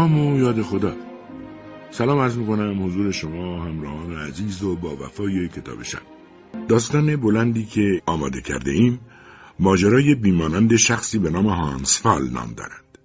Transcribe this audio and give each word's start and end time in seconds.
نام 0.00 0.26
و 0.26 0.38
یاد 0.38 0.62
خدا. 0.62 0.96
سلام 1.90 2.18
عرض 2.18 2.36
می‌کنم 2.36 2.86
حضور 2.86 3.12
شما 3.12 3.64
همراهان 3.64 4.12
عزیز 4.12 4.62
و 4.62 4.76
با 4.76 4.96
وفای 4.96 5.48
کتاب 5.48 5.82
شب. 5.82 6.02
داستان 6.68 7.16
بلندی 7.16 7.64
که 7.64 8.02
آماده 8.06 8.40
کرده 8.40 8.70
ایم 8.70 9.00
ماجرای 9.58 10.14
بیمانند 10.14 10.76
شخصی 10.76 11.18
به 11.18 11.30
نام 11.30 11.46
هانس 11.46 12.00
فال 12.00 12.30
نام 12.30 12.52
دارد 12.56 12.98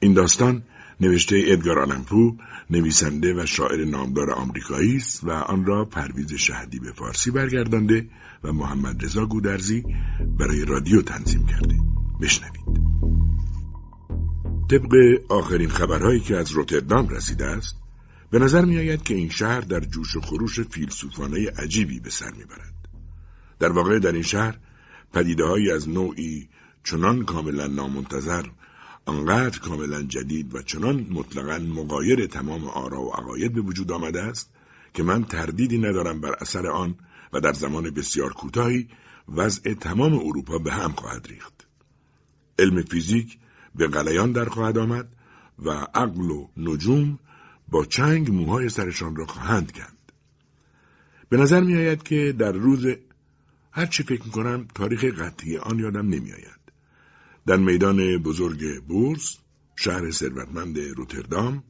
این 0.00 0.12
داستان 0.12 0.62
نوشته 1.00 1.42
ادگار 1.46 1.78
آلنپو 1.78 2.36
نویسنده 2.70 3.42
و 3.42 3.46
شاعر 3.46 3.84
نامدار 3.84 4.30
آمریکایی 4.30 4.96
است 4.96 5.24
و 5.24 5.30
آن 5.30 5.64
را 5.64 5.84
پرویز 5.84 6.34
شهدی 6.34 6.78
به 6.78 6.92
فارسی 6.92 7.30
برگردانده 7.30 8.06
و 8.44 8.52
محمد 8.52 9.04
رضا 9.04 9.26
گودرزی 9.26 9.84
برای 10.38 10.64
رادیو 10.64 11.02
تنظیم 11.02 11.46
کرده. 11.46 11.74
بشنوید. 12.20 12.97
طبق 14.70 14.94
آخرین 15.28 15.68
خبرهایی 15.68 16.20
که 16.20 16.36
از 16.36 16.50
روتردام 16.50 17.08
رسیده 17.08 17.46
است 17.46 17.76
به 18.30 18.38
نظر 18.38 18.64
می 18.64 18.78
آید 18.78 19.02
که 19.02 19.14
این 19.14 19.30
شهر 19.30 19.60
در 19.60 19.80
جوش 19.80 20.16
و 20.16 20.20
خروش 20.20 20.60
فیلسوفانه 20.60 21.50
عجیبی 21.50 22.00
به 22.00 22.10
سر 22.10 22.30
می 22.30 22.44
برد. 22.44 22.74
در 23.58 23.72
واقع 23.72 23.98
در 23.98 24.12
این 24.12 24.22
شهر 24.22 24.58
پدیده 25.12 25.72
از 25.74 25.88
نوعی 25.88 26.48
چنان 26.84 27.24
کاملا 27.24 27.66
نامنتظر 27.66 28.46
آنقدر 29.06 29.58
کاملا 29.58 30.02
جدید 30.02 30.54
و 30.54 30.62
چنان 30.62 31.06
مطلقا 31.10 31.58
مقایر 31.58 32.26
تمام 32.26 32.64
آرا 32.64 33.02
و 33.02 33.12
عقاید 33.12 33.52
به 33.52 33.60
وجود 33.60 33.92
آمده 33.92 34.22
است 34.22 34.50
که 34.94 35.02
من 35.02 35.24
تردیدی 35.24 35.78
ندارم 35.78 36.20
بر 36.20 36.34
اثر 36.40 36.66
آن 36.66 36.94
و 37.32 37.40
در 37.40 37.52
زمان 37.52 37.90
بسیار 37.90 38.32
کوتاهی 38.32 38.88
وضع 39.28 39.74
تمام 39.74 40.14
اروپا 40.14 40.58
به 40.58 40.72
هم 40.72 40.92
خواهد 40.92 41.26
ریخت. 41.26 41.66
علم 42.58 42.82
فیزیک 42.82 43.38
به 43.74 43.86
غلیان 43.86 44.32
در 44.32 44.44
خواهد 44.44 44.78
آمد 44.78 45.08
و 45.58 45.70
عقل 45.70 46.30
و 46.30 46.48
نجوم 46.56 47.18
با 47.68 47.84
چنگ 47.84 48.30
موهای 48.30 48.68
سرشان 48.68 49.16
را 49.16 49.26
خواهند 49.26 49.72
کند. 49.72 50.12
به 51.28 51.36
نظر 51.36 51.60
می 51.60 51.76
آید 51.76 52.02
که 52.02 52.34
در 52.38 52.52
روز 52.52 52.86
هر 53.72 53.86
چی 53.86 54.02
فکر 54.02 54.24
می 54.24 54.30
کنم 54.30 54.68
تاریخ 54.74 55.04
قطعی 55.04 55.56
آن 55.56 55.78
یادم 55.78 56.08
نمی 56.08 56.32
آید. 56.32 56.58
در 57.46 57.56
میدان 57.56 58.18
بزرگ 58.18 58.84
بورس 58.84 59.38
شهر 59.76 60.10
ثروتمند 60.10 60.78
روتردام 60.78 61.64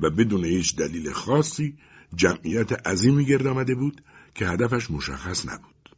و 0.00 0.10
بدون 0.10 0.44
هیچ 0.44 0.76
دلیل 0.76 1.12
خاصی 1.12 1.78
جمعیت 2.14 2.88
عظیمی 2.88 3.24
گرد 3.24 3.46
آمده 3.46 3.74
بود 3.74 4.02
که 4.34 4.46
هدفش 4.46 4.90
مشخص 4.90 5.46
نبود. 5.46 5.96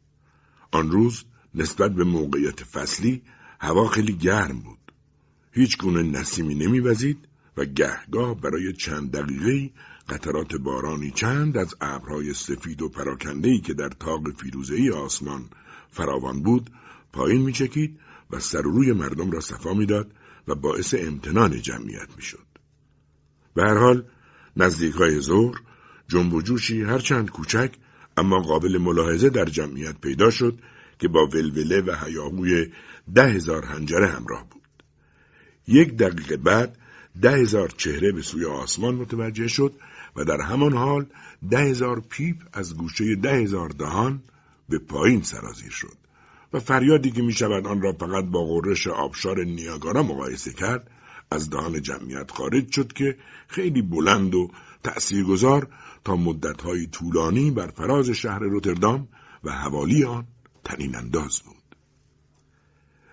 آن 0.71 0.91
روز 0.91 1.23
نسبت 1.55 1.91
به 1.91 2.03
موقعیت 2.03 2.63
فصلی 2.63 3.21
هوا 3.59 3.87
خیلی 3.87 4.13
گرم 4.13 4.59
بود. 4.59 4.86
هیچ 5.57 5.77
گونه 5.77 6.03
نسیمی 6.03 6.55
نمیوزید 6.55 7.27
و 7.57 7.65
گهگاه 7.65 8.41
برای 8.41 8.73
چند 8.73 9.11
دقیقه 9.11 9.71
قطرات 10.09 10.55
بارانی 10.55 11.11
چند 11.11 11.57
از 11.57 11.75
ابرهای 11.81 12.33
سفید 12.33 12.81
و 12.81 12.89
پراکندهی 12.89 13.59
که 13.59 13.73
در 13.73 13.89
تاق 13.89 14.31
فیروزهی 14.41 14.89
آسمان 14.89 15.49
فراوان 15.89 16.43
بود 16.43 16.69
پایین 17.13 17.41
میچکید 17.41 17.99
و 18.31 18.39
سر 18.39 18.61
روی 18.61 18.93
مردم 18.93 19.31
را 19.31 19.39
صفا 19.39 19.73
می‌داد 19.73 20.11
و 20.47 20.55
باعث 20.55 20.95
امتنان 20.97 21.61
جمعیت 21.61 22.09
می‌شد. 22.15 22.47
به 23.53 23.61
هر 23.61 23.77
حال 23.77 24.03
نزدیک 24.57 24.95
های 24.95 25.21
ظهر 25.21 25.55
جنب 26.07 26.33
و 26.33 26.41
جوشی 26.41 26.81
هرچند 26.81 27.29
کوچک 27.29 27.75
اما 28.17 28.39
قابل 28.39 28.77
ملاحظه 28.77 29.29
در 29.29 29.45
جمعیت 29.45 30.01
پیدا 30.01 30.29
شد 30.29 30.59
که 30.99 31.07
با 31.07 31.27
ولوله 31.27 31.81
و 31.81 31.95
هیاهوی 32.05 32.71
ده 33.15 33.27
هزار 33.27 33.65
هنجره 33.65 34.07
همراه 34.07 34.49
بود. 34.49 34.56
یک 35.67 35.97
دقیقه 35.97 36.37
بعد 36.37 36.77
ده 37.21 37.31
هزار 37.31 37.69
چهره 37.69 38.11
به 38.11 38.21
سوی 38.21 38.45
آسمان 38.45 38.95
متوجه 38.95 39.47
شد 39.47 39.73
و 40.15 40.23
در 40.23 40.41
همان 40.41 40.73
حال 40.73 41.05
ده 41.49 41.59
هزار 41.59 41.99
پیپ 41.99 42.35
از 42.53 42.77
گوشه 42.77 43.15
ده 43.15 43.33
هزار 43.33 43.69
دهان 43.69 44.21
به 44.69 44.79
پایین 44.79 45.21
سرازیر 45.21 45.71
شد 45.71 45.97
و 46.53 46.59
فریادی 46.59 47.11
که 47.11 47.21
می 47.21 47.33
شود 47.33 47.67
آن 47.67 47.81
را 47.81 47.93
فقط 47.93 48.25
با 48.25 48.45
غرش 48.45 48.87
آبشار 48.87 49.43
نیاگارا 49.43 50.03
مقایسه 50.03 50.53
کرد 50.53 50.91
از 51.31 51.49
دهان 51.49 51.81
جمعیت 51.81 52.31
خارج 52.31 52.71
شد 52.71 52.93
که 52.93 53.17
خیلی 53.47 53.81
بلند 53.81 54.35
و 54.35 54.51
تأثیرگذار 54.83 55.67
تا 56.03 56.15
مدتهای 56.15 56.87
طولانی 56.87 57.51
بر 57.51 57.67
فراز 57.67 58.09
شهر 58.09 58.39
روتردام 58.39 59.07
و 59.43 59.51
حوالی 59.51 60.03
آن 60.03 60.25
تنین 60.63 60.95
انداز 60.95 61.39
بود. 61.39 61.55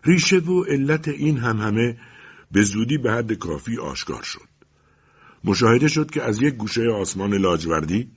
ریشه 0.04 0.38
و 0.38 0.64
علت 0.64 1.08
این 1.08 1.38
هم 1.38 1.56
همه 1.56 1.96
به 2.54 2.62
زودی 2.62 2.98
به 2.98 3.12
حد 3.12 3.32
کافی 3.32 3.78
آشکار 3.78 4.22
شد. 4.22 4.48
مشاهده 5.44 5.88
شد 5.88 6.10
که 6.10 6.22
از 6.22 6.42
یک 6.42 6.54
گوشه 6.54 6.90
آسمان 6.90 7.34
لاجوردی 7.34 8.10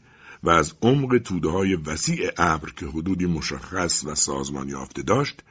و 0.43 0.49
از 0.49 0.73
عمق 0.81 1.17
توده 1.17 1.49
های 1.49 1.75
وسیع 1.75 2.29
ابر 2.37 2.69
که 2.69 2.85
حدودی 2.85 3.25
مشخص 3.25 4.05
و 4.05 4.15
سازمان 4.15 4.69
یافته 4.69 5.01
داشت 5.01 5.41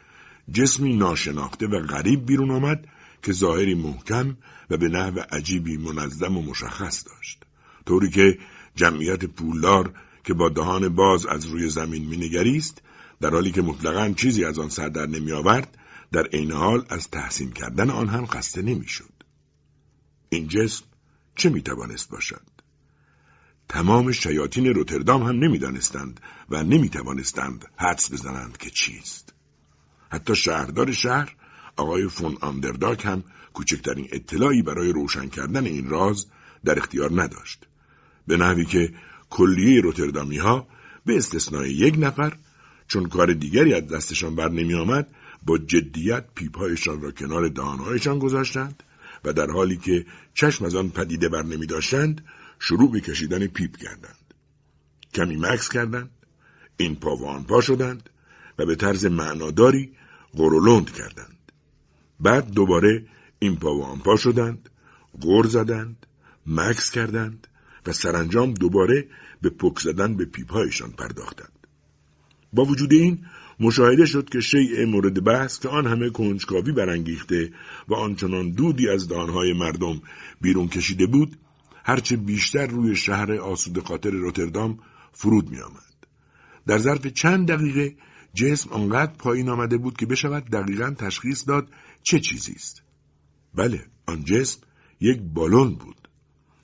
جسمی 0.53 0.97
ناشناخته 0.97 1.67
و 1.67 1.81
غریب 1.81 2.27
بیرون 2.27 2.51
آمد 2.51 2.87
که 3.23 3.33
ظاهری 3.33 3.75
محکم 3.75 4.37
و 4.71 4.77
به 4.77 4.89
نحو 4.89 5.21
عجیبی 5.31 5.77
منظم 5.77 6.37
و 6.37 6.43
مشخص 6.43 7.07
داشت 7.07 7.43
طوری 7.87 8.11
که 8.11 8.39
جمعیت 8.75 9.25
پولدار 9.25 9.93
که 10.25 10.35
با 10.35 10.49
دهان 10.49 10.89
باز 10.89 11.27
از 11.27 11.47
روی 11.47 11.69
زمین 11.69 12.07
مینگریست 12.07 12.83
در 13.21 13.31
حالی 13.31 13.51
که 13.51 13.63
مطلقا 13.63 14.13
چیزی 14.17 14.45
از 14.45 14.59
آن 14.59 14.69
سر 14.69 14.89
در 14.89 15.07
نمی 15.07 15.33
آورد 15.33 15.77
در 16.13 16.27
عین 16.27 16.53
حال 16.53 16.87
از 16.89 17.11
تحسین 17.11 17.51
کردن 17.51 17.91
آن 17.91 18.09
هم 18.09 18.27
خسته 18.27 18.63
نمی‌شد. 18.63 19.13
این 20.29 20.49
جسم 20.49 20.85
چه 21.37 21.49
می‌توانست 21.49 22.11
باشد؟ 22.11 22.43
تمام 23.69 24.13
شیاطین 24.13 24.67
روتردام 24.67 25.23
هم 25.23 25.37
نمی‌دانستند 25.39 26.21
و 26.51 26.63
نمی‌توانستند 26.63 27.65
حدس 27.77 28.13
بزنند 28.13 28.57
که 28.57 28.71
چیست. 28.71 29.35
حتی 30.11 30.37
شهردار 30.37 30.93
شهر 30.93 31.37
آقای 31.77 32.09
فون 32.09 32.37
آندرداک 32.41 33.07
هم 33.07 33.25
کوچکترین 33.53 34.09
اطلاعی 34.13 34.63
برای 34.63 34.93
روشن 34.93 35.29
کردن 35.29 35.67
این 35.67 35.89
راز 35.89 36.27
در 36.65 36.79
اختیار 36.79 37.23
نداشت. 37.23 37.67
به 38.27 38.37
نحوی 38.37 38.65
که 38.65 38.95
کلیه 39.31 39.81
روتردامی 39.81 40.39
ها 40.39 40.69
به 41.07 41.17
استثنای 41.17 41.71
یک 41.71 41.95
نفر 41.99 42.37
چون 42.89 43.09
کار 43.09 43.33
دیگری 43.33 43.75
از 43.75 43.89
دستشان 43.89 44.35
بر 44.35 44.49
نمی 44.49 44.75
آمد 44.75 45.16
با 45.47 45.59
جدیت 45.59 46.25
پیپهایشان 46.35 47.01
را 47.01 47.11
کنار 47.11 47.49
دهانهایشان 47.49 48.19
گذاشتند 48.19 48.83
و 49.25 49.33
در 49.33 49.51
حالی 49.51 49.77
که 49.77 50.07
چشم 50.35 50.65
از 50.65 50.75
آن 50.75 50.91
پدیده 50.91 51.29
بر 51.29 51.43
نمی 51.43 51.67
داشتند 51.67 52.25
شروع 52.59 52.93
به 52.93 53.01
کشیدن 53.01 53.47
پیپ 53.47 53.77
کردند. 53.77 54.35
کمی 55.15 55.37
مکس 55.37 55.69
کردند، 55.69 56.11
این 56.77 56.97
پا 56.97 57.17
و 57.17 57.27
آن 57.27 57.45
پا 57.45 57.61
شدند 57.61 58.11
و 58.59 58.67
به 58.67 58.77
طرز 58.77 59.07
معناداری 59.07 59.93
غرولند 60.35 60.93
کردند. 60.93 61.53
بعد 62.21 62.51
دوباره 62.51 63.07
این 63.39 63.57
پا 63.57 63.75
و 63.75 63.85
آن 63.85 63.99
پا 63.99 64.17
شدند، 64.17 64.71
غر 65.23 65.47
زدند، 65.47 66.07
مکس 66.47 66.91
کردند 66.91 67.47
و 67.87 67.93
سرانجام 67.93 68.55
دوباره 68.55 69.09
به 69.43 69.51
پک 69.51 69.79
زدن 69.79 70.17
به 70.17 70.25
پیپهایشان 70.25 70.91
پرداختند. 70.91 71.67
با 72.53 72.65
وجود 72.65 72.93
این 72.93 73.27
مشاهده 73.61 74.07
شد 74.07 74.29
که 74.29 74.41
شیء 74.41 74.87
مورد 74.87 75.25
بحث 75.25 75.59
که 75.59 75.69
آن 75.69 75.87
همه 75.87 76.11
کنجکاوی 76.11 76.73
برانگیخته 76.73 77.53
و 77.89 77.95
آنچنان 77.95 78.51
دودی 78.51 78.89
از 78.89 79.09
دانهای 79.09 79.53
مردم 79.53 80.03
بیرون 80.41 80.69
کشیده 80.69 81.07
بود 81.07 81.39
هرچه 81.85 82.17
بیشتر 82.17 82.67
روی 82.67 82.97
شهر 82.97 83.33
آسود 83.33 83.85
خاطر 83.85 84.11
روتردام 84.11 84.79
فرود 85.13 85.51
می 85.51 85.61
آمد. 85.61 85.97
در 86.67 86.79
ظرف 86.79 87.07
چند 87.07 87.49
دقیقه 87.49 87.97
جسم 88.35 88.71
آنقدر 88.71 89.13
پایین 89.13 89.49
آمده 89.49 89.79
بود 89.79 89.97
که 89.97 90.07
بشود 90.07 90.45
دقیقا 90.45 90.91
تشخیص 90.91 91.49
داد 91.49 91.69
چه 92.03 92.21
چیزی 92.21 92.53
است. 92.53 92.83
بله 93.55 93.87
آن 94.07 94.25
جسم 94.25 94.61
یک 95.01 95.21
بالون 95.21 95.75
بود 95.75 96.09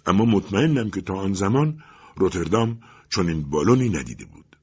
اما 0.06 0.25
مطمئنم 0.25 0.91
که 0.91 1.00
تا 1.00 1.15
آن 1.15 1.33
زمان 1.33 1.83
روتردام 2.17 2.81
چنین 3.11 3.50
بالونی 3.50 3.88
ندیده 3.88 4.25
بود 4.25 4.56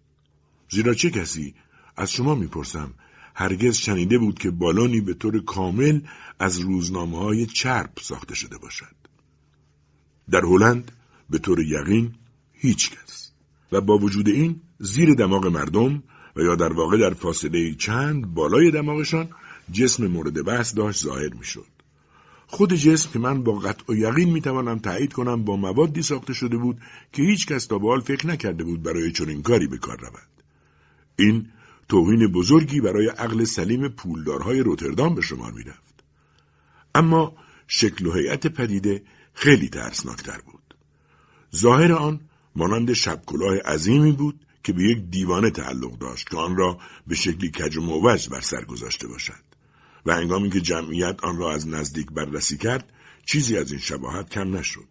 زیرا 0.69 0.93
چه 0.93 1.09
کسی 1.09 1.55
از 1.99 2.11
شما 2.11 2.35
می‌پرسم 2.35 2.93
هرگز 3.35 3.75
شنیده 3.77 4.17
بود 4.17 4.39
که 4.39 4.51
بالونی 4.51 5.01
به 5.01 5.13
طور 5.13 5.43
کامل 5.43 6.01
از 6.39 6.59
روزنامه 6.59 7.17
های 7.17 7.45
چرب 7.45 7.91
ساخته 8.01 8.35
شده 8.35 8.57
باشد. 8.57 8.95
در 10.31 10.41
هلند 10.41 10.91
به 11.29 11.37
طور 11.37 11.59
یقین 11.59 12.15
هیچ 12.53 12.91
کس 12.91 13.31
و 13.71 13.81
با 13.81 13.97
وجود 13.97 14.27
این 14.27 14.61
زیر 14.79 15.13
دماغ 15.13 15.47
مردم 15.47 16.03
و 16.35 16.41
یا 16.41 16.55
در 16.55 16.73
واقع 16.73 16.97
در 16.97 17.13
فاصله 17.13 17.75
چند 17.75 18.33
بالای 18.33 18.71
دماغشان 18.71 19.29
جسم 19.71 20.07
مورد 20.07 20.45
بحث 20.45 20.75
داشت 20.75 21.03
ظاهر 21.03 21.33
می‌شد. 21.33 21.67
خود 22.47 22.73
جسم 22.73 23.09
که 23.13 23.19
من 23.19 23.43
با 23.43 23.53
قطع 23.53 23.93
و 23.93 23.95
یقین 23.95 24.29
می‌توانم 24.29 24.79
تایید 24.79 25.13
کنم 25.13 25.43
با 25.43 25.55
موادی 25.55 26.01
ساخته 26.01 26.33
شده 26.33 26.57
بود 26.57 26.81
که 27.13 27.23
هیچ 27.23 27.47
کس 27.47 27.65
تا 27.65 27.79
به 27.79 27.99
فکر 27.99 28.27
نکرده 28.27 28.63
بود 28.63 28.83
برای 28.83 29.11
چنین 29.11 29.41
کاری 29.41 29.67
به 29.67 29.77
کار 29.77 29.97
رود. 29.99 30.29
این 31.15 31.47
توهین 31.89 32.27
بزرگی 32.27 32.81
برای 32.81 33.07
عقل 33.07 33.43
سلیم 33.43 33.87
پولدارهای 33.87 34.59
روتردام 34.59 35.15
به 35.15 35.21
شمار 35.21 35.51
می‌رفت. 35.51 36.03
اما 36.95 37.35
شکل 37.67 38.05
و 38.05 38.13
هیئت 38.13 38.47
پدیده 38.47 39.03
خیلی 39.33 39.69
ترسناکتر 39.69 40.41
بود. 40.45 40.75
ظاهر 41.55 41.93
آن 41.93 42.19
مانند 42.55 42.93
شبکلاه 42.93 43.57
عظیمی 43.57 44.11
بود 44.11 44.45
که 44.63 44.73
به 44.73 44.83
یک 44.83 44.97
دیوانه 45.09 45.49
تعلق 45.49 45.97
داشت 45.97 46.29
که 46.29 46.37
آن 46.37 46.55
را 46.55 46.79
به 47.07 47.15
شکلی 47.15 47.51
کج 47.51 47.77
و 47.77 47.81
موج 47.81 48.29
بر 48.29 48.41
سر 48.41 48.65
گذاشته 48.65 49.07
باشد 49.07 49.43
و 50.05 50.15
هنگامی 50.15 50.49
که 50.49 50.61
جمعیت 50.61 51.23
آن 51.23 51.37
را 51.37 51.51
از 51.51 51.67
نزدیک 51.67 52.11
بررسی 52.11 52.57
کرد 52.57 52.93
چیزی 53.25 53.57
از 53.57 53.71
این 53.71 53.81
شباهت 53.81 54.29
کم 54.29 54.57
نشد. 54.57 54.87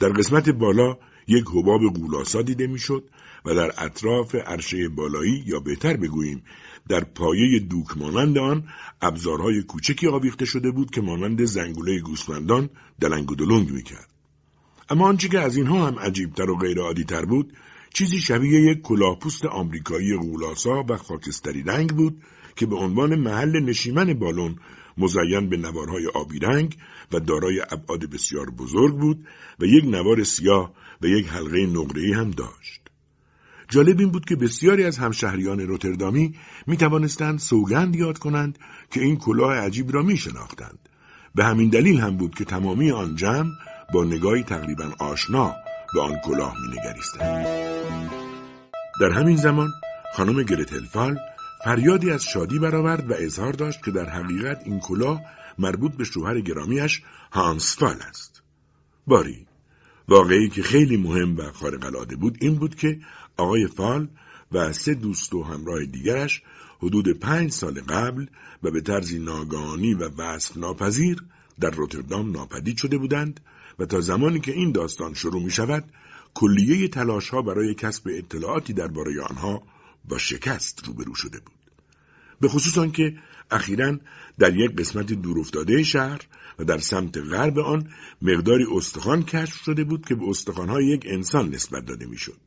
در 0.00 0.08
قسمت 0.08 0.48
بالا 0.48 0.98
یک 1.26 1.44
حباب 1.54 1.80
قولاسا 1.80 2.42
دیده 2.42 2.66
می‌شد 2.66 3.04
و 3.44 3.54
در 3.54 3.72
اطراف 3.78 4.34
عرشه 4.34 4.88
بالایی 4.88 5.44
یا 5.46 5.60
بهتر 5.60 5.96
بگوییم 5.96 6.42
در 6.88 7.04
پایه 7.04 7.58
دوک 7.58 7.98
مانند 7.98 8.38
آن 8.38 8.64
ابزارهای 9.02 9.62
کوچکی 9.62 10.06
آویخته 10.08 10.44
شده 10.44 10.70
بود 10.70 10.90
که 10.90 11.00
مانند 11.00 11.44
زنگوله 11.44 12.00
گوسفندان 12.00 12.70
دلنگ 13.00 13.30
و 13.30 13.34
دلنگ 13.34 13.70
می‌کرد. 13.70 14.08
اما 14.88 15.08
آنچه 15.08 15.28
که 15.28 15.40
از 15.40 15.56
اینها 15.56 15.86
هم 15.86 15.98
عجیبتر 15.98 16.50
و 16.50 16.56
غیرعادیتر 16.56 17.24
بود 17.24 17.52
چیزی 17.94 18.20
شبیه 18.20 18.60
یک 18.60 18.82
کلاهپوست 18.82 19.44
آمریکایی 19.44 20.16
غولاسا 20.16 20.84
و 20.88 20.96
خاکستری 20.96 21.62
رنگ 21.62 21.90
بود 21.90 22.22
که 22.56 22.66
به 22.66 22.76
عنوان 22.76 23.14
محل 23.14 23.60
نشیمن 23.60 24.14
بالون 24.14 24.56
مزین 24.98 25.48
به 25.48 25.56
نوارهای 25.56 26.06
آبی 26.06 26.38
رنگ 26.38 26.76
و 27.12 27.20
دارای 27.20 27.60
ابعاد 27.60 28.10
بسیار 28.10 28.50
بزرگ 28.50 28.94
بود 28.94 29.26
و 29.60 29.64
یک 29.64 29.84
نوار 29.84 30.24
سیاه 30.24 30.72
و 31.02 31.06
یک 31.06 31.28
حلقه 31.28 31.66
نقره‌ای 31.66 32.12
هم 32.12 32.30
داشت. 32.30 32.80
جالب 33.68 34.00
این 34.00 34.10
بود 34.10 34.24
که 34.24 34.36
بسیاری 34.36 34.84
از 34.84 34.98
همشهریان 34.98 35.60
روتردامی 35.60 36.34
می 36.66 36.76
توانستند 36.76 37.38
سوگند 37.38 37.96
یاد 37.96 38.18
کنند 38.18 38.58
که 38.90 39.00
این 39.00 39.16
کلاه 39.16 39.56
عجیب 39.56 39.92
را 39.92 40.02
می 40.02 40.16
شناختند. 40.16 40.88
به 41.34 41.44
همین 41.44 41.70
دلیل 41.70 42.00
هم 42.00 42.16
بود 42.16 42.34
که 42.34 42.44
تمامی 42.44 42.90
آن 42.90 43.16
جمع 43.16 43.50
با 43.94 44.04
نگاهی 44.04 44.42
تقریبا 44.42 44.92
آشنا 44.98 45.54
به 45.94 46.00
آن 46.00 46.16
کلاه 46.24 46.54
می 46.60 46.78
نگریستند. 46.78 47.46
در 49.00 49.10
همین 49.10 49.36
زمان 49.36 49.70
خانم 50.14 50.42
گرتلفال 50.42 51.18
فریادی 51.64 52.10
از 52.10 52.24
شادی 52.24 52.58
برآورد 52.58 53.10
و 53.10 53.14
اظهار 53.16 53.52
داشت 53.52 53.84
که 53.84 53.90
در 53.90 54.08
حقیقت 54.08 54.62
این 54.64 54.80
کلاه 54.80 55.20
مربوط 55.58 55.92
به 55.92 56.04
شوهر 56.04 56.40
گرامیش 56.40 57.02
هانس 57.32 57.76
فال 57.78 57.96
است. 58.08 58.42
باری 59.06 59.46
واقعی 60.08 60.48
که 60.48 60.62
خیلی 60.62 60.96
مهم 60.96 61.36
و 61.36 61.52
خارق 61.52 61.84
العاده 61.84 62.16
بود 62.16 62.38
این 62.40 62.54
بود 62.54 62.74
که 62.74 63.00
آقای 63.36 63.66
فال 63.66 64.08
و 64.52 64.72
سه 64.72 64.94
دوست 64.94 65.34
و 65.34 65.42
همراه 65.42 65.84
دیگرش 65.84 66.42
حدود 66.78 67.08
پنج 67.08 67.52
سال 67.52 67.80
قبل 67.80 68.26
و 68.62 68.70
به 68.70 68.80
طرزی 68.80 69.18
ناگهانی 69.18 69.94
و 69.94 70.08
وصف 70.18 70.56
ناپذیر 70.56 71.24
در 71.60 71.70
روتردام 71.70 72.30
ناپدید 72.30 72.76
شده 72.76 72.98
بودند 72.98 73.40
و 73.78 73.86
تا 73.86 74.00
زمانی 74.00 74.40
که 74.40 74.52
این 74.52 74.72
داستان 74.72 75.14
شروع 75.14 75.42
می 75.42 75.50
شود 75.50 75.84
کلیه 76.34 76.88
تلاش 76.88 77.28
ها 77.28 77.42
برای 77.42 77.74
کسب 77.74 78.08
اطلاعاتی 78.12 78.72
درباره 78.72 79.22
آنها 79.22 79.62
با 80.08 80.18
شکست 80.18 80.86
روبرو 80.86 81.14
شده 81.14 81.40
بود. 81.40 81.54
به 82.40 82.48
خصوص 82.48 82.78
آنکه 82.78 83.16
اخیرا 83.50 83.98
در 84.38 84.56
یک 84.56 84.76
قسمت 84.76 85.12
دورافتاده 85.12 85.82
شهر 85.82 86.20
و 86.58 86.64
در 86.64 86.78
سمت 86.78 87.18
غرب 87.18 87.58
آن 87.58 87.90
مقداری 88.22 88.66
استخوان 88.72 89.22
کشف 89.22 89.62
شده 89.64 89.84
بود 89.84 90.06
که 90.06 90.14
به 90.14 90.28
استخوانهای 90.28 90.86
یک 90.86 91.06
انسان 91.08 91.54
نسبت 91.54 91.84
داده 91.84 92.06
می‌شد. 92.06 92.40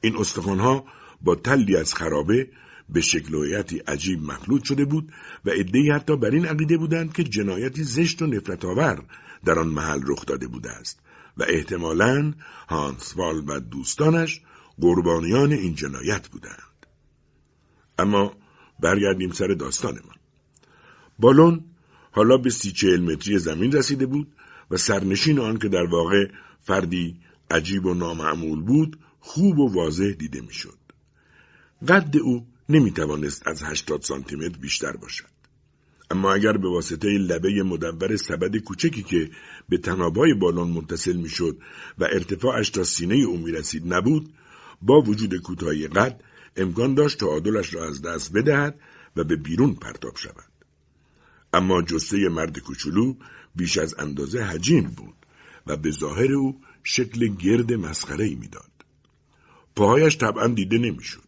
این 0.00 0.16
استخوانها 0.16 0.84
با 1.22 1.34
تلی 1.34 1.76
از 1.76 1.94
خرابه 1.94 2.48
به 2.88 3.00
شکلویتی 3.00 3.78
عجیب 3.78 4.22
مخلوط 4.22 4.64
شده 4.64 4.84
بود 4.84 5.12
و 5.44 5.50
عدهای 5.50 5.90
حتی 5.90 6.16
بر 6.16 6.30
این 6.30 6.46
عقیده 6.46 6.76
بودند 6.76 7.12
که 7.12 7.24
جنایتی 7.24 7.84
زشت 7.84 8.22
و 8.22 8.26
نفرت 8.26 8.64
آور 8.64 9.02
در 9.44 9.58
آن 9.58 9.68
محل 9.68 10.00
رخ 10.06 10.26
داده 10.26 10.46
بوده 10.46 10.70
است 10.70 11.00
و 11.36 11.44
احتمالاً 11.48 12.32
هانسوال 12.68 13.44
و 13.46 13.60
دوستانش 13.60 14.40
قربانیان 14.80 15.52
این 15.52 15.74
جنایت 15.74 16.28
بودند. 16.28 16.71
اما 18.02 18.32
برگردیم 18.80 19.32
سر 19.32 19.46
داستانمان. 19.46 20.16
بالون 21.18 21.64
حالا 22.10 22.36
به 22.36 22.50
سی 22.50 22.72
چهل 22.72 23.00
متری 23.00 23.38
زمین 23.38 23.72
رسیده 23.72 24.06
بود 24.06 24.28
و 24.70 24.76
سرنشین 24.76 25.38
آن 25.38 25.58
که 25.58 25.68
در 25.68 25.84
واقع 25.84 26.26
فردی 26.60 27.16
عجیب 27.50 27.86
و 27.86 27.94
نامعمول 27.94 28.60
بود 28.60 28.98
خوب 29.20 29.58
و 29.58 29.74
واضح 29.74 30.10
دیده 30.18 30.40
می‌شد. 30.40 30.78
قد 31.88 32.16
او 32.16 32.46
نمی 32.68 32.90
توانست 32.90 33.46
از 33.46 33.62
هشتاد 33.62 34.02
سانتیمتر 34.02 34.58
بیشتر 34.58 34.92
باشد. 34.96 35.32
اما 36.10 36.32
اگر 36.32 36.52
به 36.52 36.68
واسطه 36.68 37.08
لبه 37.08 37.62
مدور 37.62 38.16
سبد 38.16 38.56
کوچکی 38.56 39.02
که 39.02 39.30
به 39.68 39.78
تنابای 39.78 40.34
بالون 40.34 40.70
متصل 40.70 41.16
می‌شد 41.16 41.56
و 41.98 42.04
ارتفاعش 42.04 42.70
تا 42.70 42.84
سینه 42.84 43.14
او 43.14 43.36
می 43.36 43.52
رسید 43.52 43.94
نبود 43.94 44.32
با 44.82 45.00
وجود 45.00 45.36
کوتاهی 45.36 45.88
قد 45.88 46.20
امکان 46.56 46.94
داشت 46.94 47.18
تعادلش 47.18 47.74
را 47.74 47.88
از 47.88 48.02
دست 48.02 48.32
بدهد 48.32 48.80
و 49.16 49.24
به 49.24 49.36
بیرون 49.36 49.74
پرتاب 49.74 50.16
شود. 50.16 50.52
اما 51.52 51.82
جسه 51.82 52.28
مرد 52.28 52.58
کوچولو 52.58 53.14
بیش 53.56 53.78
از 53.78 53.94
اندازه 53.98 54.42
حجیم 54.42 54.84
بود 54.84 55.14
و 55.66 55.76
به 55.76 55.90
ظاهر 55.90 56.32
او 56.32 56.60
شکل 56.82 57.26
گرد 57.26 57.72
مسخره 57.72 58.24
ای 58.24 58.34
می‌داد. 58.34 58.70
پاهایش 59.76 60.18
طبعا 60.18 60.48
دیده 60.48 60.78
نمی‌شد. 60.78 61.22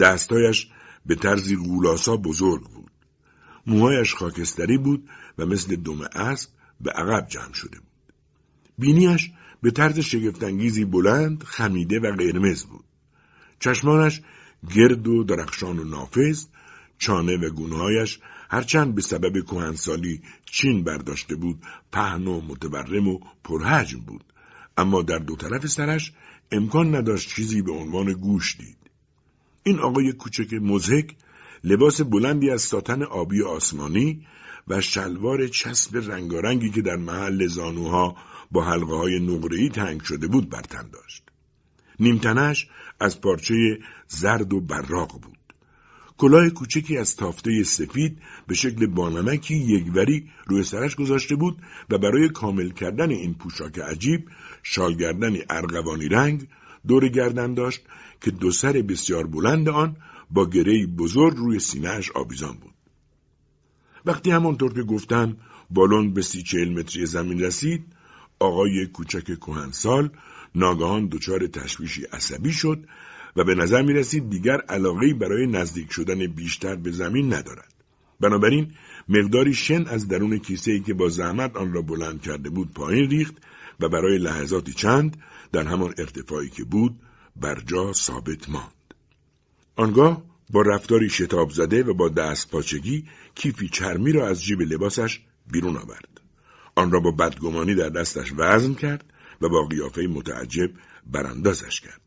دستایش 0.00 0.68
به 1.06 1.14
طرزی 1.14 1.56
غولاسا 1.56 2.16
بزرگ 2.16 2.62
بود. 2.62 2.90
موهایش 3.66 4.14
خاکستری 4.14 4.78
بود 4.78 5.08
و 5.38 5.46
مثل 5.46 5.76
دم 5.76 6.00
اسب 6.00 6.50
به 6.80 6.90
عقب 6.90 7.28
جمع 7.28 7.52
شده 7.52 7.78
بود. 7.78 8.14
بینیش 8.78 9.30
به 9.62 9.70
طرز 9.70 9.98
شگفتانگیزی 9.98 10.84
بلند، 10.84 11.44
خمیده 11.44 12.00
و 12.00 12.16
قرمز 12.16 12.64
بود. 12.64 12.83
چشمانش 13.60 14.20
گرد 14.74 15.08
و 15.08 15.24
درخشان 15.24 15.78
و 15.78 15.84
نافذ 15.84 16.44
چانه 16.98 17.36
و 17.36 17.50
گونههایش 17.50 18.18
هرچند 18.50 18.94
به 18.94 19.02
سبب 19.02 19.44
کهنسالی 19.44 20.20
چین 20.44 20.84
برداشته 20.84 21.34
بود 21.36 21.62
پهن 21.92 22.26
و 22.26 22.40
متبرم 22.40 23.08
و 23.08 23.18
پرحجم 23.44 24.00
بود 24.00 24.24
اما 24.76 25.02
در 25.02 25.18
دو 25.18 25.36
طرف 25.36 25.66
سرش 25.66 26.12
امکان 26.52 26.94
نداشت 26.94 27.28
چیزی 27.28 27.62
به 27.62 27.72
عنوان 27.72 28.12
گوش 28.12 28.56
دید 28.56 28.76
این 29.62 29.78
آقای 29.78 30.12
کوچک 30.12 30.52
مزهک 30.52 31.16
لباس 31.64 32.00
بلندی 32.00 32.50
از 32.50 32.62
ساتن 32.62 33.02
آبی 33.02 33.42
آسمانی 33.42 34.26
و 34.68 34.80
شلوار 34.80 35.48
چسب 35.48 35.96
رنگارنگی 35.96 36.70
که 36.70 36.82
در 36.82 36.96
محل 36.96 37.46
زانوها 37.46 38.16
با 38.50 38.64
حلقه 38.64 38.96
های 38.96 39.20
نقره‌ای 39.20 39.68
تنگ 39.68 40.02
شده 40.02 40.26
بود 40.26 40.50
بر 40.50 40.62
تن 40.62 40.88
داشت. 40.92 41.30
نیمتنش 42.00 42.68
از 43.00 43.20
پارچه 43.20 43.78
زرد 44.08 44.52
و 44.52 44.60
براق 44.60 45.20
بود. 45.20 45.38
کلاه 46.18 46.50
کوچکی 46.50 46.98
از 46.98 47.16
تافته 47.16 47.62
سفید 47.62 48.18
به 48.46 48.54
شکل 48.54 48.86
بانمکی 48.86 49.54
یکوری 49.54 50.30
روی 50.46 50.62
سرش 50.62 50.96
گذاشته 50.96 51.36
بود 51.36 51.62
و 51.90 51.98
برای 51.98 52.28
کامل 52.28 52.70
کردن 52.70 53.10
این 53.10 53.34
پوشاک 53.34 53.78
عجیب 53.78 54.28
شالگردنی 54.62 55.42
ارغوانی 55.50 56.08
رنگ 56.08 56.48
دور 56.88 57.08
گردن 57.08 57.54
داشت 57.54 57.80
که 58.20 58.30
دو 58.30 58.50
سر 58.50 58.72
بسیار 58.72 59.26
بلند 59.26 59.68
آن 59.68 59.96
با 60.30 60.46
گرهی 60.50 60.86
بزرگ 60.86 61.36
روی 61.36 61.58
سینهاش 61.58 62.10
آویزان 62.14 62.52
بود. 62.52 62.74
وقتی 64.06 64.30
همانطور 64.30 64.74
که 64.74 64.82
گفتم 64.82 65.36
بالون 65.70 66.14
به 66.14 66.22
سی 66.22 66.42
چهل 66.42 66.68
متری 66.78 67.06
زمین 67.06 67.40
رسید 67.40 67.84
آقای 68.38 68.86
کوچک 68.86 69.24
کهنسال 69.24 70.10
ناگهان 70.54 71.06
دچار 71.06 71.46
تشویشی 71.46 72.04
عصبی 72.04 72.52
شد 72.52 72.84
و 73.36 73.44
به 73.44 73.54
نظر 73.54 73.82
می 73.82 73.92
رسید 73.92 74.30
دیگر 74.30 74.60
علاقه 74.60 75.14
برای 75.14 75.46
نزدیک 75.46 75.92
شدن 75.92 76.26
بیشتر 76.26 76.76
به 76.76 76.90
زمین 76.90 77.34
ندارد. 77.34 77.74
بنابراین 78.20 78.72
مقداری 79.08 79.54
شن 79.54 79.86
از 79.86 80.08
درون 80.08 80.38
کیسه 80.38 80.72
ای 80.72 80.80
که 80.80 80.94
با 80.94 81.08
زحمت 81.08 81.56
آن 81.56 81.72
را 81.72 81.82
بلند 81.82 82.22
کرده 82.22 82.50
بود 82.50 82.74
پایین 82.74 83.10
ریخت 83.10 83.34
و 83.80 83.88
برای 83.88 84.18
لحظاتی 84.18 84.72
چند 84.72 85.16
در 85.52 85.62
همان 85.62 85.94
ارتفاعی 85.98 86.48
که 86.48 86.64
بود 86.64 87.00
بر 87.36 87.60
جا 87.66 87.92
ثابت 87.92 88.48
ماند. 88.48 88.94
آنگاه 89.76 90.22
با 90.50 90.62
رفتاری 90.62 91.10
شتاب 91.10 91.50
زده 91.50 91.82
و 91.82 91.94
با 91.94 92.08
دست 92.08 92.50
پاچگی 92.50 93.04
کیفی 93.34 93.68
چرمی 93.68 94.12
را 94.12 94.28
از 94.28 94.44
جیب 94.44 94.60
لباسش 94.60 95.20
بیرون 95.52 95.76
آورد. 95.76 96.20
آن 96.76 96.90
را 96.90 97.00
با 97.00 97.10
بدگمانی 97.10 97.74
در 97.74 97.88
دستش 97.88 98.32
وزن 98.36 98.74
کرد 98.74 99.13
و 99.40 99.48
با 99.48 99.66
قیافه 99.66 100.02
متعجب 100.02 100.70
براندازش 101.06 101.80
کرد. 101.80 102.00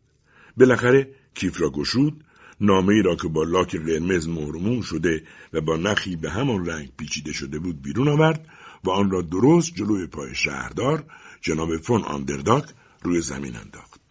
بالاخره 0.57 1.10
کیف 1.34 1.62
را 1.62 1.69
گشود 1.69 2.24
نامه 2.62 2.93
ای 2.93 3.01
را 3.01 3.15
که 3.15 3.27
با 3.27 3.43
لاک 3.43 3.75
قرمز 3.75 4.27
مهرمون 4.27 4.81
شده 4.81 5.24
و 5.53 5.62
با 5.62 5.77
نخی 5.77 6.15
به 6.15 6.29
همان 6.29 6.65
رنگ 6.65 6.89
پیچیده 6.98 7.34
شده 7.34 7.60
بود 7.60 7.81
بیرون 7.81 8.07
آورد 8.07 8.48
و 8.84 8.89
آن 8.89 9.12
را 9.12 9.22
درست 9.22 9.75
جلوی 9.75 10.07
پای 10.07 10.36
شهردار 10.36 11.03
جناب 11.41 11.77
فون 11.77 12.01
آندرداک 12.01 12.65
روی 13.03 13.22
زمین 13.22 13.55
انداخت. 13.55 14.01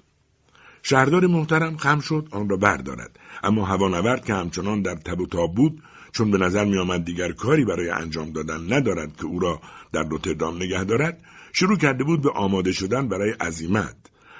شهردار 0.82 1.26
محترم 1.26 1.76
خم 1.76 2.00
شد 2.00 2.28
آن 2.30 2.48
را 2.48 2.56
بردارد 2.56 3.18
اما 3.42 3.64
هوانورد 3.64 4.24
که 4.24 4.34
همچنان 4.34 4.82
در 4.82 4.94
تب 4.94 5.20
و 5.20 5.26
تاب 5.26 5.54
بود 5.54 5.82
چون 6.12 6.30
به 6.30 6.38
نظر 6.38 6.64
می 6.64 6.78
آمد 6.78 7.04
دیگر 7.04 7.32
کاری 7.32 7.64
برای 7.64 7.90
انجام 7.90 8.32
دادن 8.32 8.72
ندارد 8.72 9.16
که 9.16 9.24
او 9.24 9.38
را 9.38 9.60
در 9.92 10.02
روتردام 10.02 10.56
نگه 10.56 10.84
دارد 10.84 11.20
شروع 11.58 11.76
کرده 11.76 12.04
بود 12.04 12.22
به 12.22 12.30
آماده 12.30 12.72
شدن 12.72 13.08
برای 13.08 13.30
عزیمت 13.30 13.96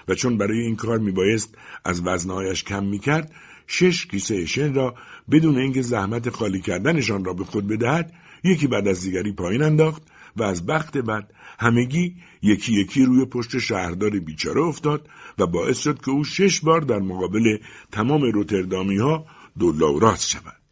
و 0.08 0.14
چون 0.14 0.38
برای 0.38 0.60
این 0.60 0.76
کار 0.76 0.98
میبایست 0.98 1.54
از 1.84 2.02
وزنهایش 2.06 2.64
کم 2.64 2.84
می‌کرد 2.84 3.32
شش 3.66 4.06
کیسه 4.06 4.46
شن 4.46 4.74
را 4.74 4.94
بدون 5.30 5.58
اینکه 5.58 5.82
زحمت 5.82 6.30
خالی 6.30 6.60
کردنشان 6.60 7.24
را 7.24 7.32
به 7.32 7.44
خود 7.44 7.68
بدهد 7.68 8.12
یکی 8.44 8.66
بعد 8.66 8.88
از 8.88 9.00
دیگری 9.00 9.32
پایین 9.32 9.62
انداخت 9.62 10.02
و 10.36 10.42
از 10.42 10.66
بخت 10.66 10.98
بعد 10.98 11.34
همگی 11.58 12.16
یکی 12.42 12.72
یکی 12.72 13.04
روی 13.04 13.24
پشت 13.24 13.58
شهردار 13.58 14.10
بیچاره 14.10 14.62
افتاد 14.62 15.08
و 15.38 15.46
باعث 15.46 15.78
شد 15.78 15.98
که 16.02 16.10
او 16.10 16.24
شش 16.24 16.60
بار 16.60 16.80
در 16.80 16.98
مقابل 16.98 17.58
تمام 17.92 18.22
روتردامی 18.22 18.98
ها 18.98 19.26
دولا 19.58 19.92
و 19.92 20.00
راست 20.00 20.28
شود. 20.28 20.62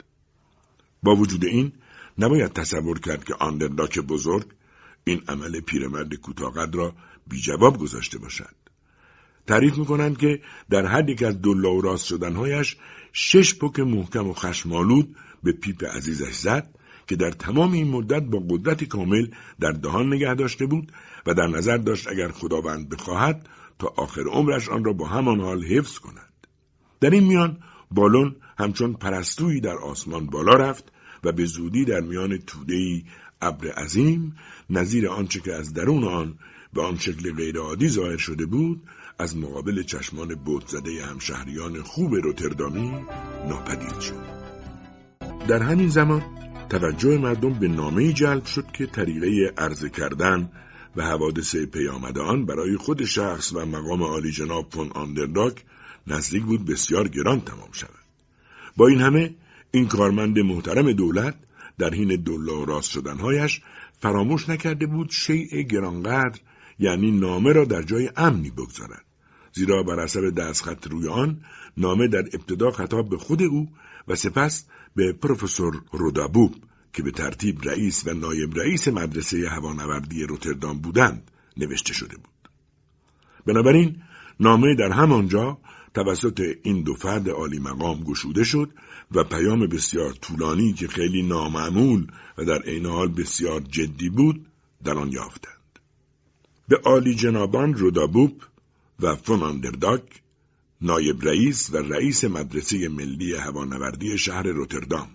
با 1.03 1.17
وجود 1.17 1.45
این 1.45 1.73
نباید 2.19 2.53
تصور 2.53 3.01
کرد 3.01 3.25
که 3.25 3.35
آندرلاک 3.35 3.99
بزرگ 3.99 4.47
این 5.05 5.23
عمل 5.29 5.61
پیرمرد 5.61 6.15
کوتاهقد 6.15 6.75
را 6.75 6.95
بی 7.27 7.41
جواب 7.41 7.79
گذاشته 7.79 8.19
باشد. 8.19 8.55
تعریف 9.47 9.79
می‌کنند 9.79 10.19
که 10.19 10.41
در 10.71 10.87
هر 10.87 11.09
یک 11.09 11.23
از 11.23 11.41
دولا 11.41 11.75
و 11.75 11.81
راست 11.81 12.07
شدنهایش 12.07 12.77
شش 13.13 13.55
پک 13.55 13.81
محکم 13.81 14.29
و 14.29 14.33
خشمالود 14.33 15.17
به 15.43 15.53
پیپ 15.53 15.85
عزیزش 15.85 16.35
زد 16.35 16.75
که 17.07 17.17
در 17.17 17.31
تمام 17.31 17.73
این 17.73 17.89
مدت 17.89 18.23
با 18.23 18.43
قدرت 18.51 18.85
کامل 18.85 19.27
در 19.61 19.71
دهان 19.71 20.13
نگه 20.13 20.35
داشته 20.35 20.67
بود 20.67 20.93
و 21.27 21.35
در 21.35 21.47
نظر 21.47 21.77
داشت 21.77 22.09
اگر 22.09 22.29
خداوند 22.29 22.89
بخواهد 22.89 23.49
تا 23.79 23.95
آخر 23.97 24.23
عمرش 24.23 24.69
آن 24.69 24.85
را 24.85 24.93
با 24.93 25.07
همان 25.07 25.41
حال 25.41 25.65
حفظ 25.65 25.99
کند. 25.99 26.33
در 27.01 27.11
این 27.11 27.25
میان 27.25 27.59
بالون 27.91 28.37
همچون 28.59 28.95
پرستویی 28.95 29.61
در 29.61 29.77
آسمان 29.77 30.27
بالا 30.27 30.53
رفت 30.53 30.93
و 31.25 31.33
به 31.33 31.45
زودی 31.45 31.85
در 31.85 32.01
میان 32.01 32.39
تودهی 32.39 33.05
ابر 33.43 33.69
عظیم 33.69 34.37
نظیر 34.71 35.09
آنچه 35.09 35.41
که 35.41 35.55
از 35.55 35.73
درون 35.73 36.05
آن 36.05 36.39
به 36.73 36.83
آن 36.83 36.99
شکل 36.99 37.33
غیرعادی 37.33 37.89
ظاهر 37.89 38.17
شده 38.17 38.47
بود 38.47 38.83
از 39.19 39.37
مقابل 39.37 39.83
چشمان 39.83 40.37
زده 40.67 41.05
همشهریان 41.07 41.83
خوب 41.83 42.15
روتردامی 42.15 43.05
ناپدید 43.49 44.01
شد. 44.01 44.35
در 45.49 45.63
همین 45.63 45.89
زمان 45.89 46.23
توجه 46.69 47.19
مردم 47.19 47.53
به 47.53 47.69
نامه 47.69 48.13
جلب 48.13 48.45
شد 48.45 48.67
که 48.73 48.87
طریقه 48.87 49.53
عرضه 49.59 49.91
کردن 49.91 50.51
و 50.97 51.03
حوادث 51.03 51.57
پیامده 51.57 52.21
آن 52.21 52.47
برای 52.47 52.77
خود 52.77 53.05
شخص 53.05 53.53
و 53.53 53.67
مقام 53.67 54.03
عالی 54.03 54.31
جناب 54.31 54.71
فون 54.71 54.91
آندرداک 54.91 55.65
نزدیک 56.07 56.43
بود 56.43 56.65
بسیار 56.65 57.09
گران 57.09 57.41
تمام 57.41 57.69
شود. 57.73 58.05
با 58.77 58.87
این 58.87 59.01
همه 59.01 59.35
این 59.71 59.89
کارمند 59.89 60.39
محترم 60.39 60.93
دولت 60.93 61.35
در 61.79 61.95
حین 61.95 62.23
دلا 62.23 62.65
راست 62.65 62.91
شدنهایش 62.91 63.61
فراموش 63.99 64.49
نکرده 64.49 64.87
بود 64.87 65.11
شیء 65.11 65.63
گرانقدر 65.63 66.41
یعنی 66.79 67.11
نامه 67.11 67.53
را 67.53 67.65
در 67.65 67.83
جای 67.83 68.11
امنی 68.17 68.51
بگذارد 68.51 69.05
زیرا 69.53 69.83
بر 69.83 70.01
اثر 70.01 70.31
دستخط 70.31 70.87
روی 70.87 71.09
آن 71.09 71.41
نامه 71.77 72.09
در 72.09 72.25
ابتدا 72.33 72.71
خطاب 72.71 73.09
به 73.09 73.19
خود 73.19 73.43
او 73.43 73.69
و 74.09 74.15
سپس 74.15 74.67
به 74.97 75.13
پروفسور 75.13 75.83
رودابوب 75.93 76.55
که 76.93 77.03
به 77.03 77.11
ترتیب 77.11 77.69
رئیس 77.69 78.07
و 78.07 78.15
نایب 78.15 78.59
رئیس 78.59 78.89
مدرسه 78.89 79.49
هوانوردی 79.49 80.27
روتردام 80.27 80.79
بودند 80.79 81.31
نوشته 81.57 81.93
شده 81.93 82.17
بود. 82.17 82.49
بنابراین 83.47 84.03
نامه 84.41 84.75
در 84.75 84.93
همانجا 84.93 85.59
توسط 85.95 86.57
این 86.63 86.83
دو 86.83 86.95
فرد 86.95 87.29
عالی 87.29 87.59
مقام 87.59 88.05
گشوده 88.05 88.45
شد 88.45 88.71
و 89.13 89.25
پیام 89.25 89.67
بسیار 89.67 90.13
طولانی 90.13 90.73
که 90.73 90.89
خیلی 90.89 91.23
نامعمول 91.23 92.07
و 92.39 92.45
در 92.45 92.63
عین 92.63 92.87
حال 92.87 93.09
بسیار 93.09 93.61
جدی 93.61 94.09
بود 94.09 94.47
در 94.85 94.99
آن 94.99 95.13
یافتند. 95.13 95.79
به 96.69 96.77
عالی 96.77 97.15
جنابان 97.15 97.75
رودابوب 97.75 98.43
و 99.01 99.17
فوناندرداک 99.17 100.03
نایب 100.81 101.29
رئیس 101.29 101.71
و 101.73 101.77
رئیس 101.77 102.25
مدرسه 102.25 102.89
ملی 102.89 103.35
هوانوردی 103.35 104.19
شهر 104.19 104.43
روتردام 104.43 105.09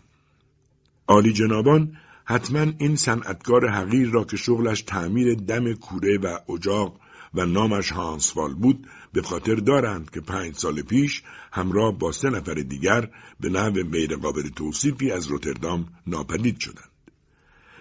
عالی 1.07 1.33
جنابان 1.33 1.97
حتما 2.25 2.73
این 2.77 2.95
صنعتکار 2.95 3.69
حقیر 3.69 4.09
را 4.09 4.23
که 4.23 4.37
شغلش 4.37 4.81
تعمیر 4.81 5.33
دم 5.33 5.73
کوره 5.73 6.17
و 6.17 6.51
اجاق 6.51 6.99
و 7.33 7.45
نامش 7.45 7.91
هانسفال 7.91 8.53
بود 8.53 8.87
به 9.13 9.21
خاطر 9.21 9.55
دارند 9.55 10.09
که 10.09 10.21
پنج 10.21 10.55
سال 10.55 10.81
پیش 10.81 11.23
همراه 11.51 11.97
با 11.97 12.11
سه 12.11 12.29
نفر 12.29 12.53
دیگر 12.53 13.09
به 13.39 13.49
نحو 13.49 13.83
غیر 13.83 14.15
قابل 14.15 14.49
توصیفی 14.49 15.11
از 15.11 15.27
روتردام 15.27 15.87
ناپدید 16.07 16.59
شدند. 16.59 16.89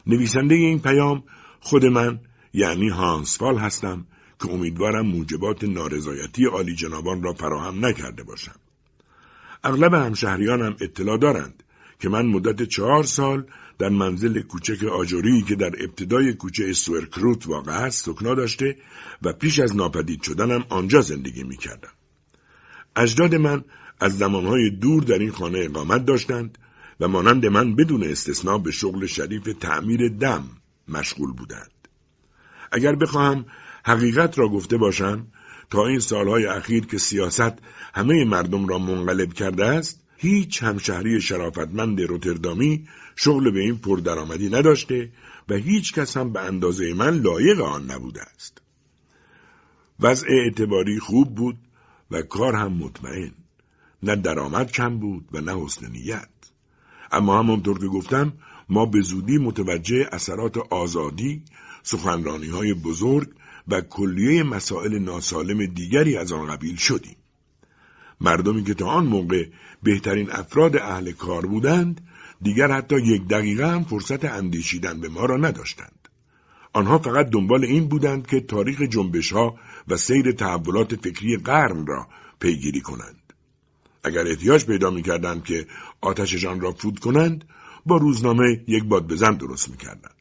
نویسنده 0.06 0.54
این 0.54 0.78
پیام 0.78 1.22
خود 1.60 1.86
من 1.86 2.20
یعنی 2.52 2.88
هانسفال 2.88 3.58
هستم 3.58 4.06
که 4.40 4.50
امیدوارم 4.50 5.06
موجبات 5.06 5.64
نارضایتی 5.64 6.44
عالی 6.44 6.74
جنابان 6.74 7.22
را 7.22 7.32
فراهم 7.32 7.86
نکرده 7.86 8.22
باشم. 8.22 8.56
اغلب 9.64 9.94
همشهریانم 9.94 10.76
اطلاع 10.80 11.18
دارند 11.18 11.62
که 12.00 12.08
من 12.08 12.26
مدت 12.26 12.62
چهار 12.62 13.04
سال 13.04 13.46
در 13.78 13.88
منزل 13.88 14.40
کوچک 14.40 14.84
آجوری 14.84 15.42
که 15.42 15.54
در 15.54 15.72
ابتدای 15.80 16.32
کوچه 16.32 16.72
سوئرکروت 16.72 17.46
واقع 17.46 17.72
است 17.72 18.04
سکنا 18.04 18.34
داشته 18.34 18.76
و 19.22 19.32
پیش 19.32 19.58
از 19.58 19.76
ناپدید 19.76 20.22
شدنم 20.22 20.64
آنجا 20.68 21.00
زندگی 21.00 21.42
می 21.42 21.56
کردم. 21.56 21.92
اجداد 22.96 23.34
من 23.34 23.64
از 24.00 24.18
زمانهای 24.18 24.70
دور 24.70 25.02
در 25.02 25.18
این 25.18 25.30
خانه 25.30 25.58
اقامت 25.58 26.04
داشتند 26.04 26.58
و 27.00 27.08
مانند 27.08 27.46
من 27.46 27.76
بدون 27.76 28.04
استثنا 28.04 28.58
به 28.58 28.70
شغل 28.70 29.06
شریف 29.06 29.42
تعمیر 29.60 30.08
دم 30.08 30.44
مشغول 30.88 31.32
بودند. 31.32 31.88
اگر 32.72 32.94
بخواهم 32.94 33.46
حقیقت 33.84 34.38
را 34.38 34.48
گفته 34.48 34.76
باشم 34.76 35.26
تا 35.70 35.86
این 35.86 36.00
سالهای 36.00 36.46
اخیر 36.46 36.86
که 36.86 36.98
سیاست 36.98 37.52
همه 37.94 38.24
مردم 38.24 38.66
را 38.66 38.78
منقلب 38.78 39.32
کرده 39.32 39.64
است 39.66 40.07
هیچ 40.20 40.62
همشهری 40.62 41.20
شرافتمند 41.20 42.00
روتردامی 42.00 42.88
شغل 43.16 43.50
به 43.50 43.60
این 43.60 43.78
پردرآمدی 43.78 44.48
نداشته 44.48 45.12
و 45.48 45.54
هیچ 45.54 45.94
کس 45.94 46.16
هم 46.16 46.32
به 46.32 46.40
اندازه 46.40 46.94
من 46.94 47.18
لایق 47.18 47.60
آن 47.60 47.90
نبوده 47.90 48.22
است. 48.22 48.62
وضع 50.00 50.26
اعتباری 50.30 50.98
خوب 50.98 51.34
بود 51.34 51.56
و 52.10 52.22
کار 52.22 52.54
هم 52.54 52.72
مطمئن. 52.72 53.32
نه 54.02 54.16
درآمد 54.16 54.72
کم 54.72 54.98
بود 54.98 55.28
و 55.32 55.40
نه 55.40 55.64
حسن 55.64 55.90
نیت. 55.90 56.28
اما 57.12 57.38
همانطور 57.38 57.78
که 57.78 57.86
گفتم 57.86 58.32
ما 58.68 58.86
به 58.86 59.00
زودی 59.00 59.38
متوجه 59.38 60.08
اثرات 60.12 60.56
آزادی، 60.56 61.42
سخنرانی 61.82 62.48
های 62.48 62.74
بزرگ 62.74 63.28
و 63.68 63.80
کلیه 63.80 64.42
مسائل 64.42 64.98
ناسالم 64.98 65.66
دیگری 65.66 66.16
از 66.16 66.32
آن 66.32 66.46
قبیل 66.46 66.76
شدیم. 66.76 67.16
مردمی 68.20 68.64
که 68.64 68.74
تا 68.74 68.86
آن 68.86 69.06
موقع 69.06 69.46
بهترین 69.82 70.30
افراد 70.32 70.76
اهل 70.76 71.12
کار 71.12 71.46
بودند 71.46 72.00
دیگر 72.42 72.72
حتی 72.72 72.96
یک 73.00 73.28
دقیقه 73.28 73.68
هم 73.68 73.84
فرصت 73.84 74.24
اندیشیدن 74.24 75.00
به 75.00 75.08
ما 75.08 75.24
را 75.24 75.36
نداشتند. 75.36 76.08
آنها 76.72 76.98
فقط 76.98 77.30
دنبال 77.30 77.64
این 77.64 77.88
بودند 77.88 78.26
که 78.26 78.40
تاریخ 78.40 78.82
جنبش 78.82 79.32
ها 79.32 79.56
و 79.88 79.96
سیر 79.96 80.32
تحولات 80.32 80.94
فکری 80.94 81.36
قرن 81.36 81.86
را 81.86 82.06
پیگیری 82.40 82.80
کنند. 82.80 83.32
اگر 84.04 84.26
احتیاج 84.26 84.66
پیدا 84.66 84.90
می 84.90 85.02
کردند 85.02 85.44
که 85.44 85.66
آتششان 86.00 86.60
را 86.60 86.72
فود 86.72 86.98
کنند 86.98 87.44
با 87.86 87.96
روزنامه 87.96 88.64
یک 88.66 88.84
باد 88.84 89.06
بزن 89.06 89.34
درست 89.34 89.70
می 89.70 89.76
کردند. 89.76 90.14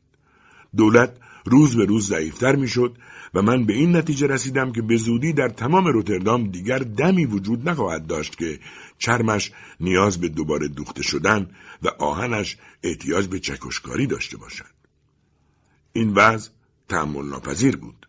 دولت 0.78 1.18
روز 1.46 1.76
به 1.76 1.86
روز 1.86 2.08
ضعیفتر 2.08 2.56
می‌شد 2.56 2.98
و 3.38 3.42
من 3.42 3.66
به 3.66 3.74
این 3.74 3.96
نتیجه 3.96 4.28
رسیدم 4.28 4.72
که 4.72 4.82
به 4.82 4.98
زودی 4.98 5.34
در 5.34 5.50
تمام 5.50 5.88
روتردام 5.88 6.52
دیگر 6.52 6.80
دمی 6.80 7.26
وجود 7.26 7.70
نخواهد 7.70 8.08
داشت 8.08 8.38
که 8.38 8.60
چرمش 8.98 9.52
نیاز 9.80 10.22
به 10.22 10.30
دوباره 10.30 10.68
دوخته 10.68 11.04
شدن 11.04 11.50
و 11.84 11.88
آهنش 11.88 12.58
احتیاج 12.84 13.28
به 13.28 13.40
چکشکاری 13.40 14.08
داشته 14.08 14.38
باشد. 14.38 14.74
این 15.94 16.14
وضع 16.14 16.50
تحمل 16.90 17.26
ناپذیر 17.26 17.78
بود. 17.78 18.08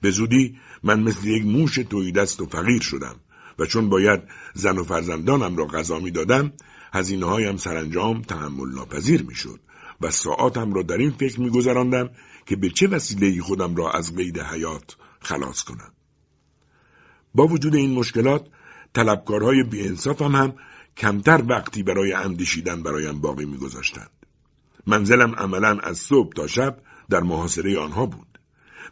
به 0.00 0.10
زودی 0.10 0.58
من 0.82 1.00
مثل 1.00 1.26
یک 1.28 1.44
موش 1.44 1.74
تویدست 1.74 2.40
و 2.40 2.46
فقیر 2.46 2.82
شدم 2.82 3.16
و 3.58 3.66
چون 3.66 3.88
باید 3.88 4.20
زن 4.54 4.78
و 4.78 4.84
فرزندانم 4.84 5.56
را 5.56 5.66
غذا 5.66 5.98
می 5.98 6.10
دادم 6.10 6.52
هزینه 6.92 7.26
هایم 7.26 7.56
سرانجام 7.56 8.22
تحمل 8.22 8.74
ناپذیر 8.74 9.22
می 9.22 9.34
شد 9.34 9.60
و 10.00 10.10
ساعاتم 10.10 10.72
را 10.72 10.82
در 10.82 10.96
این 10.96 11.10
فکر 11.10 11.40
می 11.40 11.50
گذراندم 11.50 12.10
که 12.46 12.56
به 12.56 12.70
چه 12.70 12.88
وسیله 12.88 13.42
خودم 13.42 13.76
را 13.76 13.90
از 13.90 14.16
قید 14.16 14.40
حیات 14.40 14.96
خلاص 15.20 15.62
کنم. 15.62 15.92
با 17.34 17.46
وجود 17.46 17.74
این 17.74 17.94
مشکلات 17.94 18.46
طلبکارهای 18.94 19.62
بیانصافم 19.62 20.36
هم 20.36 20.54
کمتر 20.96 21.44
وقتی 21.48 21.82
برای 21.82 22.12
اندیشیدن 22.12 22.82
برایم 22.82 23.20
باقی 23.20 23.44
میگذاشتند. 23.44 24.10
منزلم 24.86 25.34
عملا 25.34 25.78
از 25.78 25.98
صبح 25.98 26.32
تا 26.32 26.46
شب 26.46 26.78
در 27.10 27.20
محاصره 27.20 27.78
آنها 27.78 28.06
بود. 28.06 28.38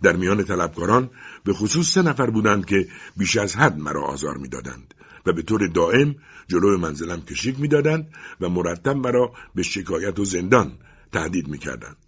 در 0.02 0.16
میان 0.16 0.44
طلبکاران 0.44 1.10
به 1.44 1.52
خصوص 1.52 1.92
سه 1.92 2.02
نفر 2.02 2.30
بودند 2.30 2.66
که 2.66 2.88
بیش 3.16 3.36
از 3.36 3.56
حد 3.56 3.78
مرا 3.78 4.02
آزار 4.02 4.36
می‌دادند 4.36 4.94
و 5.26 5.32
به 5.32 5.42
طور 5.42 5.66
دائم 5.68 6.14
جلوی 6.48 6.76
منزلم 6.76 7.22
کشیک 7.22 7.60
می‌دادند 7.60 8.14
و 8.40 8.48
مرتب 8.48 8.96
مرا 8.96 9.32
به 9.54 9.62
شکایت 9.62 10.18
و 10.18 10.24
زندان 10.24 10.78
تهدید 11.12 11.48
می‌کردند 11.48 12.03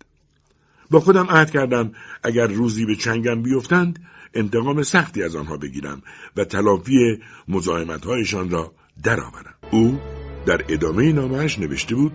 با 0.90 1.00
خودم 1.00 1.26
عهد 1.30 1.50
کردم 1.50 1.92
اگر 2.22 2.46
روزی 2.46 2.86
به 2.86 2.96
چنگم 2.96 3.42
بیفتند 3.42 3.98
انتقام 4.34 4.82
سختی 4.82 5.22
از 5.22 5.36
آنها 5.36 5.56
بگیرم 5.56 6.02
و 6.36 6.44
تلافی 6.44 7.20
مزاحمتهایشان 7.48 8.50
را 8.50 8.72
درآورم 9.02 9.54
او 9.70 10.00
در 10.46 10.64
ادامه 10.68 11.12
نامش 11.12 11.58
نوشته 11.58 11.94
بود 11.94 12.12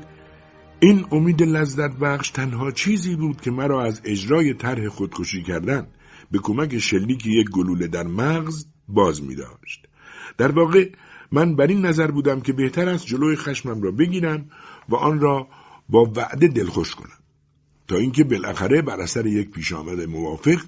این 0.79 1.05
امید 1.11 1.43
لذت 1.43 1.91
بخش 1.91 2.29
تنها 2.29 2.71
چیزی 2.71 3.15
بود 3.15 3.41
که 3.41 3.51
مرا 3.51 3.83
از 3.83 4.01
اجرای 4.03 4.53
طرح 4.53 4.87
خودکشی 4.87 5.43
کردن 5.43 5.87
به 6.31 6.39
کمک 6.39 6.77
شلیک 6.77 7.25
یک 7.25 7.49
گلوله 7.49 7.87
در 7.87 8.07
مغز 8.07 8.65
باز 8.87 9.23
می 9.23 9.35
داشت. 9.35 9.87
در 10.37 10.51
واقع 10.51 10.89
من 11.31 11.55
بر 11.55 11.67
این 11.67 11.85
نظر 11.85 12.11
بودم 12.11 12.41
که 12.41 12.53
بهتر 12.53 12.89
است 12.89 13.05
جلوی 13.05 13.35
خشمم 13.35 13.81
را 13.81 13.91
بگیرم 13.91 14.49
و 14.89 14.95
آن 14.95 15.19
را 15.19 15.47
با 15.89 16.03
وعده 16.15 16.47
دلخوش 16.47 16.95
کنم 16.95 17.20
تا 17.91 17.97
اینکه 17.97 18.23
بالاخره 18.23 18.81
بر 18.81 19.01
اثر 19.01 19.25
یک 19.25 19.51
پیش 19.51 19.73
آمد 19.73 20.01
موافق 20.01 20.59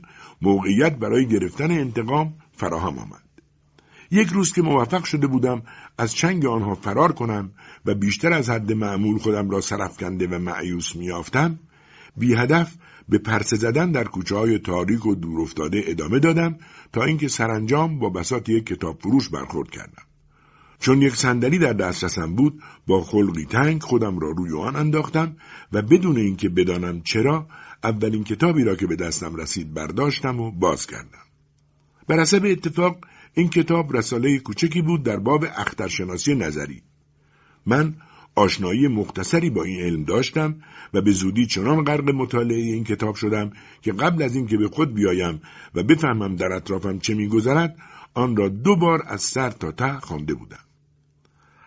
موقعیت 0.42 0.96
برای 0.96 1.28
گرفتن 1.28 1.72
انتقام 1.72 2.34
فراهم 2.52 3.00
آمد 3.00 3.24
یک 4.12 4.28
روز 4.28 4.54
که 4.54 4.62
موفق 4.62 5.04
شده 5.04 5.28
بودم 5.28 5.62
از 5.98 6.16
چنگ 6.16 6.46
آنها 6.46 6.76
فرار 6.76 7.12
کنم 7.12 7.52
و 7.86 7.94
بیشتر 7.94 8.34
از 8.34 8.50
حد 8.50 8.72
معمول 8.72 9.20
خودم 9.20 9.50
را 9.50 9.62
سرفکنده 9.62 10.28
و 10.28 10.40
معیوس 10.40 10.96
میافتم 10.96 11.60
بی 12.18 12.36
هدف 12.36 12.76
به 13.10 13.18
پرسه 13.18 13.56
زدن 13.56 13.92
در 13.92 14.04
کوچه 14.04 14.36
های 14.36 14.60
تاریک 14.60 15.06
و 15.06 15.16
دور 15.16 15.42
افتاده 15.42 15.84
ادامه 15.86 16.20
دادم 16.20 16.58
تا 16.94 17.04
اینکه 17.04 17.28
سرانجام 17.28 18.00
با 18.00 18.10
بساط 18.10 18.50
یک 18.50 18.66
کتاب 18.66 19.00
فروش 19.02 19.30
برخورد 19.30 19.70
کردم. 19.70 20.04
چون 20.84 21.02
یک 21.02 21.16
صندلی 21.16 21.58
در 21.58 21.74
دسترسم 21.74 22.36
بود 22.36 22.64
با 22.88 23.02
خلقی 23.02 23.46
تنگ 23.46 23.82
خودم 23.82 24.20
را 24.20 24.32
روی 24.32 24.62
آن 24.62 24.76
انداختم 24.76 25.36
و 25.74 25.82
بدون 25.82 26.18
اینکه 26.18 26.50
بدانم 26.50 27.02
چرا 27.02 27.48
اولین 27.84 28.24
کتابی 28.24 28.64
را 28.64 28.76
که 28.76 28.88
به 28.88 28.96
دستم 28.96 29.36
رسید 29.36 29.74
برداشتم 29.74 30.40
و 30.40 30.52
باز 30.52 30.88
کردم. 30.88 31.24
بر 32.08 32.20
حسب 32.20 32.46
اتفاق 32.46 32.98
این 33.34 33.50
کتاب 33.50 33.98
رساله 33.98 34.40
کوچکی 34.40 34.82
بود 34.82 35.04
در 35.04 35.18
باب 35.18 35.46
اخترشناسی 35.58 36.36
نظری. 36.36 36.82
من 37.66 37.94
آشنایی 38.36 38.88
مختصری 38.88 39.50
با 39.50 39.64
این 39.64 39.82
علم 39.82 40.04
داشتم 40.04 40.56
و 40.94 41.02
به 41.02 41.12
زودی 41.12 41.46
چنان 41.46 41.84
غرق 41.84 42.10
مطالعه 42.10 42.62
این 42.62 42.84
کتاب 42.84 43.16
شدم 43.16 43.52
که 43.82 43.92
قبل 43.92 44.24
از 44.24 44.36
اینکه 44.36 44.58
به 44.58 44.68
خود 44.68 44.94
بیایم 44.94 45.42
و 45.76 45.84
بفهمم 45.84 46.36
در 46.36 46.52
اطرافم 46.52 47.00
چه 47.00 47.14
میگذرد 47.14 47.76
آن 48.14 48.36
را 48.36 48.50
دو 48.50 48.76
بار 48.76 49.04
از 49.08 49.22
سر 49.22 49.50
تا 49.50 49.72
ته 49.72 50.00
خوانده 50.00 50.34
بودم 50.34 50.60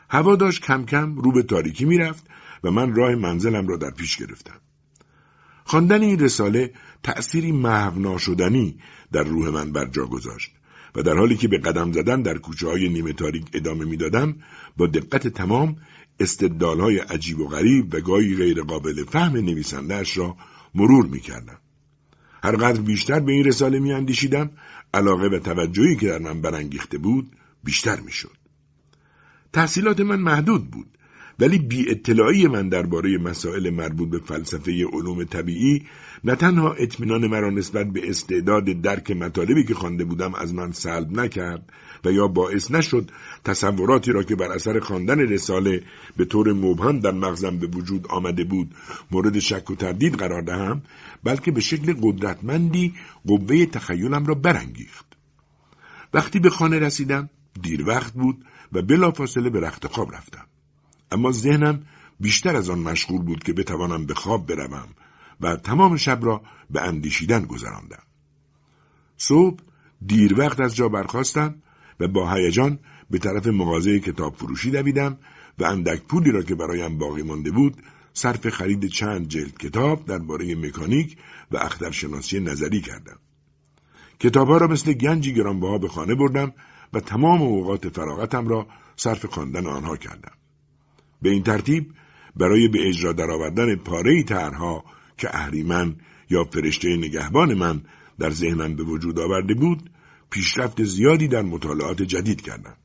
هوا 0.09 0.37
داشت 0.37 0.63
کم 0.63 0.85
کم 0.85 1.17
رو 1.17 1.33
به 1.33 1.43
تاریکی 1.43 1.85
می‌رفت 1.85 2.27
و 2.65 2.71
من 2.71 2.95
راه 2.95 3.15
منزلم 3.15 3.69
را 3.69 3.77
در 3.77 3.91
پیش 3.91 4.17
گرفتم 4.17 4.61
خواندن 5.65 6.03
این 6.03 6.19
رساله 6.19 6.73
تأثیری 7.03 7.53
محو 7.53 7.99
ناشدنی 7.99 8.79
در 9.13 9.23
روح 9.23 9.49
من 9.49 9.73
بر 9.73 9.87
جا 9.87 10.07
گذاشت 10.07 10.53
و 10.95 11.03
در 11.03 11.17
حالی 11.17 11.37
که 11.37 11.49
به 11.49 11.59
قدم 11.59 11.93
زدن 11.93 12.23
در 12.23 12.39
کوچه 12.39 12.69
های 12.69 12.89
نیمه 12.89 13.13
تاریک 13.13 13.45
ادامه 13.53 13.85
می‌دادم 13.85 14.35
با 14.77 14.87
دقت 14.87 15.29
تمام 15.29 15.77
های 16.61 16.99
عجیب 16.99 17.41
و 17.41 17.49
غریب 17.49 17.95
و 17.95 18.01
گاهی 18.01 18.37
غیر 18.37 18.63
قابل 18.63 19.05
فهم 19.05 19.37
نویسندهاش 19.37 20.17
را 20.17 20.37
مرور 20.75 21.07
می 21.07 21.21
کردم. 21.21 21.59
هرقدر 22.43 22.81
بیشتر 22.81 23.21
به 23.21 23.33
این 23.33 23.45
رساله 23.45 23.79
می 23.79 23.93
اندیشیدم 23.93 24.51
علاقه 24.95 25.27
و 25.27 25.39
توجهی 25.39 25.97
که 25.97 26.07
در 26.07 26.19
من 26.19 26.41
برانگیخته 26.41 26.99
بود 26.99 27.33
بیشتر 27.65 28.01
می 28.01 28.13
شد. 28.13 28.46
تحصیلات 29.57 30.01
من 30.01 30.21
محدود 30.21 30.71
بود 30.71 30.87
ولی 31.39 31.59
بی 31.59 31.91
اطلاعی 31.91 32.47
من 32.47 32.69
درباره 32.69 33.19
مسائل 33.19 33.71
مربوط 33.71 34.11
به 34.11 34.19
فلسفه 34.19 34.87
علوم 34.93 35.25
طبیعی 35.25 35.83
نه 36.25 36.35
تنها 36.35 36.73
اطمینان 36.73 37.27
مرا 37.27 37.51
نسبت 37.51 37.87
به 37.87 38.11
استعداد 38.11 38.65
درک 38.65 39.11
مطالبی 39.11 39.65
که 39.65 39.75
خوانده 39.75 40.05
بودم 40.05 40.35
از 40.35 40.55
من 40.55 40.73
سلب 40.73 41.21
نکرد 41.21 41.73
و 42.05 42.13
یا 42.13 42.29
باعث 42.29 42.71
نشد 42.71 43.11
تصوراتی 43.45 44.13
را 44.13 44.23
که 44.23 44.37
بر 44.37 44.53
اثر 44.53 44.81
خواندن 44.81 45.21
رساله 45.21 45.83
به 46.17 46.25
طور 46.25 46.53
مبهم 46.53 47.01
در 47.01 47.13
مغزم 47.13 47.59
به 47.59 47.67
وجود 47.67 48.07
آمده 48.07 48.45
بود 48.45 48.75
مورد 49.11 49.39
شک 49.39 49.71
و 49.71 49.75
تردید 49.75 50.15
قرار 50.15 50.43
دهم 50.43 50.83
بلکه 51.25 51.51
به 51.51 51.61
شکل 51.61 51.95
قدرتمندی 52.03 52.95
قوه 53.27 53.67
تخیلم 53.67 54.27
را 54.27 54.35
برانگیخت. 54.35 55.07
وقتی 56.15 56.39
به 56.39 56.51
خانه 56.51 56.79
رسیدم 56.79 57.31
دیر 57.63 57.89
وقت 57.89 58.13
بود 58.13 58.45
و 58.73 58.83
بلافاصله 58.83 59.51
به 59.51 59.61
رخت 59.61 59.87
خواب 59.87 60.15
رفتم 60.15 60.47
اما 61.13 61.33
ذهنم 61.33 61.83
بیشتر 62.21 62.57
از 62.57 62.71
آن 62.71 62.79
مشغول 62.79 63.23
بود 63.23 63.43
که 63.43 63.53
بتوانم 63.53 64.07
به 64.07 64.15
خواب 64.15 64.47
بروم 64.47 64.89
و 65.41 65.57
تمام 65.57 65.97
شب 65.97 66.25
را 66.25 66.43
به 66.71 66.81
اندیشیدن 66.81 67.45
گذراندم. 67.45 68.03
صبح 69.17 69.61
دیر 70.07 70.41
وقت 70.41 70.61
از 70.61 70.77
جا 70.77 70.89
برخواستم 70.89 71.55
و 72.01 72.09
با 72.09 72.35
هیجان 72.35 72.79
به 73.11 73.19
طرف 73.19 73.47
مغازه 73.47 74.01
کتاب 74.01 74.37
فروشی 74.37 74.71
دویدم 74.71 75.19
و 75.59 75.65
اندک 75.65 76.03
پولی 76.03 76.31
را 76.31 76.43
که 76.43 76.55
برایم 76.55 76.99
باقی 76.99 77.23
مانده 77.23 77.51
بود 77.51 77.77
صرف 78.13 78.49
خرید 78.49 78.87
چند 78.87 79.29
جلد 79.29 79.59
کتاب 79.59 80.05
درباره 80.05 80.55
مکانیک 80.55 81.17
و 81.51 81.57
اخترشناسی 81.57 82.41
نظری 82.41 82.81
کردم. 82.81 83.19
کتابها 84.21 84.57
را 84.57 84.67
مثل 84.67 84.93
گنجی 84.93 85.35
گرانبها 85.35 85.79
به 85.79 85.89
خانه 85.89 86.15
بردم 86.15 86.53
و 86.93 87.01
تمام 87.01 87.43
اوقات 87.43 87.89
فراغتم 87.89 88.49
را 88.49 88.67
صرف 88.97 89.27
خواندن 89.27 89.67
آنها 89.67 89.97
کردم. 89.97 90.33
به 91.23 91.31
این 91.31 91.43
ترتیب 91.43 91.93
برای 92.37 92.69
به 92.69 92.89
اجرا 92.89 93.13
درآوردن 93.13 93.77
پاره 93.77 94.23
طرحها 94.23 94.85
که 95.19 95.37
اهریمن 95.37 95.97
یا 96.31 96.45
فرشته 96.45 96.97
نگهبان 96.97 97.55
من 97.55 97.83
در 98.19 98.31
ذهنم 98.31 98.77
به 98.77 98.83
وجود 98.83 99.19
آورده 99.19 99.55
بود 99.55 99.91
پیشرفت 100.31 100.85
زیادی 100.85 101.29
در 101.29 101.43
مطالعات 101.43 102.03
جدید 102.03 102.41
کردم. 102.41 102.77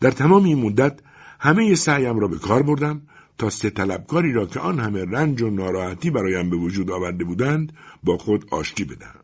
در 0.00 0.10
تمام 0.10 0.44
این 0.44 0.58
مدت 0.58 1.00
همه 1.40 1.74
سعیم 1.74 2.18
را 2.18 2.28
به 2.28 2.38
کار 2.38 2.62
بردم 2.62 3.02
تا 3.38 3.50
سه 3.50 3.70
طلبکاری 3.70 4.32
را 4.32 4.46
که 4.46 4.60
آن 4.60 4.80
همه 4.80 5.04
رنج 5.04 5.42
و 5.42 5.50
ناراحتی 5.50 6.10
برایم 6.10 6.50
به 6.50 6.56
وجود 6.56 6.90
آورده 6.90 7.24
بودند 7.24 7.72
با 8.02 8.18
خود 8.18 8.46
آشتی 8.50 8.84
بدهم. 8.84 9.20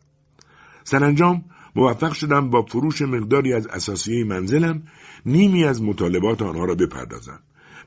سرانجام 0.83 1.45
موفق 1.75 2.13
شدم 2.13 2.49
با 2.49 2.61
فروش 2.61 3.01
مقداری 3.01 3.53
از 3.53 3.67
اساسیه 3.67 4.23
منزلم 4.23 4.83
نیمی 5.25 5.63
از 5.63 5.81
مطالبات 5.81 6.41
آنها 6.41 6.65
را 6.65 6.75
بپردازم. 6.75 7.39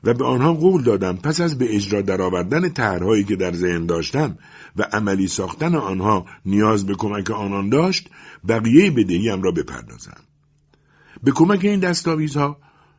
و 0.05 0.13
به 0.13 0.25
آنها 0.25 0.53
قول 0.53 0.83
دادم 0.83 1.17
پس 1.17 1.41
از 1.41 1.57
به 1.57 1.75
اجرا 1.75 2.01
درآوردن 2.01 2.69
طرحهایی 2.69 3.23
که 3.23 3.35
در 3.35 3.53
ذهن 3.53 3.85
داشتم 3.85 4.37
و 4.75 4.83
عملی 4.83 5.27
ساختن 5.27 5.75
آنها 5.75 6.25
نیاز 6.45 6.85
به 6.85 6.95
کمک 6.95 7.31
آنان 7.31 7.69
داشت 7.69 8.09
بقیه 8.47 8.91
بدهیم 8.91 9.41
را 9.41 9.51
بپردازم 9.51 10.17
به 11.23 11.31
کمک 11.31 11.65
این 11.65 11.79
دستاویزها 11.79 12.57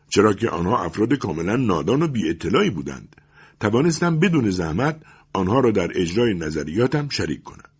چرا 0.08 0.32
که 0.32 0.48
آنها 0.48 0.84
افراد 0.84 1.14
کاملا 1.14 1.56
نادان 1.56 2.02
و 2.02 2.08
بی 2.08 2.30
اطلاعی 2.30 2.70
بودند 2.70 3.16
توانستم 3.60 4.18
بدون 4.18 4.50
زحمت 4.50 5.02
آنها 5.32 5.60
را 5.60 5.70
در 5.70 5.90
اجرای 5.94 6.34
نظریاتم 6.34 7.08
شریک 7.08 7.42
کنم 7.42 7.70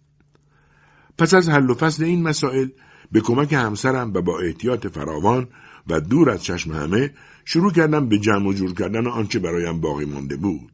پس 1.18 1.34
از 1.34 1.48
حل 1.48 1.70
و 1.70 1.74
فصل 1.74 2.04
این 2.04 2.22
مسائل 2.22 2.68
به 3.12 3.20
کمک 3.20 3.52
همسرم 3.52 4.12
و 4.14 4.22
با 4.22 4.40
احتیاط 4.40 4.86
فراوان 4.86 5.48
و 5.86 6.00
دور 6.00 6.30
از 6.30 6.44
چشم 6.44 6.72
همه 6.72 7.10
شروع 7.44 7.72
کردم 7.72 8.08
به 8.08 8.18
جمع 8.18 8.48
و 8.48 8.52
جور 8.52 8.74
کردن 8.74 9.06
آنچه 9.06 9.38
برایم 9.38 9.80
باقی 9.80 10.04
مانده 10.04 10.36
بود. 10.36 10.72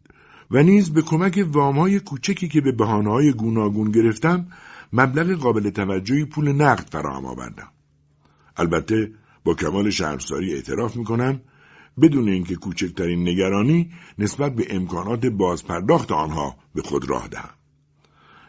و 0.50 0.62
نیز 0.62 0.92
به 0.92 1.02
کمک 1.02 1.46
وامهای 1.52 2.00
کوچکی 2.00 2.48
که 2.48 2.60
به 2.60 2.72
بهانه‌های 2.72 3.32
گوناگون 3.32 3.90
گرفتم 3.90 4.46
مبلغ 4.92 5.38
قابل 5.38 5.70
توجهی 5.70 6.24
پول 6.24 6.52
نقد 6.52 6.88
فراهم 6.90 7.26
آوردم. 7.26 7.68
البته 8.56 9.12
با 9.44 9.54
کمال 9.54 9.90
شرمساری 9.90 10.52
اعتراف 10.52 10.96
می‌کنم 10.96 11.40
بدون 12.00 12.28
اینکه 12.28 12.56
کوچکترین 12.56 13.28
نگرانی 13.28 13.90
نسبت 14.18 14.54
به 14.54 14.76
امکانات 14.76 15.26
بازپرداخت 15.26 16.12
آنها 16.12 16.56
به 16.74 16.82
خود 16.82 17.10
راه 17.10 17.28
دهم. 17.28 17.50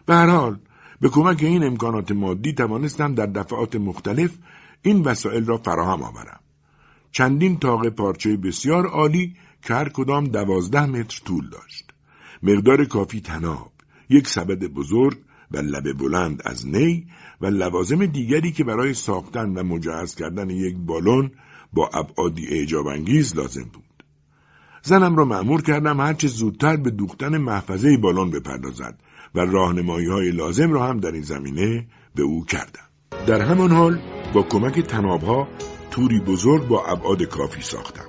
به 0.05 0.15
هر 0.15 0.27
حال 0.27 0.59
به 1.03 1.09
کمک 1.09 1.43
این 1.43 1.63
امکانات 1.63 2.11
مادی 2.11 2.53
توانستم 2.53 3.15
در 3.15 3.25
دفعات 3.25 3.75
مختلف 3.75 4.37
این 4.81 5.01
وسایل 5.01 5.45
را 5.45 5.57
فراهم 5.57 6.03
آورم 6.03 6.39
چندین 7.11 7.59
تاق 7.59 7.89
پارچه 7.89 8.37
بسیار 8.37 8.87
عالی 8.87 9.35
که 9.61 9.73
هر 9.73 9.89
کدام 9.89 10.23
دوازده 10.23 10.85
متر 10.85 11.21
طول 11.25 11.49
داشت. 11.49 11.91
مقدار 12.43 12.85
کافی 12.85 13.21
تناب، 13.21 13.71
یک 14.09 14.27
سبد 14.27 14.63
بزرگ 14.63 15.17
و 15.51 15.57
لبه 15.57 15.93
بلند 15.93 16.41
از 16.45 16.67
نی 16.67 17.05
و 17.41 17.45
لوازم 17.45 18.05
دیگری 18.05 18.51
که 18.51 18.63
برای 18.63 18.93
ساختن 18.93 19.49
و 19.49 19.63
مجهز 19.63 20.15
کردن 20.15 20.49
یک 20.49 20.75
بالون 20.77 21.31
با 21.73 21.89
ابعادی 21.93 22.47
اعجاب 22.47 22.87
انگیز 22.87 23.35
لازم 23.35 23.63
بود. 23.73 24.03
زنم 24.83 25.15
را 25.15 25.25
معمور 25.25 25.61
کردم 25.61 25.99
هرچه 25.99 26.27
زودتر 26.27 26.77
به 26.77 26.89
دوختن 26.89 27.37
محفظه 27.37 27.97
بالون 27.97 28.29
بپردازد 28.31 28.99
و 29.35 29.39
راهنمایی 29.39 30.07
های 30.07 30.31
لازم 30.31 30.71
را 30.71 30.87
هم 30.87 30.99
در 30.99 31.11
این 31.11 31.21
زمینه 31.21 31.87
به 32.15 32.23
او 32.23 32.45
کردم. 32.45 32.83
در 33.27 33.41
همان 33.41 33.71
حال 33.71 33.99
با 34.33 34.43
کمک 34.43 34.79
تنابها 34.79 35.47
توری 35.91 36.19
بزرگ 36.19 36.67
با 36.67 36.85
ابعاد 36.85 37.23
کافی 37.23 37.61
ساختم. 37.61 38.05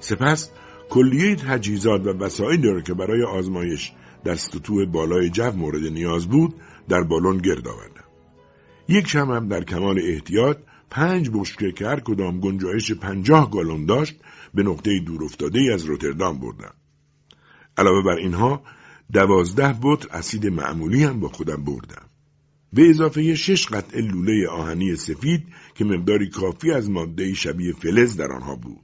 سپس 0.00 0.50
کلیه 0.90 1.36
تجهیزات 1.36 2.06
و 2.06 2.10
وسایلی 2.10 2.68
را 2.68 2.80
که 2.80 2.94
برای 2.94 3.22
آزمایش 3.22 3.92
در 4.24 4.34
سطوح 4.34 4.84
بالای 4.84 5.30
جو 5.30 5.52
مورد 5.52 5.84
نیاز 5.92 6.26
بود 6.26 6.54
در 6.88 7.02
بالون 7.02 7.38
گرد 7.38 7.68
آوردم. 7.68 8.04
یک 8.88 9.08
شم 9.08 9.30
هم 9.30 9.48
در 9.48 9.64
کمال 9.64 10.00
احتیاط 10.04 10.56
پنج 10.90 11.30
بشکه 11.34 11.72
که 11.72 11.86
هر 11.86 12.00
کدام 12.00 12.40
گنجایش 12.40 12.92
پنجاه 12.92 13.50
گالون 13.50 13.86
داشت 13.86 14.20
به 14.54 14.62
نقطه 14.62 15.00
دور 15.06 15.24
افتاده 15.24 15.60
از 15.74 15.84
روتردام 15.84 16.40
بردم. 16.40 16.74
علاوه 17.78 18.02
بر 18.02 18.16
اینها 18.16 18.62
دوازده 19.12 19.78
بطر 19.82 20.08
اسید 20.10 20.46
معمولی 20.46 21.04
هم 21.04 21.20
با 21.20 21.28
خودم 21.28 21.64
بردم. 21.64 22.06
به 22.72 22.90
اضافه 22.90 23.34
شش 23.34 23.66
قطعه 23.66 24.00
لوله 24.00 24.48
آهنی 24.48 24.96
سفید 24.96 25.46
که 25.74 25.84
مقداری 25.84 26.28
کافی 26.28 26.72
از 26.72 26.90
ماده 26.90 27.34
شبیه 27.34 27.72
فلز 27.72 28.16
در 28.16 28.32
آنها 28.32 28.56
بود. 28.56 28.80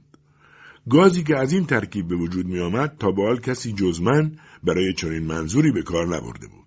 گازی 0.89 1.23
که 1.23 1.37
از 1.37 1.53
این 1.53 1.65
ترکیب 1.65 2.07
به 2.07 2.15
وجود 2.15 2.45
می 2.45 2.59
آمد 2.59 2.95
تا 2.99 3.11
به 3.11 3.39
کسی 3.43 3.73
جز 3.73 4.01
من 4.01 4.37
برای 4.63 4.93
چنین 4.93 5.23
منظوری 5.23 5.71
به 5.71 5.81
کار 5.81 6.07
نبرده 6.07 6.47
بود. 6.47 6.65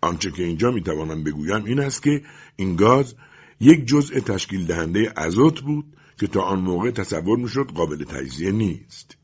آنچه 0.00 0.30
که 0.30 0.42
اینجا 0.42 0.70
می 0.70 0.82
توانم 0.82 1.24
بگویم 1.24 1.64
این 1.64 1.80
است 1.80 2.02
که 2.02 2.22
این 2.56 2.76
گاز 2.76 3.14
یک 3.60 3.86
جزء 3.86 4.20
تشکیل 4.20 4.66
دهنده 4.66 5.12
ازوت 5.16 5.60
بود 5.60 5.84
که 6.20 6.26
تا 6.26 6.40
آن 6.40 6.60
موقع 6.60 6.90
تصور 6.90 7.38
می‌شد 7.38 7.70
قابل 7.74 8.04
تجزیه 8.04 8.52
نیست. 8.52 9.16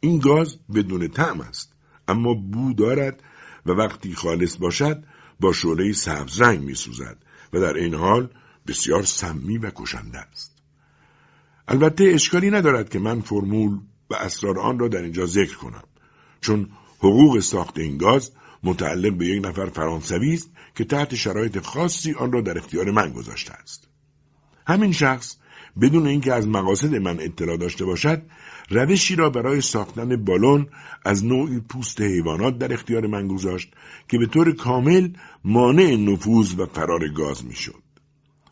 این 0.00 0.18
گاز 0.18 0.58
بدون 0.74 1.08
طعم 1.08 1.40
است 1.40 1.71
اما 2.08 2.34
بو 2.34 2.72
دارد 2.72 3.22
و 3.66 3.70
وقتی 3.70 4.14
خالص 4.14 4.56
باشد 4.56 5.04
با 5.40 5.52
شعله 5.52 5.92
سبز 5.92 6.40
رنگ 6.40 6.60
می 6.60 6.74
سوزد 6.74 7.16
و 7.52 7.60
در 7.60 7.74
این 7.74 7.94
حال 7.94 8.30
بسیار 8.66 9.02
سمی 9.02 9.58
و 9.58 9.70
کشنده 9.70 10.18
است. 10.18 10.62
البته 11.68 12.04
اشکالی 12.04 12.50
ندارد 12.50 12.88
که 12.88 12.98
من 12.98 13.20
فرمول 13.20 13.80
و 14.10 14.14
اسرار 14.14 14.58
آن 14.58 14.78
را 14.78 14.88
در 14.88 15.02
اینجا 15.02 15.26
ذکر 15.26 15.56
کنم 15.56 15.84
چون 16.40 16.68
حقوق 16.98 17.40
ساخت 17.40 17.78
این 17.78 17.98
گاز 17.98 18.32
متعلق 18.62 19.12
به 19.12 19.26
یک 19.26 19.46
نفر 19.46 19.66
فرانسوی 19.66 20.34
است 20.34 20.50
که 20.74 20.84
تحت 20.84 21.14
شرایط 21.14 21.58
خاصی 21.58 22.12
آن 22.12 22.32
را 22.32 22.40
در 22.40 22.58
اختیار 22.58 22.90
من 22.90 23.12
گذاشته 23.12 23.52
است. 23.52 23.88
همین 24.66 24.92
شخص 24.92 25.36
بدون 25.80 26.06
اینکه 26.06 26.32
از 26.32 26.48
مقاصد 26.48 26.94
من 26.94 27.20
اطلاع 27.20 27.56
داشته 27.56 27.84
باشد 27.84 28.22
روشی 28.72 29.16
را 29.16 29.30
برای 29.30 29.60
ساختن 29.60 30.24
بالون 30.24 30.66
از 31.04 31.24
نوعی 31.24 31.60
پوست 31.60 32.00
حیوانات 32.00 32.58
در 32.58 32.72
اختیار 32.72 33.06
من 33.06 33.28
گذاشت 33.28 33.72
که 34.08 34.18
به 34.18 34.26
طور 34.26 34.52
کامل 34.52 35.08
مانع 35.44 35.96
نفوذ 35.96 36.54
و 36.58 36.66
فرار 36.66 37.08
گاز 37.08 37.44
می‌شد. 37.44 37.82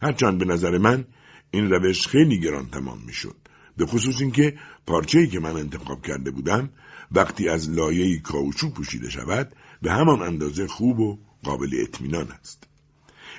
هرچند 0.02 0.38
به 0.38 0.44
نظر 0.44 0.78
من 0.78 1.04
این 1.50 1.70
روش 1.70 2.06
خیلی 2.06 2.40
گران 2.40 2.66
تمام 2.66 2.98
می‌شد. 3.06 3.36
به 3.76 3.86
خصوص 3.86 4.20
اینکه 4.20 4.54
پارچه‌ای 4.86 5.26
که 5.26 5.40
من 5.40 5.56
انتخاب 5.56 6.06
کرده 6.06 6.30
بودم 6.30 6.70
وقتی 7.12 7.48
از 7.48 7.70
لایه‌ای 7.70 8.18
کاوچو 8.18 8.70
پوشیده 8.70 9.10
شود 9.10 9.52
به 9.82 9.92
همان 9.92 10.22
اندازه 10.22 10.66
خوب 10.66 11.00
و 11.00 11.18
قابل 11.44 11.70
اطمینان 11.82 12.28
است. 12.40 12.68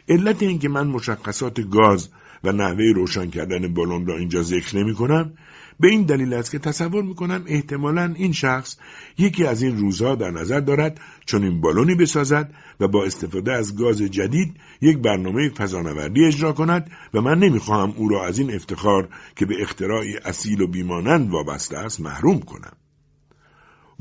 علت 0.10 0.44
اینکه 0.44 0.70
من 0.70 0.88
مشخصات 0.88 1.62
گاز 1.70 2.10
و 2.44 2.52
نحوه 2.52 2.92
روشن 2.96 3.30
کردن 3.30 3.74
بالون 3.74 4.06
را 4.06 4.18
اینجا 4.18 4.44
ذکر 4.44 4.78
نمی 4.78 4.94
کنم 4.96 5.34
به 5.82 5.88
این 5.88 6.04
دلیل 6.04 6.34
است 6.34 6.52
که 6.52 6.60
تصور 6.60 7.04
می 7.04 7.16
کنم 7.16 7.44
احتمالا 7.48 8.14
این 8.16 8.32
شخص 8.32 8.78
یکی 9.18 9.46
از 9.46 9.62
این 9.62 9.78
روزها 9.78 10.16
در 10.16 10.32
نظر 10.32 10.60
دارد 10.60 11.02
چون 11.26 11.44
این 11.44 11.62
بالونی 11.62 11.96
بسازد 11.96 12.54
و 12.80 12.88
با 12.88 13.06
استفاده 13.06 13.54
از 13.54 13.76
گاز 13.76 14.02
جدید 14.02 14.58
یک 14.82 14.98
برنامه 14.98 15.50
فضانوردی 15.50 16.26
اجرا 16.26 16.54
کند 16.54 16.92
و 17.14 17.22
من 17.22 17.40
نمی‌خواهم 17.40 17.94
او 17.98 18.10
را 18.10 18.26
از 18.26 18.40
این 18.40 18.56
افتخار 18.56 19.10
که 19.36 19.46
به 19.46 19.62
اختراعی 19.62 20.18
اصیل 20.26 20.62
و 20.62 20.68
بیمانند 20.68 21.30
وابسته 21.30 21.78
است 21.78 22.02
محروم 22.02 22.40
کنم. 22.40 22.74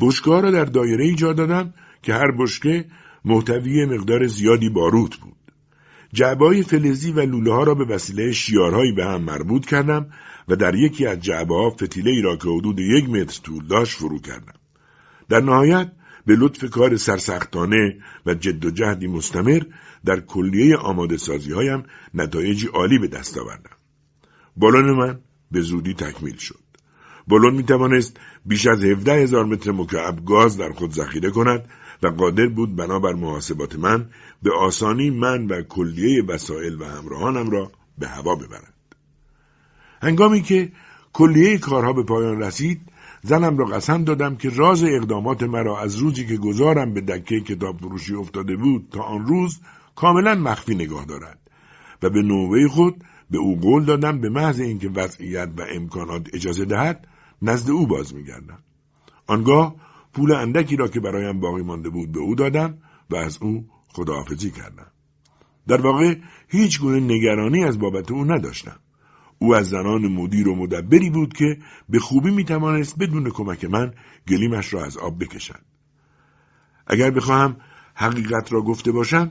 بشکه 0.01 0.31
را 0.31 0.51
در 0.51 0.65
دایره 0.65 1.05
ای 1.05 1.15
جا 1.15 1.33
دادم 1.33 1.75
که 2.03 2.15
هر 2.15 2.31
بشکه 2.31 2.85
محتوی 3.25 3.85
مقدار 3.85 4.27
زیادی 4.27 4.69
باروت 4.69 5.17
بود. 5.17 5.37
جعبه 6.13 6.63
فلزی 6.63 7.13
و 7.13 7.21
لوله 7.21 7.53
ها 7.53 7.63
را 7.63 7.75
به 7.75 7.85
وسیله 7.85 8.33
شیارهایی 8.33 8.93
به 8.93 9.05
هم 9.05 9.23
مربوط 9.23 9.67
کردم 9.67 10.07
و 10.51 10.57
در 10.57 10.75
یکی 10.75 11.07
از 11.07 11.21
جعبه 11.21 11.55
ها 11.55 11.71
فتیله 11.71 12.11
ای 12.11 12.23
را 12.23 12.37
که 12.37 12.49
حدود 12.49 12.79
یک 12.79 13.09
متر 13.09 13.41
طول 13.43 13.67
داشت 13.67 13.99
فرو 13.99 14.19
کردم. 14.19 14.55
در 15.29 15.41
نهایت 15.41 15.93
به 16.27 16.37
لطف 16.37 16.71
کار 16.71 16.97
سرسختانه 16.97 17.97
و 18.27 18.35
جد 18.35 18.65
و 18.65 18.71
جهدی 18.71 19.07
مستمر 19.07 19.63
در 20.05 20.21
کلیه 20.21 20.77
آماده 20.77 21.17
سازی 21.17 21.53
هایم 21.53 21.83
نتایجی 22.15 22.67
عالی 22.67 22.99
به 22.99 23.09
دست 23.09 23.39
آوردم. 23.39 23.77
بالون 24.57 24.91
من 24.91 25.19
به 25.51 25.61
زودی 25.61 25.95
تکمیل 25.95 26.37
شد. 26.37 26.61
بالون 27.29 27.55
می 27.55 27.63
توانست 27.63 28.17
بیش 28.47 28.67
از 28.67 28.85
17 28.85 29.13
هزار 29.13 29.45
متر 29.45 29.71
مکعب 29.73 30.25
گاز 30.25 30.59
در 30.59 30.73
خود 30.73 30.93
ذخیره 30.93 31.31
کند 31.31 31.69
و 32.03 32.09
قادر 32.09 32.47
بود 32.47 32.77
بنابر 32.77 33.13
محاسبات 33.13 33.77
من 33.77 34.11
به 34.43 34.51
آسانی 34.55 35.11
من 35.11 35.47
و 35.47 35.63
کلیه 35.63 36.25
وسایل 36.25 36.83
و 36.83 36.85
همراهانم 36.85 37.51
را 37.51 37.73
به 37.99 38.09
هوا 38.09 38.35
ببرد. 38.35 38.80
هنگامی 40.03 40.43
که 40.43 40.73
کلیه 41.13 41.59
کارها 41.59 41.93
به 41.93 42.03
پایان 42.03 42.43
رسید 42.43 42.81
زنم 43.23 43.59
را 43.59 43.65
قسم 43.65 44.05
دادم 44.05 44.37
که 44.37 44.51
راز 44.51 44.85
اقدامات 44.85 45.43
مرا 45.43 45.81
از 45.81 45.97
روزی 45.97 46.27
که 46.27 46.37
گذارم 46.37 46.95
به 46.95 47.01
دکه 47.01 47.41
کتاب 47.41 47.79
فروشی 47.79 48.15
افتاده 48.15 48.57
بود 48.57 48.89
تا 48.93 49.03
آن 49.03 49.27
روز 49.27 49.61
کاملا 49.97 50.35
مخفی 50.35 50.75
نگاه 50.75 51.05
دارد 51.05 51.39
و 52.03 52.11
به 52.11 52.23
نوبه 52.23 52.69
خود 52.69 53.05
به 53.31 53.39
او 53.39 53.61
قول 53.61 53.85
دادم 53.85 54.21
به 54.21 54.29
محض 54.29 54.61
اینکه 54.61 54.89
وضعیت 54.89 55.49
و 55.57 55.63
امکانات 55.75 56.29
اجازه 56.33 56.65
دهد 56.65 57.09
نزد 57.43 57.71
او 57.71 57.87
باز 57.87 58.15
میگردم. 58.15 58.59
آنگاه 59.27 59.75
پول 60.13 60.33
اندکی 60.33 60.77
را 60.77 60.89
که 60.89 61.01
برایم 61.01 61.41
باقی 61.41 61.63
مانده 61.63 61.91
بود 61.91 62.13
به 62.13 62.21
او 62.21 62.35
دادم 62.35 62.79
و 63.11 63.17
از 63.17 63.39
او 63.43 63.67
خداحافظی 63.89 64.51
کردم. 64.51 64.87
در 65.69 65.81
واقع 65.81 66.15
هیچ 66.49 66.81
گونه 66.81 67.01
نگرانی 67.01 67.65
از 67.65 67.79
بابت 67.79 68.11
او 68.11 68.25
نداشتم. 68.25 68.77
او 69.43 69.55
از 69.55 69.69
زنان 69.69 70.09
مدیر 70.09 70.49
و 70.49 70.55
مدبری 70.55 71.11
بود 71.11 71.33
که 71.33 71.59
به 71.89 71.99
خوبی 71.99 72.31
می 72.31 72.45
توانست 72.45 72.99
بدون 72.99 73.31
کمک 73.31 73.65
من 73.65 73.95
گلیمش 74.29 74.75
را 74.75 74.85
از 74.85 74.97
آب 74.97 75.25
بکشد. 75.25 75.61
اگر 76.87 77.11
بخواهم 77.11 77.57
حقیقت 77.95 78.53
را 78.53 78.63
گفته 78.63 78.93
باشم 78.93 79.31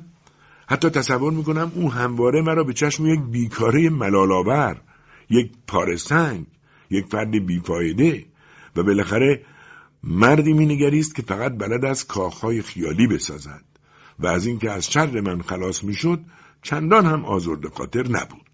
حتی 0.68 0.90
تصور 0.90 1.34
می 1.34 1.44
کنم 1.44 1.72
او 1.76 1.92
همواره 1.92 2.42
مرا 2.42 2.64
به 2.64 2.74
چشم 2.74 3.06
یک 3.06 3.20
بیکاره 3.20 3.90
ملالاور 3.90 4.82
یک 5.30 5.52
پارسنگ 5.68 6.46
یک 6.90 7.06
فرد 7.06 7.46
بیفایده 7.46 8.26
و 8.76 8.84
بالاخره 8.84 9.42
مردی 10.04 10.54
مینگریست 10.54 11.16
که 11.16 11.22
فقط 11.22 11.58
بلد 11.58 11.86
از 11.86 12.08
کاخهای 12.08 12.62
خیالی 12.62 13.08
بسازد 13.08 13.64
و 14.20 14.28
از 14.28 14.46
اینکه 14.46 14.72
از 14.72 14.92
شر 14.92 15.22
من 15.22 15.42
خلاص 15.42 15.84
می‌شد 15.84 16.20
چندان 16.62 17.06
هم 17.06 17.26
آزرد 17.26 17.68
خاطر 17.68 18.08
نبود 18.08 18.49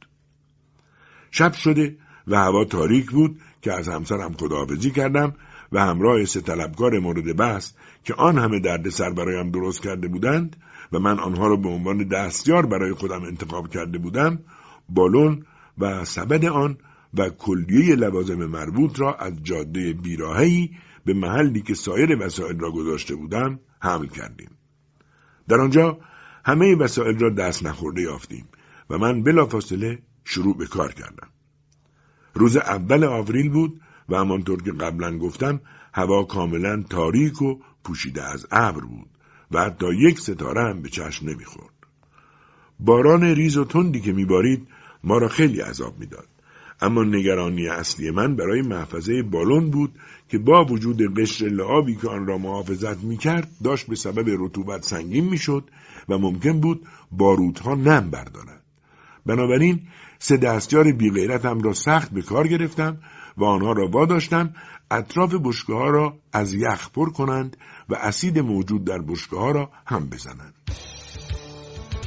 شب 1.37 1.53
شده 1.53 1.95
و 2.27 2.35
هوا 2.35 2.65
تاریک 2.65 3.11
بود 3.11 3.39
که 3.61 3.73
از 3.73 3.87
همسرم 3.87 4.33
خداحافظی 4.33 4.91
کردم 4.91 5.33
و 5.71 5.85
همراه 5.85 6.25
سه 6.25 6.41
طلبکار 6.41 6.99
مورد 6.99 7.35
بحث 7.35 7.71
که 8.03 8.13
آن 8.13 8.37
همه 8.37 8.59
درد 8.59 8.89
سر 8.89 9.09
برایم 9.09 9.51
درست 9.51 9.81
کرده 9.81 10.07
بودند 10.07 10.55
و 10.93 10.99
من 10.99 11.19
آنها 11.19 11.47
را 11.47 11.55
به 11.55 11.69
عنوان 11.69 12.07
دستیار 12.07 12.65
برای 12.65 12.93
خودم 12.93 13.23
انتخاب 13.23 13.69
کرده 13.69 13.97
بودم 13.97 14.39
بالون 14.89 15.45
و 15.77 16.05
سبد 16.05 16.45
آن 16.45 16.77
و 17.13 17.29
کلیه 17.29 17.95
لوازم 17.95 18.45
مربوط 18.45 18.99
را 18.99 19.13
از 19.15 19.43
جاده 19.43 19.93
بیراهی 19.93 20.71
به 21.05 21.13
محلی 21.13 21.61
که 21.61 21.73
سایر 21.73 22.25
وسایل 22.25 22.59
را 22.59 22.71
گذاشته 22.71 23.15
بودم 23.15 23.59
حمل 23.81 24.07
کردیم. 24.07 24.49
در 25.47 25.61
آنجا 25.61 25.97
همه 26.45 26.75
وسایل 26.75 27.19
را 27.19 27.29
دست 27.29 27.65
نخورده 27.65 28.01
یافتیم 28.01 28.47
و 28.89 28.97
من 28.97 29.23
بلافاصله 29.23 29.99
شروع 30.25 30.57
به 30.57 30.67
کار 30.67 30.93
کردم. 30.93 31.27
روز 32.33 32.57
اول 32.57 33.03
آوریل 33.03 33.49
بود 33.49 33.81
و 34.09 34.17
همانطور 34.17 34.63
که 34.63 34.71
قبلا 34.71 35.17
گفتم 35.17 35.61
هوا 35.93 36.23
کاملا 36.23 36.83
تاریک 36.89 37.41
و 37.41 37.59
پوشیده 37.83 38.23
از 38.23 38.47
ابر 38.51 38.81
بود 38.81 39.09
و 39.51 39.61
حتی 39.61 39.95
یک 39.95 40.19
ستاره 40.19 40.61
هم 40.61 40.81
به 40.81 40.89
چشم 40.89 41.29
نمی‌خورد. 41.29 41.73
باران 42.79 43.23
ریز 43.23 43.57
و 43.57 43.65
تندی 43.65 44.01
که 44.01 44.13
میبارید 44.13 44.67
ما 45.03 45.17
را 45.17 45.27
خیلی 45.27 45.61
عذاب 45.61 45.99
می‌داد. 45.99 46.27
اما 46.81 47.03
نگرانی 47.03 47.67
اصلی 47.67 48.11
من 48.11 48.35
برای 48.35 48.61
محفظه 48.61 49.23
بالون 49.23 49.69
بود 49.69 49.91
که 50.29 50.37
با 50.37 50.65
وجود 50.65 51.19
قشر 51.19 51.45
لعابی 51.45 51.95
که 51.95 52.07
آن 52.07 52.27
را 52.27 52.37
محافظت 52.37 53.03
می‌کرد 53.03 53.47
داشت 53.63 53.87
به 53.87 53.95
سبب 53.95 54.25
رطوبت 54.39 54.83
سنگین 54.83 55.25
می‌شد 55.25 55.69
و 56.09 56.17
ممکن 56.17 56.59
بود 56.59 56.87
باروتها 57.11 57.75
نم 57.75 58.09
بردارد 58.09 58.63
بنابراین 59.25 59.81
سه 60.19 60.37
دستیار 60.37 60.91
بیغیرتم 60.91 61.61
را 61.61 61.73
سخت 61.73 62.11
به 62.11 62.21
کار 62.21 62.47
گرفتم 62.47 62.97
و 63.37 63.43
آنها 63.43 63.71
را 63.71 63.87
واداشتم 63.87 64.53
اطراف 64.91 65.35
بشکه 65.43 65.73
ها 65.73 65.89
را 65.89 66.17
از 66.33 66.53
یخ 66.53 66.89
پر 66.91 67.09
کنند 67.09 67.57
و 67.89 67.95
اسید 67.95 68.39
موجود 68.39 68.85
در 68.85 69.01
بشکه 69.01 69.35
ها 69.35 69.51
را 69.51 69.69
هم 69.85 70.09
بزنند. 70.09 70.53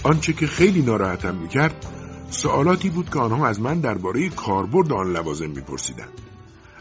آنچه 0.03 0.33
که 0.33 0.47
خیلی 0.47 0.83
ناراحتم 0.83 1.35
می‌کرد 1.35 1.87
سوالاتی 2.31 2.91
بود 2.91 3.11
که 3.11 3.19
آنها 3.19 3.47
از 3.47 3.61
من 3.61 3.81
درباره 3.81 4.29
کاربرد 4.29 4.93
آن 4.93 5.13
لوازم 5.13 5.51
میپرسیدند. 5.51 6.21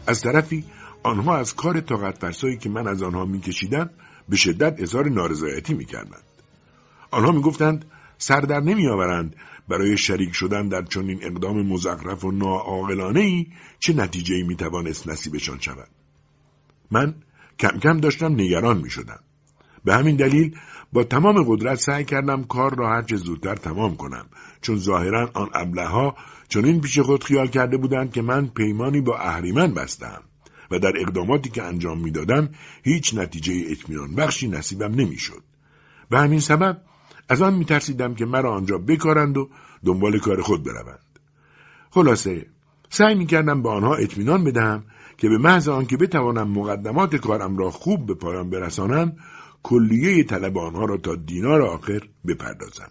از 0.06 0.20
طرفی 0.20 0.64
آنها 1.02 1.36
از 1.36 1.54
کار 1.54 1.80
طاقت 1.80 2.18
فرسایی 2.18 2.56
که 2.56 2.68
من 2.68 2.88
از 2.88 3.02
آنها 3.02 3.24
میکشیدم 3.24 3.90
به 4.28 4.36
شدت 4.36 4.82
اظهار 4.82 5.08
نارضایتی 5.08 5.74
می‌کردند. 5.74 6.22
آنها 7.10 7.32
می‌گفتند 7.32 7.84
سر 8.18 8.40
در 8.40 8.60
نمیآورند. 8.60 9.36
برای 9.68 9.98
شریک 9.98 10.32
شدن 10.32 10.68
در 10.68 10.82
چنین 10.82 11.18
اقدام 11.22 11.66
مزخرف 11.66 12.24
و 12.24 12.30
ناعاقلانه 12.30 13.20
ای 13.20 13.46
چه 13.78 13.92
نتیجه 13.92 14.34
ای 14.34 14.42
می‌توانست 14.42 15.08
نصیبشان 15.08 15.58
شود 15.60 15.88
من 16.90 17.14
کم 17.58 17.78
کم 17.78 18.00
داشتم 18.00 18.32
نگران 18.32 18.78
می 18.78 18.90
شدم. 18.90 19.20
به 19.84 19.94
همین 19.94 20.16
دلیل 20.16 20.56
با 20.92 21.04
تمام 21.04 21.44
قدرت 21.48 21.78
سعی 21.78 22.04
کردم 22.04 22.44
کار 22.44 22.74
را 22.74 22.88
هرچه 22.88 23.16
زودتر 23.16 23.54
تمام 23.54 23.96
کنم 23.96 24.26
چون 24.60 24.76
ظاهرا 24.76 25.30
آن 25.34 25.48
ابله 25.54 26.12
چون 26.48 26.64
این 26.64 26.80
پیش 26.80 26.98
خود 26.98 27.24
خیال 27.24 27.46
کرده 27.46 27.76
بودند 27.76 28.12
که 28.12 28.22
من 28.22 28.46
پیمانی 28.46 29.00
با 29.00 29.18
اهریمن 29.18 29.74
بستم 29.74 30.22
و 30.70 30.78
در 30.78 30.92
اقداماتی 30.96 31.50
که 31.50 31.62
انجام 31.62 32.00
می‌دادم 32.00 32.48
هیچ 32.84 33.14
نتیجه 33.14 33.64
اطمینان 33.68 34.14
بخشی 34.14 34.48
نصیبم 34.48 34.94
نمی‌شد. 34.94 35.42
به 36.10 36.18
همین 36.18 36.40
سبب 36.40 36.82
از 37.28 37.42
آن 37.42 37.54
میترسیدم 37.54 38.14
که 38.14 38.26
مرا 38.26 38.54
آنجا 38.54 38.78
بکارند 38.78 39.36
و 39.36 39.48
دنبال 39.84 40.18
کار 40.18 40.42
خود 40.42 40.64
بروند. 40.64 41.18
خلاصه 41.90 42.46
سعی 42.90 43.14
می‌کردم 43.14 43.62
به 43.62 43.68
آنها 43.68 43.94
اطمینان 43.94 44.44
بدهم 44.44 44.84
که 45.16 45.28
به 45.28 45.38
محض 45.38 45.68
آنکه 45.68 45.96
بتوانم 45.96 46.48
مقدمات 46.48 47.16
کارم 47.16 47.56
را 47.56 47.70
خوب 47.70 48.06
به 48.06 48.14
پایان 48.14 48.50
برسانم 48.50 49.16
کلیه 49.62 50.24
طلب 50.24 50.58
آنها 50.58 50.84
را 50.84 50.96
تا 50.96 51.14
دینار 51.14 51.62
آخر 51.62 52.00
بپردازم. 52.26 52.90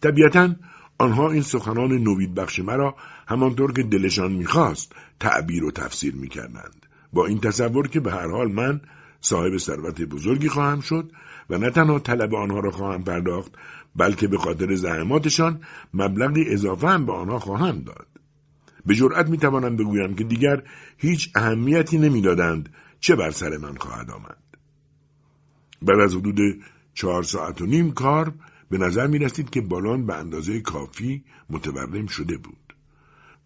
طبیعتا 0.00 0.54
آنها 0.98 1.30
این 1.30 1.42
سخنان 1.42 1.92
نوید 1.92 2.34
بخش 2.34 2.58
مرا 2.58 2.96
همانطور 3.28 3.72
که 3.72 3.82
دلشان 3.82 4.32
می‌خواست 4.32 4.92
تعبیر 5.20 5.64
و 5.64 5.70
تفسیر 5.70 6.14
می‌کردند 6.14 6.86
با 7.12 7.26
این 7.26 7.40
تصور 7.40 7.88
که 7.88 8.00
به 8.00 8.12
هر 8.12 8.30
حال 8.30 8.52
من 8.52 8.80
صاحب 9.20 9.56
ثروت 9.56 10.02
بزرگی 10.02 10.48
خواهم 10.48 10.80
شد 10.80 11.12
و 11.50 11.58
نه 11.58 11.70
تنها 11.70 11.98
طلب 11.98 12.34
آنها 12.34 12.60
را 12.60 12.70
خواهم 12.70 13.04
پرداخت 13.04 13.52
بلکه 13.96 14.28
به 14.28 14.38
خاطر 14.38 14.74
زحماتشان 14.74 15.60
مبلغی 15.94 16.44
اضافه 16.52 16.88
هم 16.88 17.06
به 17.06 17.12
آنها 17.12 17.38
خواهم 17.38 17.80
داد 17.80 18.06
به 18.86 18.94
جرأت 18.94 19.28
می‌توانم 19.28 19.76
بگویم 19.76 20.14
که 20.14 20.24
دیگر 20.24 20.62
هیچ 20.96 21.30
اهمیتی 21.34 21.98
نمی‌دادند 21.98 22.74
چه 23.00 23.16
بر 23.16 23.30
سر 23.30 23.56
من 23.56 23.74
خواهد 23.74 24.10
آمد 24.10 24.38
بعد 25.82 26.00
از 26.00 26.14
حدود 26.14 26.38
چهار 26.94 27.22
ساعت 27.22 27.62
و 27.62 27.66
نیم 27.66 27.92
کار 27.92 28.32
به 28.70 28.78
نظر 28.78 29.06
می 29.06 29.18
رسید 29.18 29.50
که 29.50 29.60
بالون 29.60 30.06
به 30.06 30.14
اندازه 30.14 30.60
کافی 30.60 31.24
متورم 31.50 32.06
شده 32.06 32.36
بود. 32.36 32.74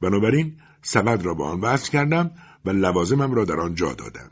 بنابراین 0.01 0.57
سبد 0.83 1.23
را 1.23 1.35
به 1.35 1.45
آن 1.45 1.61
وصل 1.61 1.93
کردم 1.93 2.31
و 2.65 2.71
لوازمم 2.71 3.33
را 3.33 3.45
در 3.45 3.61
آن 3.61 3.75
جا 3.75 3.95
دادم. 3.95 4.31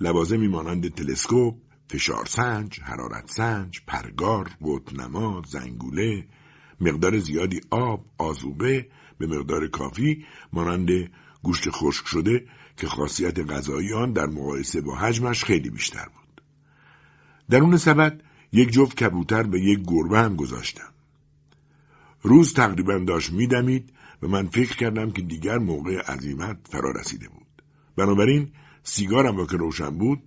لوازمی 0.00 0.48
مانند 0.48 0.94
تلسکوپ، 0.94 1.54
فشار 1.90 2.26
سنج، 2.26 2.80
حرارت 2.80 3.30
سنج، 3.30 3.80
پرگار، 3.86 4.50
قطنما، 4.64 5.42
زنگوله، 5.46 6.26
مقدار 6.80 7.18
زیادی 7.18 7.60
آب، 7.70 8.04
آزوبه 8.18 8.86
به 9.18 9.26
مقدار 9.26 9.68
کافی 9.68 10.24
مانند 10.52 10.90
گوشت 11.42 11.70
خشک 11.70 12.06
شده 12.06 12.46
که 12.76 12.86
خاصیت 12.86 13.50
غذایی 13.50 13.92
آن 13.92 14.12
در 14.12 14.26
مقایسه 14.26 14.80
با 14.80 14.94
حجمش 14.94 15.44
خیلی 15.44 15.70
بیشتر 15.70 16.04
بود. 16.04 16.42
درون 17.50 17.76
سبد 17.76 18.20
یک 18.52 18.70
جفت 18.70 18.96
کبوتر 18.96 19.42
به 19.42 19.60
یک 19.60 19.80
گربه 19.86 20.18
هم 20.18 20.36
گذاشتم. 20.36 20.92
روز 22.22 22.54
تقریبا 22.54 22.98
داشت 22.98 23.32
میدمید 23.32 23.92
و 24.22 24.28
من 24.28 24.46
فکر 24.46 24.76
کردم 24.76 25.10
که 25.10 25.22
دیگر 25.22 25.58
موقع 25.58 25.98
عظیمت 25.98 26.56
فرا 26.70 26.90
رسیده 26.90 27.28
بود. 27.28 27.62
بنابراین 27.96 28.52
سیگارم 28.82 29.36
را 29.36 29.46
که 29.46 29.56
روشن 29.56 29.90
بود 29.90 30.22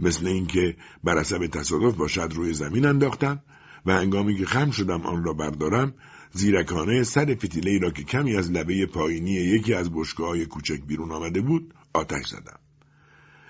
مثل 0.00 0.26
اینکه 0.26 0.76
بر 1.04 1.20
حسب 1.20 1.46
تصادف 1.46 1.96
باشد 1.96 2.32
روی 2.34 2.54
زمین 2.54 2.86
انداختم 2.86 3.42
و 3.86 3.92
هنگامی 3.92 4.36
که 4.36 4.46
خم 4.46 4.70
شدم 4.70 5.00
آن 5.00 5.24
را 5.24 5.32
بردارم 5.32 5.94
زیرکانه 6.32 7.02
سر 7.02 7.34
فتیله 7.34 7.78
را 7.78 7.90
که 7.90 8.04
کمی 8.04 8.36
از 8.36 8.50
لبه 8.50 8.86
پایینی 8.86 9.30
یکی 9.30 9.74
از 9.74 9.90
های 10.18 10.46
کوچک 10.46 10.80
بیرون 10.80 11.12
آمده 11.12 11.40
بود 11.40 11.74
آتش 11.94 12.26
زدم. 12.26 12.58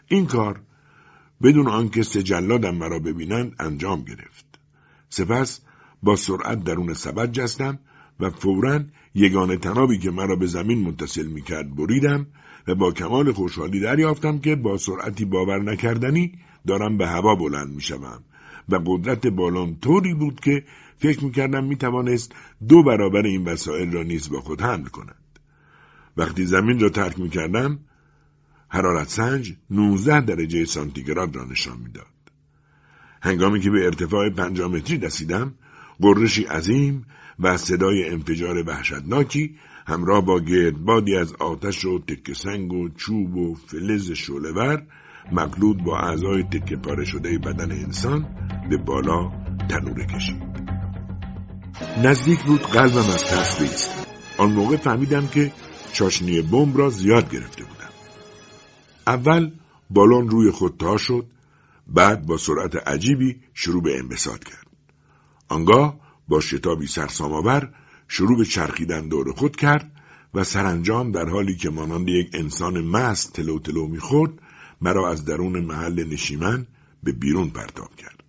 این 0.08 0.26
کار 0.26 0.60
بدون 1.42 1.68
آنکه 1.68 2.02
سجلادم 2.02 2.74
مرا 2.74 2.98
ببینند 2.98 3.54
انجام 3.58 4.02
گرفت. 4.02 4.58
سپس 5.08 5.60
با 6.02 6.16
سرعت 6.16 6.64
درون 6.64 6.94
سبد 6.94 7.32
جستم 7.32 7.78
و 8.20 8.30
فورا 8.30 8.80
یگانه 9.14 9.56
تنابی 9.56 9.98
که 9.98 10.10
مرا 10.10 10.36
به 10.36 10.46
زمین 10.46 10.80
متصل 10.80 11.26
می‌کرد 11.26 11.76
بریدم 11.76 12.26
و 12.66 12.74
با 12.74 12.92
کمال 12.92 13.32
خوشحالی 13.32 13.80
دریافتم 13.80 14.38
که 14.38 14.56
با 14.56 14.78
سرعتی 14.78 15.24
باور 15.24 15.62
نکردنی 15.62 16.32
دارم 16.66 16.98
به 16.98 17.06
هوا 17.08 17.34
بلند 17.34 17.74
می‌شوم 17.74 18.24
و 18.68 18.80
قدرت 18.86 19.26
بالون 19.26 19.76
طوری 19.76 20.14
بود 20.14 20.40
که 20.40 20.64
فکر 20.98 21.24
می‌کردم 21.24 21.64
می‌توانست 21.64 22.34
دو 22.68 22.82
برابر 22.82 23.22
این 23.22 23.44
وسایل 23.44 23.92
را 23.92 24.02
نیز 24.02 24.30
با 24.30 24.40
خود 24.40 24.60
حمل 24.60 24.84
کند. 24.84 25.38
وقتی 26.16 26.46
زمین 26.46 26.80
را 26.80 26.88
ترک 26.88 27.20
می‌کردم 27.20 27.78
حرارت 28.68 29.08
سنج 29.08 29.54
19 29.70 30.20
درجه 30.20 30.64
سانتیگراد 30.64 31.36
را 31.36 31.44
نشان 31.44 31.78
می‌داد. 31.78 32.06
هنگامی 33.22 33.60
که 33.60 33.70
به 33.70 33.84
ارتفاع 33.84 34.30
پنجامتری 34.30 34.98
دستیدم، 34.98 35.54
قرشی 36.00 36.44
عظیم 36.44 37.06
و 37.38 37.56
صدای 37.56 38.08
انفجار 38.08 38.68
وحشتناکی 38.68 39.56
همراه 39.86 40.24
با 40.24 40.40
گردبادی 40.40 41.16
از 41.16 41.32
آتش 41.32 41.84
و 41.84 41.98
تکه 41.98 42.34
سنگ 42.34 42.72
و 42.72 42.88
چوب 42.88 43.36
و 43.36 43.54
فلز 43.54 44.12
شولور 44.12 44.82
مقلود 45.32 45.84
با 45.84 45.98
اعضای 45.98 46.42
تکه 46.42 46.76
پاره 46.76 47.04
شده 47.04 47.38
بدن 47.38 47.72
انسان 47.72 48.26
به 48.70 48.76
بالا 48.76 49.32
تنوره 49.68 50.06
کشید. 50.06 50.42
نزدیک 52.04 52.44
بود 52.44 52.62
قلبم 52.62 52.98
از 52.98 53.24
ترس 53.24 53.60
بیست. 53.60 54.06
آن 54.38 54.52
موقع 54.52 54.76
فهمیدم 54.76 55.26
که 55.26 55.52
چاشنی 55.92 56.42
بمب 56.42 56.78
را 56.78 56.90
زیاد 56.90 57.30
گرفته 57.30 57.64
بودم. 57.64 57.90
اول 59.06 59.50
بالون 59.90 60.28
روی 60.28 60.50
خود 60.50 60.76
تا 60.78 60.96
شد 60.96 61.26
بعد 61.86 62.26
با 62.26 62.36
سرعت 62.36 62.76
عجیبی 62.76 63.36
شروع 63.54 63.82
به 63.82 63.98
انبساط 63.98 64.44
کرد. 64.44 64.66
آنگاه 65.48 66.00
با 66.28 66.40
شتابی 66.40 66.86
سرسامآور 66.86 67.72
شروع 68.12 68.38
به 68.38 68.44
چرخیدن 68.44 69.08
دور 69.08 69.32
خود 69.32 69.56
کرد 69.56 69.90
و 70.34 70.44
سرانجام 70.44 71.12
در 71.12 71.28
حالی 71.28 71.56
که 71.56 71.70
مانند 71.70 72.08
یک 72.08 72.30
انسان 72.32 72.80
مست 72.80 73.32
تلو 73.32 73.58
تلو 73.58 73.86
می‌خورد 73.86 74.32
مرا 74.80 75.10
از 75.10 75.24
درون 75.24 75.60
محل 75.60 76.04
نشیمن 76.04 76.66
به 77.02 77.12
بیرون 77.12 77.50
پرتاب 77.50 77.96
کرد. 77.96 78.24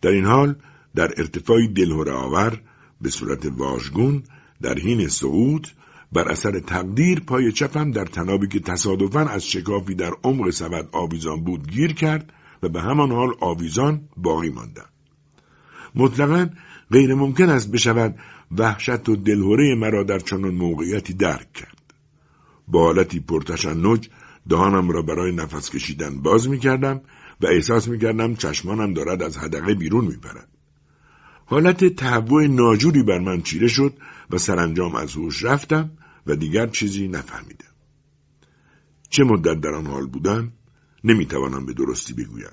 در 0.00 0.10
این 0.10 0.24
حال 0.24 0.54
در 0.94 1.10
ارتفاعی 1.16 1.68
دلهوره 1.68 2.12
آور 2.12 2.60
به 3.00 3.10
صورت 3.10 3.46
واژگون 3.46 4.22
در 4.62 4.78
حین 4.78 5.08
صعود 5.08 5.68
بر 6.12 6.28
اثر 6.28 6.60
تقدیر 6.60 7.20
پای 7.20 7.52
چپم 7.52 7.90
در 7.90 8.04
تنابی 8.04 8.48
که 8.48 8.60
تصادفا 8.60 9.20
از 9.20 9.44
شکافی 9.46 9.94
در 9.94 10.12
عمق 10.24 10.50
سبد 10.50 10.88
آویزان 10.92 11.44
بود 11.44 11.70
گیر 11.70 11.92
کرد 11.92 12.32
و 12.62 12.68
به 12.68 12.80
همان 12.80 13.12
حال 13.12 13.34
آویزان 13.40 14.00
باقی 14.16 14.48
ماندم. 14.48 14.88
مطلقا 15.94 16.48
غیر 16.90 17.14
ممکن 17.14 17.50
است 17.50 17.70
بشود 17.70 18.18
وحشت 18.50 19.08
و 19.08 19.16
دلهوره 19.16 19.74
مرا 19.74 20.02
در 20.02 20.18
چنان 20.18 20.54
موقعیتی 20.54 21.12
درک 21.12 21.52
کرد. 21.52 21.94
با 22.68 22.84
حالتی 22.84 23.20
پرتشنج 23.20 24.08
دهانم 24.48 24.90
را 24.90 25.02
برای 25.02 25.32
نفس 25.32 25.70
کشیدن 25.70 26.22
باز 26.22 26.48
می 26.48 26.58
کردم 26.58 27.00
و 27.40 27.46
احساس 27.46 27.88
می 27.88 27.98
کردم 27.98 28.34
چشمانم 28.34 28.94
دارد 28.94 29.22
از 29.22 29.38
حدقه 29.38 29.74
بیرون 29.74 30.04
می 30.04 30.16
پرد. 30.16 30.48
حالت 31.46 31.84
تهوع 31.84 32.46
ناجوری 32.46 33.02
بر 33.02 33.18
من 33.18 33.42
چیره 33.42 33.68
شد 33.68 33.94
و 34.30 34.38
سرانجام 34.38 34.94
از 34.94 35.14
هوش 35.14 35.44
رفتم 35.44 35.90
و 36.26 36.36
دیگر 36.36 36.66
چیزی 36.66 37.08
نفهمیدم. 37.08 37.68
چه 39.10 39.24
مدت 39.24 39.60
در 39.60 39.74
آن 39.74 39.86
حال 39.86 40.06
بودم 40.06 40.52
نمی‌توانم 41.04 41.66
به 41.66 41.72
درستی 41.72 42.12
بگویم 42.12 42.52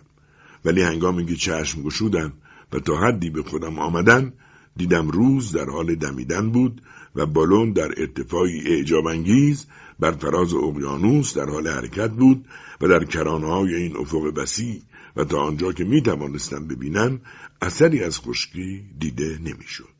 ولی 0.65 0.81
هنگامی 0.81 1.25
که 1.25 1.35
چشم 1.35 1.81
گشودم 1.81 2.33
و 2.73 2.79
تا 2.79 2.97
حدی 2.97 3.29
به 3.29 3.43
خودم 3.43 3.79
آمدن 3.79 4.33
دیدم 4.77 5.07
روز 5.07 5.51
در 5.51 5.69
حال 5.69 5.95
دمیدن 5.95 6.49
بود 6.49 6.81
و 7.15 7.25
بالون 7.25 7.71
در 7.71 7.93
ارتفاعی 7.97 8.67
اعجاب 8.67 9.07
انگیز 9.07 9.65
بر 9.99 10.11
فراز 10.11 10.53
اقیانوس 10.53 11.37
در 11.37 11.49
حال 11.49 11.67
حرکت 11.67 12.11
بود 12.11 12.45
و 12.81 12.87
در 12.87 13.03
کرانهای 13.03 13.75
این 13.75 13.97
افق 13.97 14.33
وسیع 14.35 14.81
و 15.15 15.23
تا 15.23 15.39
آنجا 15.39 15.71
که 15.71 15.83
می 15.83 16.01
توانستم 16.01 16.67
ببینم 16.67 17.21
اثری 17.61 18.03
از 18.03 18.19
خشکی 18.19 18.83
دیده 18.99 19.39
نمی‌شد. 19.43 19.95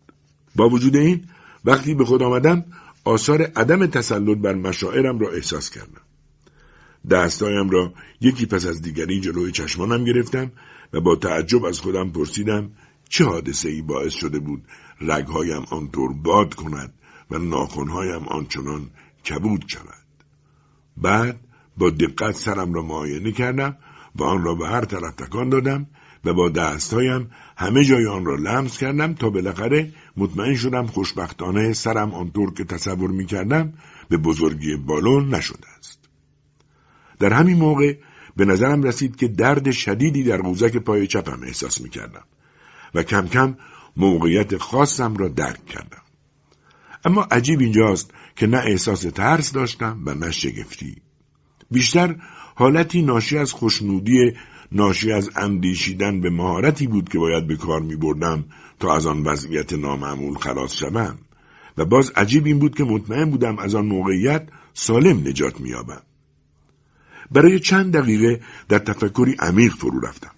با 0.55 0.69
وجود 0.69 0.95
این 0.95 1.23
وقتی 1.65 1.93
به 1.93 2.05
خود 2.05 2.23
آمدم 2.23 2.65
آثار 3.03 3.41
عدم 3.41 3.85
تسلط 3.85 4.37
بر 4.37 4.53
مشاعرم 4.53 5.19
را 5.19 5.29
احساس 5.29 5.69
کردم. 5.69 6.01
دستایم 7.09 7.69
را 7.69 7.93
یکی 8.21 8.45
پس 8.45 8.65
از 8.65 8.81
دیگری 8.81 9.21
جلوی 9.21 9.51
چشمانم 9.51 10.03
گرفتم 10.03 10.51
و 10.93 11.01
با 11.01 11.15
تعجب 11.15 11.65
از 11.65 11.79
خودم 11.79 12.09
پرسیدم 12.09 12.71
چه 13.09 13.25
حادثه 13.25 13.69
ای 13.69 13.81
باعث 13.81 14.13
شده 14.13 14.39
بود 14.39 14.63
رگهایم 15.01 15.65
آنطور 15.71 16.13
باد 16.13 16.53
کند 16.53 16.93
و 17.31 17.37
ناخونهایم 17.37 18.27
آنچنان 18.27 18.89
کبود 19.29 19.63
شود 19.67 20.05
بعد 20.97 21.39
با 21.77 21.89
دقت 21.89 22.35
سرم 22.35 22.73
را 22.73 22.81
معاینه 22.81 23.31
کردم 23.31 23.77
و 24.15 24.23
آن 24.23 24.43
را 24.43 24.55
به 24.55 24.67
هر 24.67 24.85
طرف 24.85 25.15
تکان 25.15 25.49
دادم 25.49 25.87
و 26.25 26.33
با 26.33 26.49
دستهایم 26.49 27.31
همه 27.57 27.83
جای 27.83 28.07
آن 28.07 28.25
را 28.25 28.35
لمس 28.35 28.77
کردم 28.77 29.13
تا 29.13 29.29
بالاخره 29.29 29.93
مطمئن 30.17 30.55
شدم 30.55 30.87
خوشبختانه 30.87 31.73
سرم 31.73 32.13
آنطور 32.13 32.53
که 32.53 32.63
تصور 32.63 33.11
می 33.11 33.25
کردم 33.25 33.73
به 34.09 34.17
بزرگی 34.17 34.75
بالون 34.75 35.35
نشده 35.35 35.67
است. 35.79 35.99
در 37.19 37.33
همین 37.33 37.57
موقع 37.57 37.97
به 38.35 38.45
نظرم 38.45 38.83
رسید 38.83 39.15
که 39.15 39.27
درد 39.27 39.71
شدیدی 39.71 40.23
در 40.23 40.41
قوزک 40.41 40.77
پای 40.77 41.07
چپم 41.07 41.39
احساس 41.43 41.81
می 41.81 41.89
کردم 41.89 42.23
و 42.95 43.03
کم 43.03 43.27
کم 43.27 43.57
موقعیت 43.97 44.57
خاصم 44.57 45.17
را 45.17 45.27
درک 45.27 45.65
کردم. 45.65 46.01
اما 47.05 47.27
عجیب 47.31 47.59
اینجاست 47.59 48.11
که 48.35 48.47
نه 48.47 48.57
احساس 48.57 49.01
ترس 49.01 49.51
داشتم 49.51 50.01
و 50.05 50.15
نه 50.15 50.31
شگفتی. 50.31 50.95
بیشتر 51.71 52.15
حالتی 52.55 53.01
ناشی 53.01 53.37
از 53.37 53.51
خوشنودی 53.51 54.33
ناشی 54.71 55.11
از 55.11 55.29
اندیشیدن 55.35 56.21
به 56.21 56.29
مهارتی 56.29 56.87
بود 56.87 57.09
که 57.09 57.19
باید 57.19 57.47
به 57.47 57.55
کار 57.55 57.81
می 57.81 57.95
بردم 57.95 58.45
تا 58.79 58.95
از 58.95 59.05
آن 59.05 59.23
وضعیت 59.23 59.73
نامعمول 59.73 60.37
خلاص 60.37 60.75
شوم 60.75 61.17
و 61.77 61.85
باز 61.85 62.11
عجیب 62.15 62.45
این 62.45 62.59
بود 62.59 62.75
که 62.75 62.83
مطمئن 62.83 63.29
بودم 63.29 63.59
از 63.59 63.75
آن 63.75 63.85
موقعیت 63.85 64.47
سالم 64.73 65.27
نجات 65.27 65.59
مییابم 65.59 66.01
برای 67.31 67.59
چند 67.59 67.97
دقیقه 67.97 68.41
در 68.69 68.79
تفکری 68.79 69.35
عمیق 69.39 69.73
فرو 69.73 69.99
رفتم 69.99 70.31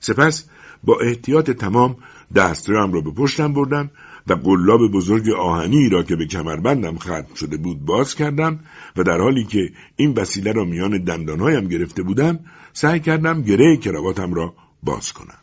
سپس 0.00 0.44
با 0.84 0.98
احتیاط 1.00 1.50
تمام 1.50 1.96
دسترایم 2.34 2.92
را 2.92 3.00
به 3.00 3.10
پشتم 3.10 3.52
بردم 3.52 3.90
و 4.26 4.32
قلاب 4.34 4.80
بزرگ 4.92 5.30
آهنی 5.30 5.88
را 5.88 6.02
که 6.02 6.16
به 6.16 6.26
کمربندم 6.26 6.98
ختم 6.98 7.34
شده 7.34 7.56
بود 7.56 7.84
باز 7.84 8.14
کردم 8.14 8.60
و 8.96 9.02
در 9.02 9.20
حالی 9.20 9.44
که 9.44 9.58
این 9.96 10.14
وسیله 10.14 10.52
را 10.52 10.64
میان 10.64 11.04
دندانهایم 11.04 11.68
گرفته 11.68 12.02
بودم 12.02 12.38
سعی 12.72 13.00
کردم 13.00 13.42
گره 13.42 13.76
کراواتم 13.76 14.34
را 14.34 14.54
باز 14.82 15.12
کنم. 15.12 15.38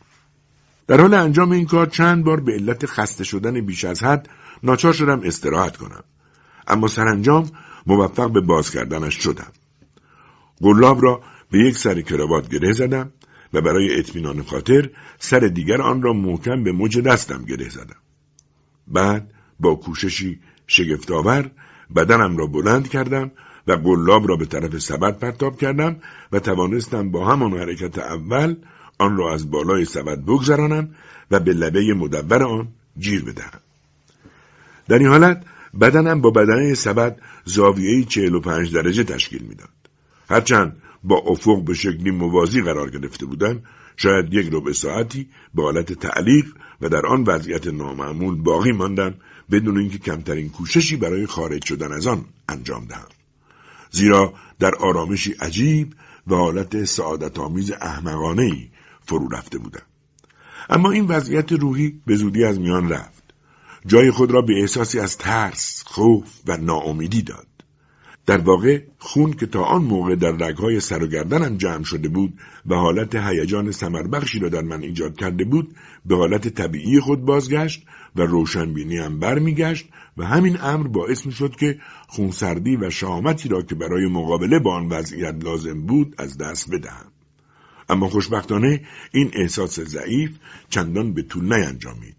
در 0.86 1.00
حال 1.00 1.14
انجام 1.14 1.50
این 1.50 1.66
کار 1.66 1.86
چند 1.86 2.24
بار 2.24 2.40
به 2.40 2.52
علت 2.52 2.86
خسته 2.86 3.24
شدن 3.24 3.60
بیش 3.60 3.84
از 3.84 4.02
حد 4.02 4.28
ناچار 4.62 4.92
شدم 4.92 5.20
استراحت 5.24 5.76
کنم. 5.76 6.04
اما 6.66 6.88
سرانجام 6.88 7.50
موفق 7.86 8.32
به 8.32 8.40
باز 8.40 8.70
کردنش 8.70 9.14
شدم. 9.14 9.52
قلاب 10.60 11.02
را 11.02 11.20
به 11.50 11.58
یک 11.58 11.78
سر 11.78 12.00
کراوات 12.00 12.48
گره 12.48 12.72
زدم 12.72 13.12
و 13.52 13.60
برای 13.60 13.98
اطمینان 13.98 14.42
خاطر 14.42 14.90
سر 15.18 15.38
دیگر 15.40 15.82
آن 15.82 16.02
را 16.02 16.12
محکم 16.12 16.64
به 16.64 16.72
مج 16.72 16.98
دستم 16.98 17.44
گره 17.44 17.68
زدم. 17.68 17.96
بعد 18.88 19.30
با 19.60 19.74
کوششی 19.74 20.40
شگفتآور 20.66 21.50
بدنم 21.96 22.36
را 22.36 22.46
بلند 22.46 22.88
کردم 22.88 23.30
و 23.66 23.72
قلاب 23.72 24.28
را 24.28 24.36
به 24.36 24.46
طرف 24.46 24.78
سبد 24.78 25.18
پرتاب 25.18 25.58
کردم 25.58 25.96
و 26.32 26.38
توانستم 26.38 27.10
با 27.10 27.32
همان 27.32 27.52
حرکت 27.52 27.98
اول 27.98 28.56
آن 28.98 29.16
را 29.16 29.34
از 29.34 29.50
بالای 29.50 29.84
سبد 29.84 30.18
بگذرانم 30.18 30.94
و 31.30 31.40
به 31.40 31.52
لبه 31.52 31.94
مدور 31.94 32.42
آن 32.42 32.68
جیر 32.98 33.24
بدهم. 33.24 33.60
در 34.88 34.98
این 34.98 35.08
حالت 35.08 35.44
بدنم 35.80 36.20
با 36.20 36.30
بدنه 36.30 36.74
سبد 36.74 37.20
زاویه 37.44 38.04
45 38.04 38.74
درجه 38.74 39.04
تشکیل 39.04 39.42
می‌داد. 39.42 39.68
هرچند 40.30 40.82
با 41.04 41.16
افق 41.16 41.64
به 41.64 41.74
شکلی 41.74 42.10
موازی 42.10 42.62
قرار 42.62 42.90
گرفته 42.90 43.26
بودم 43.26 43.62
شاید 43.96 44.34
یک 44.34 44.48
ربع 44.52 44.72
ساعتی 44.72 45.28
به 45.54 45.62
حالت 45.62 45.92
تعلیق 45.92 46.46
و 46.80 46.88
در 46.88 47.06
آن 47.06 47.24
وضعیت 47.26 47.66
نامعمول 47.66 48.42
باقی 48.42 48.72
ماندم 48.72 49.14
بدون 49.50 49.78
اینکه 49.78 49.98
کمترین 49.98 50.48
کوششی 50.48 50.96
برای 50.96 51.26
خارج 51.26 51.64
شدن 51.64 51.92
از 51.92 52.06
آن 52.06 52.24
انجام 52.48 52.84
دهم. 52.84 53.08
زیرا 53.90 54.34
در 54.58 54.74
آرامشی 54.74 55.32
عجیب 55.32 55.94
و 56.26 56.34
حالت 56.34 56.84
سعادت 56.84 57.38
آمیز 57.38 57.72
احمقانه 57.72 58.42
ای 58.42 58.68
فرو 59.02 59.28
رفته 59.28 59.58
بودم. 59.58 59.82
اما 60.70 60.90
این 60.90 61.06
وضعیت 61.06 61.52
روحی 61.52 62.00
به 62.06 62.16
زودی 62.16 62.44
از 62.44 62.60
میان 62.60 62.88
رفت. 62.88 63.22
جای 63.86 64.10
خود 64.10 64.30
را 64.30 64.42
به 64.42 64.60
احساسی 64.60 65.00
از 65.00 65.18
ترس، 65.18 65.82
خوف 65.86 66.40
و 66.46 66.56
ناامیدی 66.56 67.22
داد. 67.22 67.46
در 68.30 68.38
واقع 68.38 68.82
خون 68.98 69.32
که 69.32 69.46
تا 69.46 69.62
آن 69.62 69.82
موقع 69.82 70.14
در 70.14 70.30
رگهای 70.30 70.80
سر 70.80 71.02
و 71.02 71.06
گردنم 71.06 71.56
جمع 71.56 71.84
شده 71.84 72.08
بود 72.08 72.34
و 72.66 72.74
حالت 72.74 73.14
هیجان 73.14 73.70
سمربخشی 73.70 74.38
را 74.38 74.48
در 74.48 74.62
من 74.62 74.82
ایجاد 74.82 75.16
کرده 75.16 75.44
بود 75.44 75.74
به 76.06 76.16
حالت 76.16 76.48
طبیعی 76.48 77.00
خود 77.00 77.24
بازگشت 77.24 77.86
و 78.16 78.22
روشنبینی 78.22 78.98
هم 78.98 79.18
برمیگشت 79.18 79.88
و 80.16 80.24
همین 80.24 80.60
امر 80.60 80.86
باعث 80.86 81.26
می 81.26 81.32
شد 81.32 81.56
که 81.56 81.78
خونسردی 82.08 82.76
و 82.76 82.90
شامتی 82.90 83.48
را 83.48 83.62
که 83.62 83.74
برای 83.74 84.06
مقابله 84.06 84.58
با 84.58 84.74
آن 84.74 84.88
وضعیت 84.88 85.44
لازم 85.44 85.86
بود 85.86 86.14
از 86.18 86.38
دست 86.38 86.70
بدهم. 86.70 87.06
اما 87.88 88.08
خوشبختانه 88.08 88.80
این 89.12 89.30
احساس 89.34 89.80
ضعیف 89.80 90.30
چندان 90.68 91.14
به 91.14 91.22
طول 91.22 91.54
نینجامید 91.54 92.16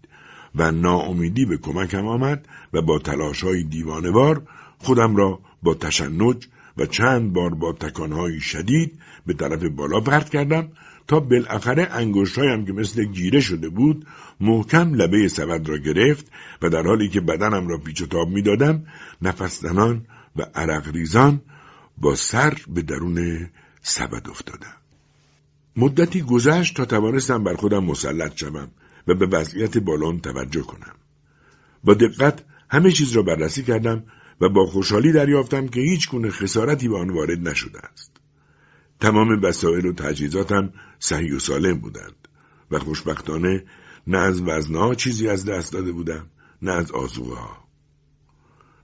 و 0.54 0.70
ناامیدی 0.70 1.44
به 1.44 1.56
کمکم 1.56 2.06
آمد 2.06 2.48
و 2.72 2.82
با 2.82 2.98
تلاش 2.98 3.44
های 3.44 3.62
دیوانوار 3.62 4.42
خودم 4.78 5.16
را 5.16 5.40
با 5.62 5.74
تشنج 5.74 6.48
و 6.76 6.86
چند 6.86 7.32
بار 7.32 7.54
با 7.54 7.72
تکانهای 7.72 8.40
شدید 8.40 8.98
به 9.26 9.34
طرف 9.34 9.62
بالا 9.64 10.00
پرت 10.00 10.30
کردم 10.30 10.68
تا 11.06 11.20
بالاخره 11.20 11.88
انگشتهایم 11.90 12.66
که 12.66 12.72
مثل 12.72 13.04
گیره 13.04 13.40
شده 13.40 13.68
بود 13.68 14.06
محکم 14.40 14.94
لبه 14.94 15.28
سبد 15.28 15.68
را 15.68 15.78
گرفت 15.78 16.26
و 16.62 16.68
در 16.68 16.82
حالی 16.82 17.08
که 17.08 17.20
بدنم 17.20 17.68
را 17.68 17.78
پیچ 17.78 18.02
و 18.02 18.06
تاب 18.06 18.28
می‌دادم 18.28 18.86
نفس 19.22 19.64
و 20.36 20.42
عرق 20.54 20.88
ریزان 20.88 21.40
با 21.98 22.14
سر 22.14 22.56
به 22.68 22.82
درون 22.82 23.48
سبد 23.82 24.28
افتادم. 24.28 24.76
مدتی 25.76 26.22
گذشت 26.22 26.76
تا 26.76 26.84
توانستم 26.84 27.44
بر 27.44 27.54
خودم 27.54 27.84
مسلط 27.84 28.36
شوم 28.36 28.68
و 29.06 29.14
به 29.14 29.26
وضعیت 29.26 29.78
بالون 29.78 30.20
توجه 30.20 30.62
کنم. 30.62 30.94
با 31.84 31.94
دقت 31.94 32.44
همه 32.70 32.90
چیز 32.90 33.12
را 33.12 33.22
بررسی 33.22 33.62
کردم 33.62 34.04
و 34.42 34.48
با 34.48 34.66
خوشحالی 34.66 35.12
دریافتم 35.12 35.68
که 35.68 35.80
هیچ 35.80 36.10
گونه 36.10 36.30
خسارتی 36.30 36.88
به 36.88 36.98
آن 36.98 37.10
وارد 37.10 37.48
نشده 37.48 37.78
است. 37.78 38.16
تمام 39.00 39.42
وسایل 39.42 39.86
و 39.86 39.92
تجهیزاتم 39.92 40.72
صحیح 40.98 41.36
و 41.36 41.38
سالم 41.38 41.78
بودند 41.78 42.28
و 42.70 42.78
خوشبختانه 42.78 43.64
نه 44.06 44.18
از 44.18 44.42
وزنها 44.42 44.94
چیزی 44.94 45.28
از 45.28 45.44
دست 45.44 45.72
داده 45.72 45.92
بودم 45.92 46.26
نه 46.62 46.72
از 46.72 46.92
آزوغه 46.92 47.34
ها. 47.34 47.64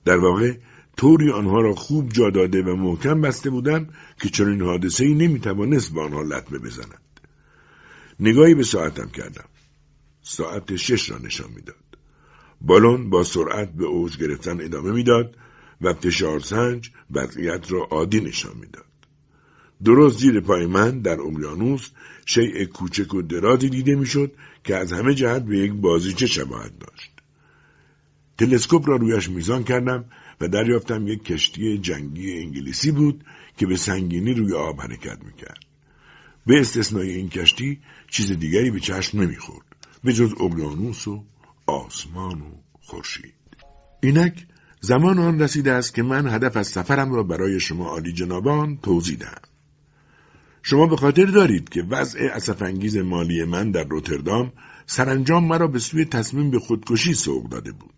در 0.05 0.17
واقع 0.17 0.59
طوری 0.97 1.31
آنها 1.31 1.61
را 1.61 1.75
خوب 1.75 2.13
جا 2.13 2.31
داده 2.31 2.63
و 2.63 2.77
محکم 2.77 3.21
بسته 3.21 3.51
بودم 3.51 3.87
که 4.21 4.29
چنین 4.29 4.63
حادثه 4.63 5.05
ای 5.05 5.15
نمی‌توانست 5.15 5.95
به 5.95 6.01
آنها 6.01 6.23
لطمه 6.23 6.59
بزند. 6.59 7.21
نگاهی 8.21 8.55
به 8.55 8.63
ساعتم 8.63 9.09
کردم. 9.09 9.49
ساعت 10.23 10.77
شش 10.77 11.11
را 11.11 11.19
نشان 11.19 11.51
می‌داد. 11.57 11.77
بالون 12.61 13.11
با 13.11 13.25
سرعت 13.25 13.73
به 13.73 13.85
اوج 13.85 14.19
گرفتن 14.19 14.61
ادامه 14.61 14.93
می‌داد 14.93 15.37
و 15.81 15.95
فشار 15.95 16.41
سنج 16.41 16.91
وضعیت 17.11 17.73
را 17.73 17.85
عادی 17.91 18.21
نشان 18.21 18.57
می‌داد. 18.57 18.85
درست 19.85 20.19
زیر 20.19 20.41
پای 20.41 20.67
من 20.67 21.01
در 21.01 21.21
اقیانوس 21.21 21.91
شیء 22.27 22.65
کوچک 22.65 23.15
و 23.15 23.23
درازی 23.23 23.69
دیده 23.69 23.95
می‌شد 23.95 24.33
که 24.65 24.77
از 24.77 24.93
همه 24.93 25.15
جهت 25.15 25.43
به 25.43 25.59
یک 25.59 25.73
بازیچه 25.73 26.27
شباهت 26.27 26.79
داشت. 26.79 27.11
تلسکوپ 28.39 28.89
را 28.89 28.97
رویش 28.97 29.29
میزان 29.31 29.65
کردم 29.65 30.05
و 30.41 30.49
دریافتم 30.49 31.09
یک 31.09 31.25
کشتی 31.25 31.79
جنگی 31.79 32.39
انگلیسی 32.39 32.91
بود 32.91 33.25
که 33.57 33.67
به 33.67 33.77
سنگینی 33.77 34.35
روی 34.35 34.53
آب 34.53 34.81
حرکت 34.81 35.25
می‌کرد. 35.25 35.65
به 36.47 36.61
استثنای 36.61 37.11
این 37.11 37.29
کشتی 37.29 37.81
چیز 38.11 38.33
دیگری 38.33 38.71
به 38.71 38.81
چشم 38.81 39.21
نمی‌خورد 39.21 39.67
به 40.05 40.13
جز 40.13 40.33
اقیانوس 40.41 41.09
و 41.09 41.25
آسمان 41.67 42.41
و 42.41 42.51
خورشید. 42.81 43.35
اینک 44.03 44.47
زمان 44.81 45.19
آن 45.19 45.41
رسیده 45.41 45.73
است 45.73 45.95
که 45.95 46.03
من 46.03 46.27
هدف 46.27 46.57
از 46.57 46.67
سفرم 46.67 47.13
را 47.13 47.23
برای 47.23 47.61
شما 47.61 47.89
عالی 47.89 48.13
جنابان 48.13 48.79
توضیح 48.83 49.17
دهم. 49.17 49.43
شما 50.63 50.87
به 50.87 50.97
خاطر 50.97 51.25
دارید 51.25 51.69
که 51.69 51.83
وضع 51.83 52.29
اسفنگیز 52.33 52.97
مالی 52.97 53.45
من 53.45 53.71
در 53.71 53.85
روتردام 53.85 54.53
سرانجام 54.87 55.45
مرا 55.45 55.67
به 55.67 55.79
سوی 55.79 56.05
تصمیم 56.05 56.51
به 56.51 56.59
خودکشی 56.59 57.15
سوق 57.15 57.49
داده 57.49 57.73
بود. 57.73 57.95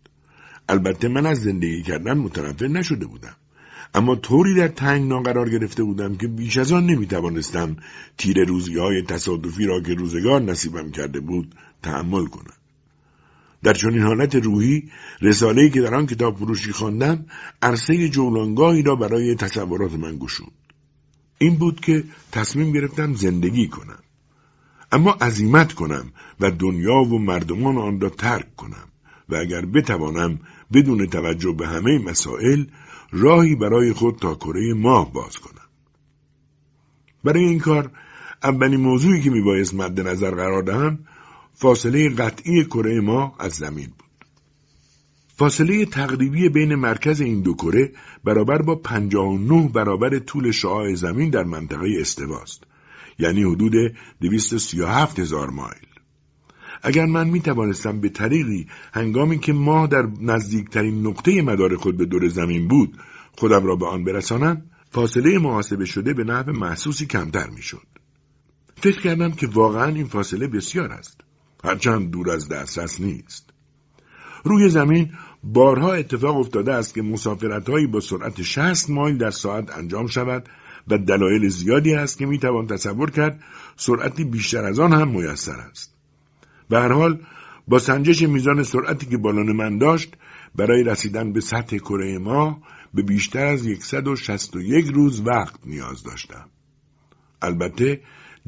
البته 0.69 1.09
من 1.09 1.27
از 1.27 1.43
زندگی 1.43 1.83
کردن 1.83 2.19
متنفر 2.19 2.67
نشده 2.67 3.07
بودم. 3.07 3.37
اما 3.95 4.17
طوری 4.17 4.55
در 4.55 4.69
تنگ 4.69 5.25
قرار 5.25 5.51
گرفته 5.51 5.83
بودم 5.83 6.17
که 6.17 6.29
بیش 6.29 6.59
از 6.59 6.73
آن 6.73 6.87
نمی 6.87 7.07
توانستم 7.07 7.77
تیر 8.17 8.45
روزی 8.45 8.79
های 8.79 9.03
تصادفی 9.03 9.67
را 9.67 9.81
که 9.81 9.95
روزگار 9.95 10.41
نصیبم 10.41 10.91
کرده 10.91 11.21
بود 11.21 11.55
تحمل 11.83 12.27
کنم. 12.27 12.60
در 13.63 13.73
چنین 13.73 14.03
حالت 14.03 14.35
روحی 14.35 14.91
رساله‌ای 15.21 15.71
که 15.71 15.81
در 15.81 15.95
آن 15.95 16.07
کتاب 16.07 16.37
فروشی 16.37 16.73
خواندم 16.73 17.27
عرصه 17.63 18.09
جولانگاهی 18.09 18.83
را 18.83 18.97
برای 18.97 19.35
تصورات 19.35 19.93
من 19.93 20.19
گشود. 20.19 20.53
این 21.39 21.57
بود 21.57 21.81
که 21.81 22.05
تصمیم 22.33 22.73
گرفتم 22.73 23.15
زندگی 23.15 23.69
کنم. 23.69 23.99
اما 24.93 25.11
عزیمت 25.11 25.73
کنم 25.73 26.13
و 26.41 26.51
دنیا 26.51 27.03
و 27.03 27.19
مردمان 27.19 27.79
آن 27.79 28.01
را 28.01 28.09
ترک 28.09 28.57
کنم 28.57 28.89
و 29.29 29.37
اگر 29.37 29.67
بتوانم 29.67 30.39
بدون 30.73 31.07
توجه 31.07 31.53
به 31.53 31.67
همه 31.67 31.99
مسائل 31.99 32.65
راهی 33.13 33.55
برای 33.55 33.93
خود 33.93 34.19
تا 34.19 34.35
کره 34.35 34.75
ماه 34.75 35.13
باز 35.13 35.39
کنم. 35.39 35.69
برای 37.25 37.45
این 37.45 37.59
کار 37.59 37.91
اولین 38.43 38.81
موضوعی 38.81 39.21
که 39.21 39.31
میبایست 39.31 39.75
مد 39.75 40.01
نظر 40.01 40.31
قرار 40.31 40.63
دهم 40.63 40.99
فاصله 41.61 42.09
قطعی 42.09 42.65
کره 42.65 43.01
ماه 43.01 43.37
از 43.39 43.53
زمین 43.53 43.87
بود 43.87 44.27
فاصله 45.37 45.85
تقریبی 45.85 46.49
بین 46.49 46.75
مرکز 46.75 47.21
این 47.21 47.43
دو 47.43 47.55
کره 47.55 47.93
برابر 48.25 48.63
با 48.63 48.75
59 48.75 49.69
برابر 49.69 50.19
طول 50.19 50.51
شعاع 50.51 50.95
زمین 50.95 51.31
در 51.31 51.45
منطقه 51.45 51.87
استواست 52.01 52.65
یعنی 53.19 53.43
حدود 53.43 53.73
237 54.21 55.19
هزار 55.19 55.51
مایل 55.51 55.87
اگر 56.83 57.07
من 57.07 57.29
می 57.29 57.41
توانستم 57.41 58.01
به 58.01 58.09
طریقی 58.09 58.67
هنگامی 58.93 59.39
که 59.39 59.53
ماه 59.53 59.87
در 59.87 60.09
نزدیکترین 60.21 61.07
نقطه 61.07 61.43
مدار 61.43 61.77
خود 61.77 61.97
به 61.97 62.05
دور 62.05 62.29
زمین 62.29 62.69
بود 62.69 62.97
خودم 63.33 63.67
را 63.67 63.77
به 63.77 63.87
آن 63.87 64.05
برسانم 64.05 64.63
فاصله 64.91 65.39
محاسبه 65.39 65.85
شده 65.85 66.15
به 66.15 66.25
نحو 66.25 66.53
محسوسی 66.53 67.07
کمتر 67.07 67.51
می 67.51 67.63
شد. 67.63 67.87
فکر 68.77 69.01
کردم 69.01 69.31
که 69.31 69.47
واقعا 69.47 69.87
این 69.87 70.07
فاصله 70.07 70.47
بسیار 70.47 70.93
است. 70.93 71.20
هرچند 71.65 72.11
دور 72.11 72.31
از 72.31 72.49
دسترس 72.49 73.01
نیست. 73.01 73.51
روی 74.45 74.69
زمین 74.69 75.13
بارها 75.45 75.93
اتفاق 75.93 76.37
افتاده 76.37 76.73
است 76.73 76.95
که 76.95 77.03
مسافرتهایی 77.03 77.87
با 77.87 78.01
سرعت 78.01 78.43
60 78.43 78.91
مایل 78.91 79.19
در 79.19 79.31
ساعت 79.31 79.79
انجام 79.79 80.07
شود 80.07 80.49
و 80.89 80.99
دلایل 80.99 81.49
زیادی 81.49 81.95
است 81.95 82.19
که 82.19 82.27
می‌توان 82.27 82.67
تصور 82.67 83.11
کرد 83.11 83.41
سرعتی 83.77 84.25
بیشتر 84.25 84.65
از 84.65 84.79
آن 84.79 84.93
هم 84.93 85.09
میسر 85.09 85.57
است. 85.71 85.95
به 86.69 86.79
هر 86.79 86.93
حال 86.93 87.21
با 87.69 87.79
سنجش 87.79 88.23
میزان 88.23 88.63
سرعتی 88.63 89.07
که 89.07 89.17
بالون 89.17 89.53
من 89.53 89.79
داشت 89.79 90.17
برای 90.55 90.83
رسیدن 90.83 91.33
به 91.33 91.41
سطح 91.41 91.77
کره 91.77 92.19
ما 92.19 92.63
به 92.95 93.03
بیشتر 93.03 93.47
از 93.47 93.69
161 93.81 94.87
روز 94.87 95.23
وقت 95.27 95.55
نیاز 95.67 96.03
داشتم. 96.03 96.49
البته 97.43 98.01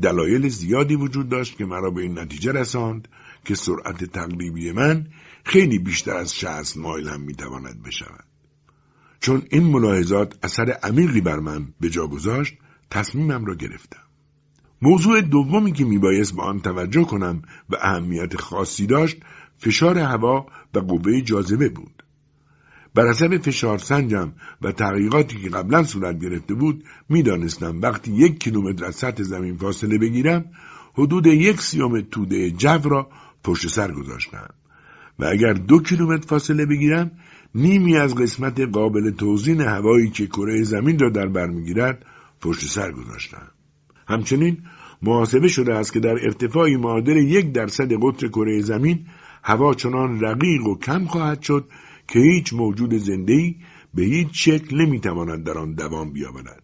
دلایل 0.03 0.49
زیادی 0.49 0.97
وجود 0.97 1.29
داشت 1.29 1.59
که 1.59 1.65
مرا 1.65 1.91
به 1.91 2.03
این 2.03 2.19
نتیجه 2.19 2.53
رساند 2.53 3.09
که 3.45 3.55
سرعت 3.55 4.05
تقریبی 4.05 4.73
من 4.73 5.07
خیلی 5.45 5.79
بیشتر 5.79 6.17
از 6.17 6.35
60 6.35 6.77
مایل 6.77 7.09
هم 7.09 7.21
می‌تواند 7.21 7.83
بشود. 7.83 8.25
چون 9.21 9.43
این 9.51 9.63
ملاحظات 9.63 10.39
اثر 10.43 10.71
عمیقی 10.83 11.21
بر 11.21 11.39
من 11.39 11.69
به 11.81 11.91
جا 11.91 12.07
گذاشت 12.07 12.55
تصمیمم 12.91 13.45
را 13.45 13.55
گرفتم. 13.55 14.03
موضوع 14.83 15.21
دومی 15.21 15.73
که 15.73 15.85
میبایست 15.85 16.37
به 16.37 16.43
آن 16.43 16.61
توجه 16.61 17.05
کنم 17.05 17.43
و 17.71 17.77
اهمیت 17.81 18.37
خاصی 18.37 18.87
داشت 18.87 19.17
فشار 19.59 19.99
هوا 19.99 20.47
و 20.75 20.79
قوه 20.79 21.21
جاذبه 21.21 21.69
بود. 21.69 22.03
بر 22.95 23.09
حسب 23.09 23.37
فشار 23.37 23.79
سنجم 23.79 24.33
و 24.63 24.73
تحقیقاتی 24.73 25.37
که 25.37 25.49
قبلا 25.49 25.83
صورت 25.83 26.21
گرفته 26.21 26.55
بود 26.55 26.85
می‌دانستم 27.09 27.81
وقتی 27.81 28.13
یک 28.13 28.39
کیلومتر 28.39 28.85
از 28.85 28.95
سطح 28.95 29.23
زمین 29.23 29.57
فاصله 29.57 29.99
بگیرم 29.99 30.45
حدود 30.95 31.27
یک 31.27 31.61
سیوم 31.61 32.01
توده 32.01 32.51
جو 32.51 32.89
را 32.89 33.11
پشت 33.45 33.69
سر 33.69 33.93
گذاشتم. 33.93 34.49
و 35.19 35.25
اگر 35.25 35.53
دو 35.53 35.83
کیلومتر 35.83 36.27
فاصله 36.27 36.67
بگیرم 36.67 37.11
نیمی 37.55 37.97
از 37.97 38.15
قسمت 38.15 38.61
قابل 38.61 39.11
توزین 39.11 39.61
هوایی 39.61 40.11
که 40.11 40.27
کره 40.27 40.63
زمین 40.63 40.99
را 40.99 41.11
در 41.11 41.27
بر 41.27 41.47
می‌گیرد 41.47 42.07
پشت 42.41 42.65
سر 42.65 42.93
گذاشتم. 42.93 43.49
همچنین 44.09 44.59
محاسبه 45.03 45.49
شده 45.49 45.75
است 45.75 45.93
که 45.93 46.01
در 46.01 46.15
ارتفاعی 46.23 46.77
معادل 46.77 47.17
یک 47.17 47.53
درصد 47.53 47.93
قطر 47.93 48.29
کره 48.29 48.61
زمین 48.61 49.07
هوا 49.45 49.75
چنان 49.75 50.21
رقیق 50.21 50.67
و 50.67 50.79
کم 50.79 51.05
خواهد 51.05 51.43
شد 51.43 51.69
که 52.09 52.19
هیچ 52.19 52.53
موجود 52.53 52.95
زنده‌ای 52.95 53.57
به 53.95 54.03
هیچ 54.03 54.29
شکل 54.33 54.77
نمی‌تواند 54.77 55.45
در 55.45 55.59
آن 55.59 55.75
دوام 55.75 56.13
بیاورد. 56.13 56.63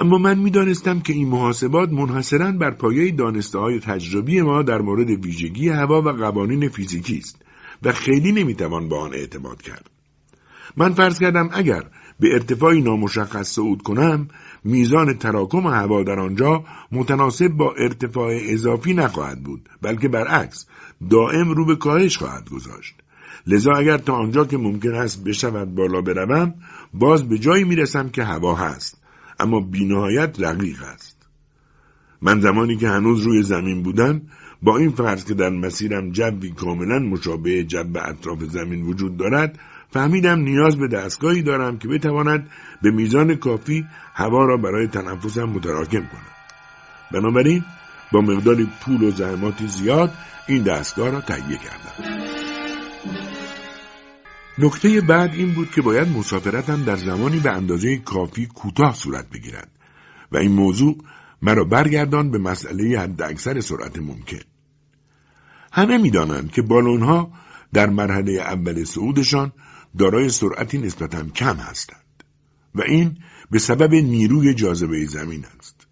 اما 0.00 0.18
من 0.18 0.38
می‌دانستم 0.38 1.00
که 1.00 1.12
این 1.12 1.28
محاسبات 1.28 1.92
منحصرا 1.92 2.52
بر 2.52 2.70
پایه 2.70 3.10
دانسته 3.10 3.58
های 3.58 3.80
تجربی 3.80 4.42
ما 4.42 4.62
در 4.62 4.80
مورد 4.80 5.10
ویژگی 5.10 5.68
هوا 5.68 6.02
و 6.02 6.08
قوانین 6.08 6.68
فیزیکی 6.68 7.18
است 7.18 7.42
و 7.82 7.92
خیلی 7.92 8.32
نمی‌توان 8.32 8.88
با 8.88 9.00
آن 9.00 9.14
اعتماد 9.14 9.62
کرد. 9.62 9.90
من 10.76 10.92
فرض 10.92 11.18
کردم 11.18 11.50
اگر 11.52 11.82
به 12.20 12.32
ارتفاعی 12.32 12.80
نامشخص 12.80 13.52
صعود 13.52 13.82
کنم 13.82 14.28
میزان 14.64 15.14
تراکم 15.14 15.66
هوا 15.66 16.02
در 16.02 16.20
آنجا 16.20 16.64
متناسب 16.92 17.48
با 17.48 17.74
ارتفاع 17.78 18.38
اضافی 18.42 18.94
نخواهد 18.94 19.42
بود 19.42 19.68
بلکه 19.82 20.08
برعکس 20.08 20.66
دائم 21.10 21.50
رو 21.50 21.66
به 21.66 21.76
کاهش 21.76 22.16
خواهد 22.16 22.50
گذاشت. 22.50 22.94
لذا 23.46 23.72
اگر 23.72 23.98
تا 23.98 24.14
آنجا 24.14 24.44
که 24.44 24.58
ممکن 24.58 24.94
است 24.94 25.24
بشود 25.24 25.74
بالا 25.74 26.00
بروم 26.00 26.54
باز 26.94 27.28
به 27.28 27.38
جایی 27.38 27.64
می‌رسم 27.64 28.08
که 28.08 28.24
هوا 28.24 28.54
هست 28.54 29.02
اما 29.40 29.60
بینهایت 29.60 30.36
رقیق 30.38 30.82
است. 30.82 31.26
من 32.22 32.40
زمانی 32.40 32.76
که 32.76 32.88
هنوز 32.88 33.22
روی 33.22 33.42
زمین 33.42 33.82
بودم 33.82 34.22
با 34.62 34.78
این 34.78 34.90
فرض 34.90 35.24
که 35.24 35.34
در 35.34 35.50
مسیرم 35.50 36.10
جوی 36.10 36.50
کاملا 36.50 36.98
مشابه 36.98 37.64
جو 37.64 37.84
اطراف 37.94 38.42
زمین 38.42 38.82
وجود 38.82 39.16
دارد 39.16 39.58
فهمیدم 39.90 40.40
نیاز 40.40 40.76
به 40.76 40.88
دستگاهی 40.88 41.42
دارم 41.42 41.78
که 41.78 41.88
بتواند 41.88 42.50
به 42.82 42.90
میزان 42.90 43.34
کافی 43.34 43.84
هوا 44.14 44.44
را 44.44 44.56
برای 44.56 44.86
تنفسم 44.86 45.44
متراکم 45.44 46.00
کند. 46.00 46.32
بنابراین 47.12 47.64
با 48.12 48.20
مقداری 48.20 48.68
پول 48.80 49.02
و 49.02 49.10
زحماتی 49.10 49.68
زیاد 49.68 50.12
این 50.48 50.62
دستگاه 50.62 51.10
را 51.10 51.20
تهیه 51.20 51.58
کردم. 51.58 52.41
نکته 54.58 55.00
بعد 55.00 55.34
این 55.34 55.52
بود 55.52 55.70
که 55.70 55.82
باید 55.82 56.08
مسافرتم 56.08 56.84
در 56.84 56.96
زمانی 56.96 57.38
به 57.38 57.50
اندازه 57.50 57.98
کافی 57.98 58.46
کوتاه 58.46 58.94
صورت 58.94 59.30
بگیرد 59.30 59.70
و 60.32 60.36
این 60.36 60.52
موضوع 60.52 60.96
مرا 61.42 61.64
برگردان 61.64 62.30
به 62.30 62.38
مسئله 62.38 63.00
حد 63.00 63.22
اکثر 63.22 63.60
سرعت 63.60 63.98
ممکن 63.98 64.40
همه 65.72 65.98
می‌دانند 65.98 66.50
که 66.52 66.62
بالونها 66.62 67.32
در 67.72 67.90
مرحله 67.90 68.32
اول 68.32 68.84
صعودشان 68.84 69.52
دارای 69.98 70.28
سرعتی 70.28 70.78
نسبتا 70.78 71.22
کم 71.22 71.56
هستند 71.56 72.24
و 72.74 72.82
این 72.82 73.16
به 73.50 73.58
سبب 73.58 73.94
نیروی 73.94 74.54
جاذبه 74.54 75.04
زمین 75.04 75.44
است. 75.58 75.86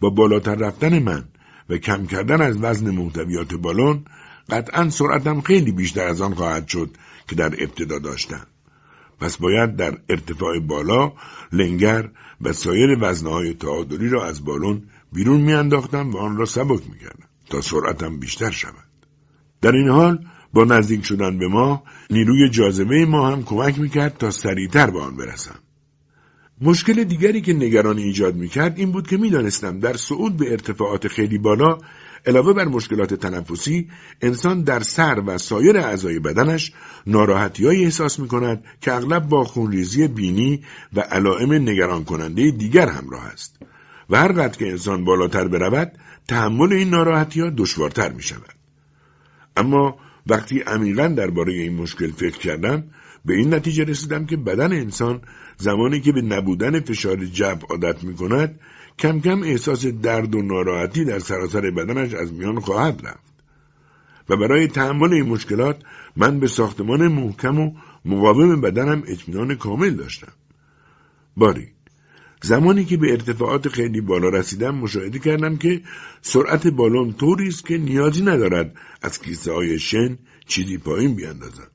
با 0.00 0.10
بالاتر 0.10 0.54
رفتن 0.54 0.98
من 0.98 1.24
و 1.68 1.76
کم 1.76 2.06
کردن 2.06 2.40
از 2.40 2.56
وزن 2.60 2.90
محتویات 2.90 3.54
بالون 3.54 4.04
قطعا 4.50 4.90
سرعتم 4.90 5.40
خیلی 5.40 5.72
بیشتر 5.72 6.06
از 6.06 6.20
آن 6.20 6.34
خواهد 6.34 6.68
شد 6.68 6.96
که 7.32 7.38
در 7.38 7.54
ابتدا 7.58 7.98
داشتم. 7.98 8.46
پس 9.20 9.36
باید 9.36 9.76
در 9.76 9.98
ارتفاع 10.08 10.58
بالا 10.58 11.12
لنگر 11.52 12.10
و 12.40 12.52
سایر 12.52 12.98
وزنهای 13.00 13.54
تعادلی 13.54 14.08
را 14.08 14.24
از 14.24 14.44
بالون 14.44 14.82
بیرون 15.12 15.40
میانداختم 15.40 16.10
و 16.10 16.16
آن 16.16 16.36
را 16.36 16.44
سبک 16.44 16.82
می‌کردم 16.90 17.28
تا 17.50 17.60
سرعتم 17.60 18.18
بیشتر 18.18 18.50
شود. 18.50 18.88
در 19.60 19.72
این 19.72 19.88
حال 19.88 20.26
با 20.52 20.64
نزدیک 20.64 21.04
شدن 21.04 21.38
به 21.38 21.48
ما 21.48 21.82
نیروی 22.10 22.48
جاذبه 22.48 23.06
ما 23.06 23.30
هم 23.30 23.42
کمک 23.42 23.78
می‌کرد 23.78 24.16
تا 24.18 24.30
سریعتر 24.30 24.90
به 24.90 25.00
آن 25.00 25.16
برسم. 25.16 25.58
مشکل 26.60 27.04
دیگری 27.04 27.40
که 27.40 27.52
نگرانی 27.52 28.02
ایجاد 28.02 28.36
می‌کرد 28.36 28.78
این 28.78 28.92
بود 28.92 29.08
که 29.08 29.16
می‌دانستم 29.16 29.80
در 29.80 29.96
صعود 29.96 30.36
به 30.36 30.50
ارتفاعات 30.50 31.08
خیلی 31.08 31.38
بالا 31.38 31.78
علاوه 32.26 32.52
بر 32.52 32.64
مشکلات 32.64 33.14
تنفسی 33.14 33.88
انسان 34.20 34.62
در 34.62 34.80
سر 34.80 35.22
و 35.26 35.38
سایر 35.38 35.78
اعضای 35.78 36.18
بدنش 36.18 36.72
ناراحتیهایی 37.06 37.84
احساس 37.84 38.18
می 38.18 38.28
کند 38.28 38.64
که 38.80 38.92
اغلب 38.92 39.28
با 39.28 39.44
خونریزی 39.44 40.08
بینی 40.08 40.62
و 40.92 41.00
علائم 41.00 41.52
نگران 41.52 42.04
کننده 42.04 42.50
دیگر 42.50 42.88
همراه 42.88 43.24
است 43.24 43.58
و 44.10 44.16
هر 44.16 44.32
قدر 44.32 44.58
که 44.58 44.68
انسان 44.68 45.04
بالاتر 45.04 45.48
برود 45.48 45.92
تحمل 46.28 46.72
این 46.72 46.90
ناراحتی 46.90 47.40
ها 47.40 47.50
دشوارتر 47.50 48.12
می 48.12 48.22
شود. 48.22 48.54
اما 49.56 49.96
وقتی 50.26 50.60
عمیقا 50.60 51.08
درباره 51.08 51.52
این 51.52 51.74
مشکل 51.74 52.10
فکر 52.10 52.38
کردم 52.38 52.84
به 53.24 53.34
این 53.34 53.54
نتیجه 53.54 53.84
رسیدم 53.84 54.26
که 54.26 54.36
بدن 54.36 54.72
انسان 54.72 55.20
زمانی 55.56 56.00
که 56.00 56.12
به 56.12 56.22
نبودن 56.22 56.80
فشار 56.80 57.24
جو 57.24 57.56
عادت 57.70 58.04
می 58.04 58.14
کند 58.14 58.60
کم 58.98 59.20
کم 59.20 59.42
احساس 59.42 59.86
درد 59.86 60.34
و 60.34 60.42
ناراحتی 60.42 61.04
در 61.04 61.18
سراسر 61.18 61.70
بدنش 61.70 62.14
از 62.14 62.32
میان 62.32 62.60
خواهد 62.60 63.06
رفت. 63.06 63.32
و 64.28 64.36
برای 64.36 64.66
تحمل 64.66 65.12
این 65.12 65.28
مشکلات 65.28 65.82
من 66.16 66.40
به 66.40 66.48
ساختمان 66.48 67.08
محکم 67.08 67.58
و 67.58 67.72
مقاوم 68.04 68.60
بدنم 68.60 69.02
اطمینان 69.06 69.54
کامل 69.54 69.90
داشتم. 69.90 70.32
باری 71.36 71.68
زمانی 72.42 72.84
که 72.84 72.96
به 72.96 73.10
ارتفاعات 73.10 73.68
خیلی 73.68 74.00
بالا 74.00 74.28
رسیدم 74.28 74.74
مشاهده 74.74 75.18
کردم 75.18 75.56
که 75.56 75.82
سرعت 76.22 76.66
بالون 76.66 77.12
طوری 77.12 77.48
است 77.48 77.66
که 77.66 77.78
نیازی 77.78 78.22
ندارد 78.22 78.74
از 79.02 79.20
کیسه 79.20 79.52
های 79.52 79.78
شن 79.78 80.18
چیزی 80.46 80.78
پایین 80.78 81.14
بیاندازم 81.14 81.68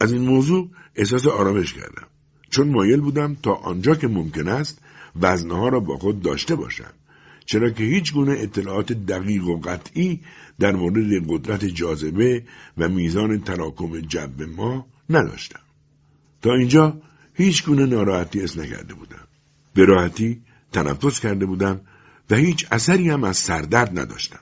از 0.00 0.12
این 0.12 0.22
موضوع 0.22 0.70
احساس 0.96 1.26
آرامش 1.26 1.72
کردم. 1.72 2.06
چون 2.50 2.68
مایل 2.68 3.00
بودم 3.00 3.34
تا 3.42 3.52
آنجا 3.52 3.94
که 3.94 4.08
ممکن 4.08 4.48
است 4.48 4.82
وزنها 5.20 5.68
را 5.68 5.80
با 5.80 5.96
خود 5.96 6.22
داشته 6.22 6.54
باشم 6.54 6.92
چرا 7.46 7.70
که 7.70 7.84
هیچ 7.84 8.12
گونه 8.12 8.32
اطلاعات 8.32 8.92
دقیق 8.92 9.46
و 9.46 9.60
قطعی 9.60 10.20
در 10.58 10.72
مورد 10.72 11.26
قدرت 11.28 11.64
جاذبه 11.64 12.42
و 12.78 12.88
میزان 12.88 13.40
تراکم 13.40 14.00
جو 14.00 14.28
ما 14.56 14.86
نداشتم. 15.10 15.60
تا 16.42 16.54
اینجا 16.54 16.96
هیچ 17.34 17.64
گونه 17.64 17.86
ناراحتی 17.86 18.40
اس 18.40 18.58
نکرده 18.58 18.94
بودم. 18.94 19.26
به 19.74 19.84
راحتی 19.84 20.40
تنفس 20.72 21.20
کرده 21.20 21.46
بودم 21.46 21.80
و 22.30 22.34
هیچ 22.34 22.66
اثری 22.70 23.10
هم 23.10 23.24
از 23.24 23.36
سردرد 23.36 23.98
نداشتم. 23.98 24.40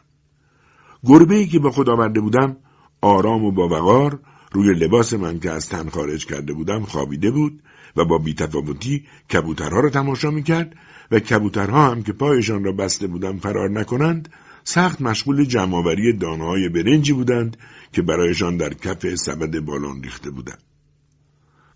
گربه 1.05 1.35
ای 1.35 1.47
که 1.47 1.59
با 1.59 1.71
خود 1.71 1.89
آورده 1.89 2.21
بودم 2.21 2.57
آرام 3.01 3.45
و 3.45 3.51
با 3.51 3.69
وقار 3.69 4.21
روی 4.53 4.75
لباس 4.75 5.13
من 5.13 5.41
که 5.41 5.51
از 5.51 5.69
تن 5.69 5.89
خارج 5.89 6.27
کرده 6.27 6.53
بودم 6.53 6.83
خوابیده 6.83 7.31
بود 7.31 7.63
و 7.97 8.05
با 8.05 8.19
بیتفاوتی 8.19 9.05
کبوترها 9.33 9.81
را 9.81 9.91
تماشا 9.91 10.31
می‌کرد 10.31 10.77
و 11.11 11.19
کبوترها 11.19 11.91
هم 11.91 12.03
که 12.03 12.13
پایشان 12.13 12.65
را 12.65 12.73
بسته 12.73 13.07
بودم 13.07 13.39
فرار 13.39 13.71
نکنند 13.71 14.29
سخت 14.65 15.03
مشغول 15.03 15.45
جمعآوری 15.45 16.13
دانههای 16.13 16.69
برنجی 16.69 17.13
بودند 17.13 17.57
که 17.93 18.03
برایشان 18.03 18.57
در 18.57 18.75
کف 18.75 19.15
سبد 19.15 19.61
بالون 19.61 20.03
ریخته 20.03 20.31
بودند 20.31 20.63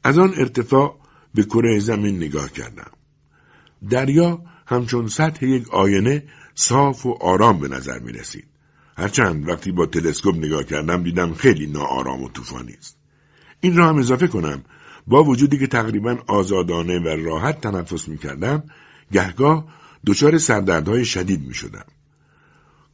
از 0.05 0.19
آن 0.19 0.35
ارتفاع 0.37 0.99
به 1.35 1.45
کره 1.45 1.79
زمین 1.79 2.17
نگاه 2.17 2.53
کردم 2.53 2.91
دریا 3.91 4.43
همچون 4.67 5.09
سطح 5.09 5.47
یک 5.47 5.75
آینه 5.75 6.25
صاف 6.55 7.07
و 7.07 7.19
آرام 7.21 7.59
به 7.59 7.69
نظر 7.69 7.99
می 7.99 8.13
رسید. 8.13 8.45
هرچند 8.97 9.49
وقتی 9.49 9.73
با 9.73 9.87
تلسکوپ 9.87 10.37
نگاه 10.37 10.65
کردم 10.65 11.03
دیدم 11.03 11.35
خیلی 11.35 11.67
ناآرام 11.67 12.23
و 12.23 12.29
طوفانی 12.29 12.73
است. 12.73 12.97
این 13.61 13.77
را 13.77 13.89
هم 13.89 13.97
اضافه 13.97 14.27
کنم 14.27 14.65
با 15.09 15.25
وجودی 15.25 15.59
که 15.59 15.67
تقریبا 15.67 16.19
آزادانه 16.27 16.99
و 16.99 17.09
راحت 17.09 17.61
تنفس 17.61 18.09
می 18.09 18.19
کردم 18.19 18.63
گهگاه 19.13 19.65
دچار 20.07 20.39
سردردهای 20.39 21.05
شدید 21.05 21.49
می 21.49 21.55
شدم. 21.55 21.85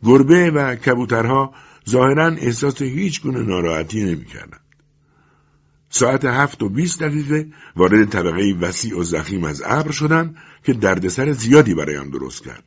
گربه 0.03 0.51
و 0.51 0.75
کبوترها 0.75 1.55
ظاهرا 1.89 2.27
احساس 2.27 2.83
هیچ 2.83 3.23
گونه 3.23 3.43
ناراحتی 3.43 4.05
نمی 4.05 4.25
کردن. 4.25 4.59
ساعت 5.91 6.25
هفت 6.25 6.63
و 6.63 6.69
بیست 6.69 7.03
دقیقه 7.03 7.47
وارد 7.77 8.09
طبقه 8.09 8.55
وسیع 8.61 8.99
و 8.99 9.03
زخیم 9.03 9.45
از 9.45 9.63
ابر 9.67 9.91
شدم 9.91 10.35
که 10.65 10.73
دردسر 10.73 11.33
زیادی 11.33 11.75
برایم 11.75 12.11
درست 12.11 12.45
کرد. 12.45 12.65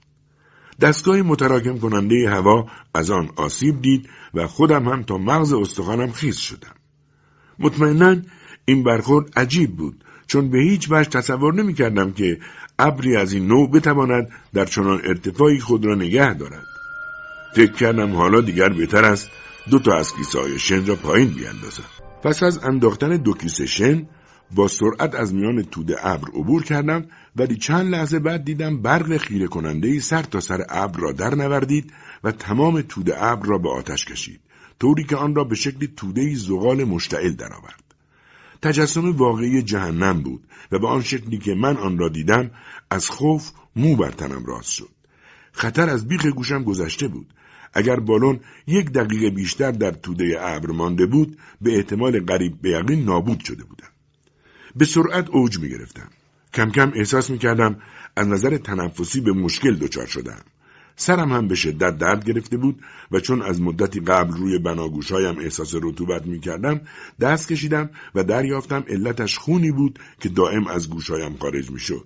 دستگاه 0.81 1.21
متراکم 1.21 1.77
کننده 1.77 2.29
هوا 2.29 2.67
از 2.93 3.11
آن 3.11 3.29
آسیب 3.35 3.81
دید 3.81 4.09
و 4.33 4.47
خودم 4.47 4.87
هم 4.87 5.03
تا 5.03 5.17
مغز 5.17 5.53
استخوانم 5.53 6.11
خیز 6.11 6.37
شدم. 6.37 6.75
مطمئنا 7.59 8.15
این 8.69 8.83
برخورد 8.83 9.39
عجیب 9.39 9.75
بود 9.75 10.03
چون 10.27 10.49
به 10.49 10.59
هیچ 10.59 10.87
وجه 10.91 11.09
تصور 11.09 11.53
نمی 11.53 11.73
کردم 11.73 12.11
که 12.11 12.39
ابری 12.79 13.15
از 13.15 13.33
این 13.33 13.47
نوع 13.47 13.71
بتواند 13.71 14.29
در 14.53 14.65
چنان 14.65 15.01
ارتفاعی 15.03 15.59
خود 15.59 15.85
را 15.85 15.95
نگه 15.95 16.33
دارد. 16.33 16.65
فکر 17.55 17.71
کردم 17.71 18.15
حالا 18.15 18.41
دیگر 18.41 18.69
بهتر 18.69 19.05
است 19.05 19.29
دو 19.69 19.79
تا 19.79 19.95
از 19.95 20.13
کیسه 20.13 20.39
های 20.39 20.59
شن 20.59 20.85
را 20.85 20.95
پایین 20.95 21.29
بیاندازم. 21.29 21.83
پس 22.23 22.43
از 22.43 22.63
انداختن 22.63 23.17
دو 23.17 23.33
کیسه 23.33 23.65
شن 23.65 24.07
با 24.51 24.67
سرعت 24.67 25.15
از 25.15 25.33
میان 25.33 25.63
توده 25.63 26.07
ابر 26.07 26.27
عبور 26.27 26.63
کردم 26.63 27.05
ولی 27.35 27.55
چند 27.55 27.91
لحظه 27.91 28.19
بعد 28.19 28.43
دیدم 28.43 28.81
برق 28.81 29.17
خیره 29.17 29.47
کننده 29.47 29.87
ای 29.87 29.99
سر 29.99 30.23
تا 30.23 30.39
سر 30.39 30.65
ابر 30.69 30.99
را 30.99 31.11
در 31.11 31.35
نوردید 31.35 31.93
و 32.23 32.31
تمام 32.31 32.81
توده 32.81 33.23
ابر 33.23 33.47
را 33.47 33.57
به 33.57 33.69
آتش 33.69 34.05
کشید 34.05 34.39
طوری 34.79 35.03
که 35.03 35.15
آن 35.15 35.35
را 35.35 35.43
به 35.43 35.55
شکل 35.55 35.87
توده 35.95 36.21
ای 36.21 36.35
زغال 36.35 36.83
مشتعل 36.83 37.31
درآورد 37.31 37.86
تجسم 38.61 39.11
واقعی 39.11 39.61
جهنم 39.61 40.21
بود 40.21 40.43
و 40.71 40.79
به 40.79 40.87
آن 40.87 41.01
شکلی 41.01 41.37
که 41.37 41.55
من 41.55 41.77
آن 41.77 41.97
را 41.97 42.09
دیدم 42.09 42.51
از 42.89 43.09
خوف 43.09 43.51
مو 43.75 43.95
بر 43.95 44.11
تنم 44.11 44.45
راست 44.45 44.71
شد. 44.71 44.89
خطر 45.51 45.89
از 45.89 46.07
بیخ 46.07 46.25
گوشم 46.25 46.63
گذشته 46.63 47.07
بود. 47.07 47.33
اگر 47.73 47.99
بالون 47.99 48.39
یک 48.67 48.91
دقیقه 48.91 49.29
بیشتر 49.29 49.71
در 49.71 49.91
توده 49.91 50.37
ابر 50.39 50.71
مانده 50.71 51.05
بود 51.05 51.37
به 51.61 51.75
احتمال 51.75 52.25
قریب 52.25 52.61
به 52.61 52.69
یقین 52.69 53.05
نابود 53.05 53.39
شده 53.39 53.63
بودم. 53.63 53.89
به 54.75 54.85
سرعت 54.85 55.29
اوج 55.29 55.59
می 55.59 55.69
گرفتم 55.69 56.09
کم 56.53 56.71
کم 56.71 56.91
احساس 56.95 57.29
می 57.29 57.37
کردم 57.37 57.81
از 58.15 58.27
نظر 58.27 58.57
تنفسی 58.57 59.21
به 59.21 59.31
مشکل 59.31 59.75
دچار 59.75 60.05
شدم. 60.05 60.41
سرم 60.99 61.31
هم 61.31 61.47
به 61.47 61.55
شدت 61.55 61.97
درد 61.97 62.25
گرفته 62.25 62.57
بود 62.57 62.81
و 63.11 63.19
چون 63.19 63.41
از 63.41 63.61
مدتی 63.61 63.99
قبل 63.99 64.33
روی 64.33 64.59
بناگوشهایم 64.59 65.39
احساس 65.39 65.75
رطوبت 65.75 66.25
می 66.25 66.39
کردم 66.39 66.81
دست 67.21 67.47
کشیدم 67.47 67.89
و 68.15 68.23
دریافتم 68.23 68.83
علتش 68.87 69.37
خونی 69.37 69.71
بود 69.71 69.99
که 70.19 70.29
دائم 70.29 70.67
از 70.67 70.89
گوشهایم 70.89 71.37
خارج 71.37 71.71
می 71.71 71.79
شد. 71.79 72.05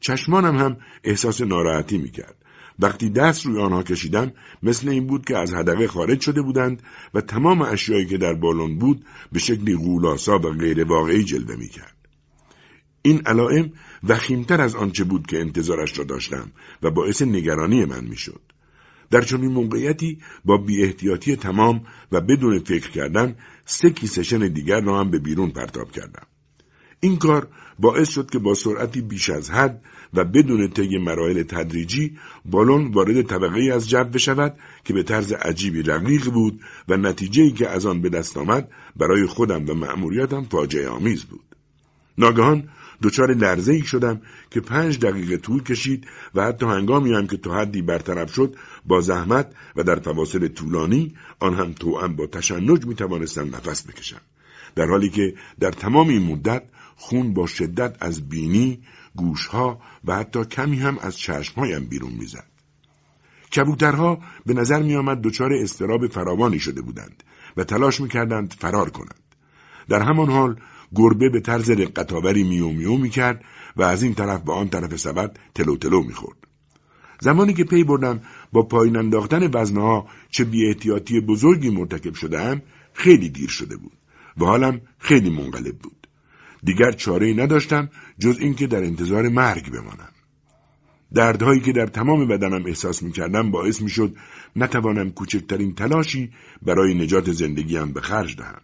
چشمانم 0.00 0.56
هم 0.56 0.76
احساس 1.04 1.40
ناراحتی 1.40 1.98
می 1.98 2.10
کرد. 2.10 2.34
وقتی 2.78 3.10
دست 3.10 3.46
روی 3.46 3.60
آنها 3.60 3.82
کشیدم 3.82 4.32
مثل 4.62 4.88
این 4.88 5.06
بود 5.06 5.24
که 5.24 5.36
از 5.38 5.54
هدقه 5.54 5.88
خارج 5.88 6.20
شده 6.20 6.42
بودند 6.42 6.82
و 7.14 7.20
تمام 7.20 7.62
اشیایی 7.62 8.06
که 8.06 8.18
در 8.18 8.34
بالون 8.34 8.78
بود 8.78 9.04
به 9.32 9.38
شکلی 9.38 9.76
غولاسا 9.76 10.38
و 10.38 10.50
غیر 10.50 10.84
واقعی 10.84 11.24
جلوه 11.24 11.56
می 11.56 11.68
کرد. 11.68 11.97
این 13.08 13.22
علائم 13.26 13.72
وخیمتر 14.08 14.60
از 14.60 14.74
آنچه 14.74 15.04
بود 15.04 15.26
که 15.26 15.40
انتظارش 15.40 15.98
را 15.98 16.04
داشتم 16.04 16.52
و 16.82 16.90
باعث 16.90 17.22
نگرانی 17.22 17.84
من 17.84 18.04
می‌شد. 18.04 18.40
در 19.10 19.20
چنین 19.20 19.52
موقعیتی 19.52 20.18
با 20.44 20.56
بی 20.56 20.92
تمام 21.36 21.84
و 22.12 22.20
بدون 22.20 22.58
فکر 22.58 22.90
کردن 22.90 23.36
سه 23.64 23.90
کیسه 23.90 24.48
دیگر 24.48 24.80
را 24.80 25.00
هم 25.00 25.10
به 25.10 25.18
بیرون 25.18 25.50
پرتاب 25.50 25.90
کردم. 25.90 26.26
این 27.00 27.16
کار 27.16 27.48
باعث 27.78 28.08
شد 28.08 28.30
که 28.30 28.38
با 28.38 28.54
سرعتی 28.54 29.00
بیش 29.00 29.30
از 29.30 29.50
حد 29.50 29.82
و 30.14 30.24
بدون 30.24 30.68
طی 30.68 30.98
مراحل 30.98 31.42
تدریجی 31.42 32.18
بالون 32.44 32.90
وارد 32.92 33.22
طبقه 33.22 33.72
از 33.74 33.88
جو 33.88 34.04
بشود 34.04 34.56
که 34.84 34.92
به 34.94 35.02
طرز 35.02 35.32
عجیبی 35.32 35.82
رقیق 35.82 36.30
بود 36.30 36.60
و 36.88 36.96
نتیجه 36.96 37.50
که 37.50 37.68
از 37.68 37.86
آن 37.86 38.00
به 38.00 38.08
دست 38.08 38.36
آمد 38.36 38.68
برای 38.96 39.26
خودم 39.26 39.70
و 39.70 39.74
مأموریتم 39.74 40.42
فاجعه 40.42 40.88
آمیز 40.88 41.24
بود. 41.24 41.44
ناگهان 42.18 42.68
دچار 43.02 43.34
لرزه 43.34 43.72
ای 43.72 43.82
شدم 43.82 44.20
که 44.50 44.60
پنج 44.60 44.98
دقیقه 44.98 45.36
طول 45.36 45.62
کشید 45.62 46.06
و 46.34 46.44
حتی 46.44 46.66
هنگامی 46.66 47.14
هم 47.14 47.26
که 47.26 47.36
تا 47.36 47.54
حدی 47.54 47.82
برطرف 47.82 48.34
شد 48.34 48.56
با 48.86 49.00
زحمت 49.00 49.52
و 49.76 49.82
در 49.82 50.00
فواصل 50.00 50.48
طولانی 50.48 51.14
آن 51.40 51.54
هم 51.54 51.72
توأم 51.72 52.16
با 52.16 52.26
تشنج 52.26 52.86
می 52.86 52.94
توانستم 52.94 53.56
نفس 53.56 53.86
بکشم 53.86 54.20
در 54.74 54.86
حالی 54.86 55.08
که 55.08 55.34
در 55.60 55.70
تمام 55.70 56.08
این 56.08 56.22
مدت 56.22 56.62
خون 56.96 57.34
با 57.34 57.46
شدت 57.46 57.96
از 58.00 58.28
بینی، 58.28 58.82
گوشها 59.16 59.80
و 60.04 60.16
حتی 60.16 60.44
کمی 60.44 60.78
هم 60.78 60.98
از 60.98 61.18
چشمهایم 61.18 61.84
بیرون 61.84 62.12
می‌زد. 62.12 62.46
کبوترها 63.56 64.18
به 64.46 64.54
نظر 64.54 64.82
می 64.82 64.96
آمد 64.96 65.20
دچار 65.20 65.52
استراب 65.52 66.06
فراوانی 66.06 66.58
شده 66.58 66.82
بودند 66.82 67.22
و 67.56 67.64
تلاش 67.64 68.00
می 68.00 68.08
کردند 68.08 68.54
فرار 68.58 68.90
کنند. 68.90 69.20
در 69.88 70.02
همان 70.02 70.30
حال 70.30 70.56
گربه 70.94 71.28
به 71.28 71.40
طرز 71.40 71.70
رقتآوری 71.70 72.42
میو 72.42 72.68
میو 72.68 72.96
می‌کرد 72.96 73.44
و 73.76 73.82
از 73.82 74.02
این 74.02 74.14
طرف 74.14 74.42
به 74.42 74.52
آن 74.52 74.68
طرف 74.68 74.96
سبد 74.96 75.38
تلو 75.54 75.76
تلو 75.76 76.02
می‌خورد. 76.02 76.38
زمانی 77.20 77.54
که 77.54 77.64
پی 77.64 77.84
بردم 77.84 78.20
با 78.52 78.62
پایین 78.62 78.96
انداختن 78.96 79.50
وزنها 79.54 80.08
چه 80.30 80.44
بیاحتیاطی 80.44 81.20
بزرگی 81.20 81.70
مرتکب 81.70 82.14
شدهام 82.14 82.62
خیلی 82.92 83.28
دیر 83.28 83.48
شده 83.48 83.76
بود 83.76 83.98
و 84.36 84.44
حالم 84.44 84.80
خیلی 84.98 85.30
منقلب 85.30 85.78
بود. 85.78 86.08
دیگر 86.62 86.92
چاره 86.92 87.26
ای 87.26 87.34
نداشتم 87.34 87.88
جز 88.18 88.38
اینکه 88.40 88.66
در 88.66 88.84
انتظار 88.84 89.28
مرگ 89.28 89.70
بمانم. 89.70 90.12
دردهایی 91.14 91.60
که 91.60 91.72
در 91.72 91.86
تمام 91.86 92.28
بدنم 92.28 92.66
احساس 92.66 93.02
می 93.02 93.12
کردم 93.12 93.50
باعث 93.50 93.82
می 93.82 93.90
شد 93.90 94.16
نتوانم 94.56 95.10
کوچکترین 95.10 95.74
تلاشی 95.74 96.32
برای 96.62 96.94
نجات 96.94 97.32
زندگیم 97.32 97.92
به 97.92 98.00
خرج 98.00 98.36
دهم. 98.36 98.60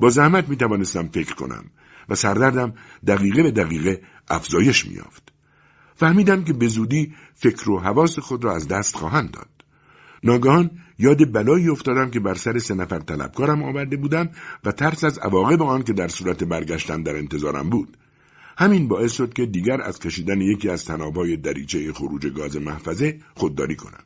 با 0.00 0.10
زحمت 0.10 0.48
می 0.48 0.56
توانستم 0.56 1.08
فکر 1.08 1.34
کنم 1.34 1.64
و 2.08 2.14
سردردم 2.14 2.74
دقیقه 3.06 3.42
به 3.42 3.50
دقیقه 3.50 4.02
افزایش 4.28 4.86
می 4.86 4.94
یافت. 4.94 5.32
فهمیدم 5.94 6.44
که 6.44 6.52
به 6.52 6.68
زودی 6.68 7.14
فکر 7.34 7.70
و 7.70 7.78
حواس 7.78 8.18
خود 8.18 8.44
را 8.44 8.54
از 8.54 8.68
دست 8.68 8.96
خواهند 8.96 9.30
داد. 9.30 9.48
ناگهان 10.24 10.70
یاد 10.98 11.32
بلایی 11.32 11.68
افتادم 11.68 12.10
که 12.10 12.20
بر 12.20 12.34
سر 12.34 12.58
سه 12.58 12.74
نفر 12.74 12.98
طلبکارم 12.98 13.62
آورده 13.62 13.96
بودم 13.96 14.28
و 14.64 14.72
ترس 14.72 15.04
از 15.04 15.18
عواقب 15.18 15.62
آن 15.62 15.82
که 15.82 15.92
در 15.92 16.08
صورت 16.08 16.44
برگشتن 16.44 17.02
در 17.02 17.16
انتظارم 17.16 17.70
بود. 17.70 17.96
همین 18.58 18.88
باعث 18.88 19.12
شد 19.12 19.32
که 19.32 19.46
دیگر 19.46 19.82
از 19.82 19.98
کشیدن 19.98 20.40
یکی 20.40 20.68
از 20.68 20.84
تنابهای 20.84 21.36
دریچه 21.36 21.92
خروج 21.92 22.26
گاز 22.26 22.56
محفظه 22.56 23.18
خودداری 23.34 23.76
کنم. 23.76 24.04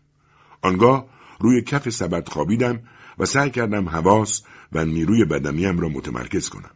آنگاه 0.62 1.06
روی 1.40 1.62
کف 1.62 1.88
سبد 1.88 2.28
خوابیدم 2.28 2.80
و 3.18 3.24
سعی 3.24 3.50
کردم 3.50 3.88
حواس 3.88 4.42
و 4.72 4.84
نیروی 4.84 5.24
بدنیم 5.24 5.78
را 5.78 5.88
متمرکز 5.88 6.48
کنم. 6.48 6.70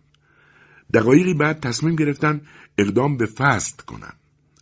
دقایقی 0.94 1.34
بعد 1.34 1.60
تصمیم 1.60 1.96
گرفتم 1.96 2.40
اقدام 2.78 3.16
به 3.16 3.26
فست 3.26 3.82
کنم. 3.82 4.12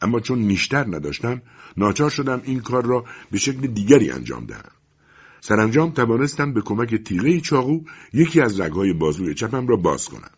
اما 0.02 0.20
چون 0.20 0.38
نیشتر 0.38 0.86
نداشتم 0.86 1.42
ناچار 1.76 2.10
شدم 2.10 2.40
این 2.44 2.60
کار 2.60 2.86
را 2.86 3.04
به 3.30 3.38
شکل 3.38 3.66
دیگری 3.66 4.10
انجام 4.10 4.46
دهم. 4.46 4.70
سرانجام 5.40 5.90
توانستم 5.90 6.52
به 6.52 6.60
کمک 6.60 6.94
تیغه 6.94 7.40
چاقو 7.40 7.80
یکی 8.12 8.40
از 8.40 8.60
رگهای 8.60 8.92
بازوی 8.92 9.34
چپم 9.34 9.66
را 9.66 9.76
باز 9.76 10.08
کنم. 10.08 10.30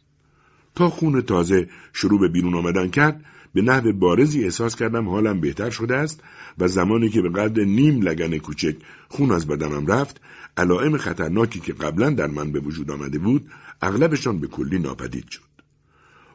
تا 0.75 0.91
خون 0.91 1.21
تازه 1.21 1.69
شروع 1.93 2.21
به 2.21 2.29
بیرون 2.29 2.55
آمدن 2.55 2.89
کرد 2.89 3.25
به 3.55 3.63
نحو 3.63 3.93
بارزی 3.93 4.45
احساس 4.45 4.77
کردم 4.77 5.09
حالم 5.09 5.41
بهتر 5.41 5.71
شده 5.71 5.97
است 5.97 6.23
و 6.59 6.69
زمانی 6.69 7.09
که 7.09 7.23
به 7.23 7.29
قدر 7.29 7.65
نیم 7.65 8.03
لگن 8.03 8.39
کوچک 8.39 8.77
خون 9.09 9.33
از 9.33 9.47
بدنم 9.47 9.87
رفت 9.87 10.21
علائم 10.59 10.97
خطرناکی 10.97 11.61
که 11.61 11.73
قبلا 11.73 12.11
در 12.11 12.27
من 12.27 12.53
به 12.53 12.61
وجود 12.61 12.91
آمده 12.91 13.19
بود 13.19 13.51
اغلبشان 13.83 14.41
به 14.41 14.47
کلی 14.47 14.79
ناپدید 14.79 15.29
شد. 15.29 15.43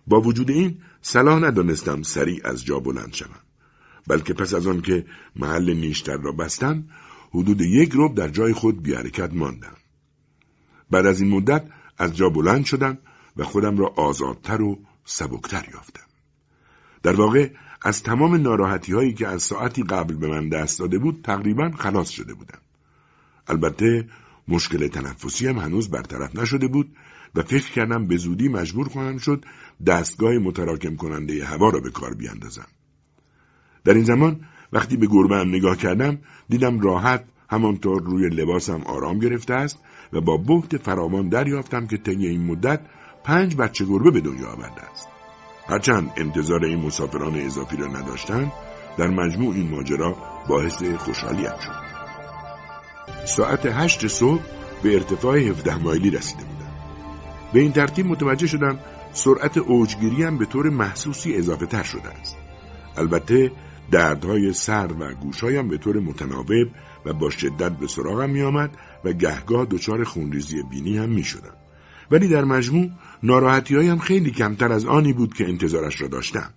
با 0.07 0.21
وجود 0.21 0.51
این 0.51 0.77
صلاح 1.01 1.39
ندانستم 1.39 2.01
سریع 2.01 2.41
از 2.43 2.65
جا 2.65 2.79
بلند 2.79 3.13
شوم. 3.13 3.39
بلکه 4.07 4.33
پس 4.33 4.53
از 4.53 4.67
آن 4.67 4.81
که 4.81 5.05
محل 5.35 5.73
نیشتر 5.73 6.17
را 6.17 6.31
بستم 6.31 6.83
حدود 7.31 7.61
یک 7.61 7.91
رب 7.95 8.15
در 8.15 8.29
جای 8.29 8.53
خود 8.53 8.83
بیارکت 8.83 9.33
ماندم. 9.33 9.75
بعد 10.91 11.05
از 11.05 11.21
این 11.21 11.29
مدت 11.29 11.65
از 11.97 12.15
جا 12.15 12.29
بلند 12.29 12.65
شدم 12.65 12.97
و 13.37 13.43
خودم 13.43 13.77
را 13.77 13.87
آزادتر 13.87 14.61
و 14.61 14.79
سبکتر 15.05 15.65
یافتم. 15.73 16.07
در 17.03 17.13
واقع 17.15 17.49
از 17.81 18.03
تمام 18.03 18.35
ناراحتی 18.35 18.93
هایی 18.93 19.13
که 19.13 19.27
از 19.27 19.43
ساعتی 19.43 19.83
قبل 19.83 20.15
به 20.15 20.27
من 20.27 20.49
دست 20.49 20.79
داده 20.79 20.97
بود 20.99 21.21
تقریبا 21.23 21.71
خلاص 21.71 22.09
شده 22.09 22.33
بودم. 22.33 22.62
البته 23.47 24.05
مشکل 24.47 24.87
تنفسی 24.87 25.47
هم 25.47 25.57
هنوز 25.57 25.89
برطرف 25.89 26.35
نشده 26.35 26.67
بود 26.67 26.95
و 27.35 27.41
فکر 27.41 27.71
کردم 27.71 28.07
به 28.07 28.17
زودی 28.17 28.47
مجبور 28.47 28.89
خواهم 28.89 29.17
شد 29.17 29.45
دستگاه 29.85 30.33
متراکم 30.33 30.95
کننده 30.95 31.45
هوا 31.45 31.69
را 31.69 31.79
به 31.79 31.91
کار 31.91 32.13
بیاندازم. 32.13 32.67
در 33.83 33.93
این 33.93 34.03
زمان 34.03 34.41
وقتی 34.73 34.97
به 34.97 35.07
گربه 35.07 35.37
هم 35.37 35.49
نگاه 35.49 35.77
کردم 35.77 36.19
دیدم 36.49 36.79
راحت 36.79 37.25
همانطور 37.49 38.03
روی 38.03 38.29
لباسم 38.29 38.81
آرام 38.81 39.19
گرفته 39.19 39.53
است 39.53 39.79
و 40.13 40.21
با 40.21 40.37
بحت 40.37 40.77
فراوان 40.77 41.29
دریافتم 41.29 41.87
که 41.87 41.97
طی 41.97 42.27
این 42.27 42.45
مدت 42.45 42.81
پنج 43.23 43.55
بچه 43.55 43.85
گربه 43.85 44.11
به 44.11 44.21
دنیا 44.21 44.47
آورده 44.47 44.81
است. 44.81 45.07
هرچند 45.67 46.11
انتظار 46.17 46.65
این 46.65 46.79
مسافران 46.79 47.35
اضافی 47.35 47.77
را 47.77 47.87
نداشتند 47.87 48.51
در 48.97 49.07
مجموع 49.07 49.55
این 49.55 49.69
ماجرا 49.69 50.17
باعث 50.47 50.83
خوشحالیم 50.83 51.43
شد. 51.63 51.92
ساعت 53.25 53.65
هشت 53.65 54.07
صبح 54.07 54.43
به 54.83 54.93
ارتفاع 54.93 55.37
17 55.37 55.77
مایلی 55.77 56.09
رسیده 56.09 56.43
بودم. 56.43 56.71
به 57.53 57.59
این 57.59 57.71
ترتیب 57.71 58.05
متوجه 58.05 58.47
شدم 58.47 58.79
سرعت 59.13 59.57
اوجگیری 59.57 60.23
هم 60.23 60.37
به 60.37 60.45
طور 60.45 60.69
محسوسی 60.69 61.35
اضافه 61.35 61.65
تر 61.65 61.83
شده 61.83 62.09
است. 62.09 62.37
البته 62.97 63.51
دردهای 63.91 64.53
سر 64.53 64.89
و 64.99 65.13
گوشهایم 65.13 65.67
به 65.67 65.77
طور 65.77 65.99
متناوب 65.99 66.67
و 67.05 67.13
با 67.13 67.29
شدت 67.29 67.71
به 67.71 67.87
سراغم 67.87 68.29
می 68.29 68.41
آمد 68.41 68.77
و 69.05 69.13
گهگاه 69.13 69.65
دچار 69.65 70.03
خونریزی 70.03 70.63
بینی 70.63 70.97
هم 70.97 71.09
می 71.09 71.23
شدم. 71.23 71.53
ولی 72.11 72.27
در 72.27 72.43
مجموع 72.43 72.89
ناراحتی 73.23 73.75
هایم 73.75 73.99
خیلی 73.99 74.31
کمتر 74.31 74.71
از 74.71 74.85
آنی 74.85 75.13
بود 75.13 75.33
که 75.33 75.47
انتظارش 75.47 76.01
را 76.01 76.07
داشتم. 76.07 76.53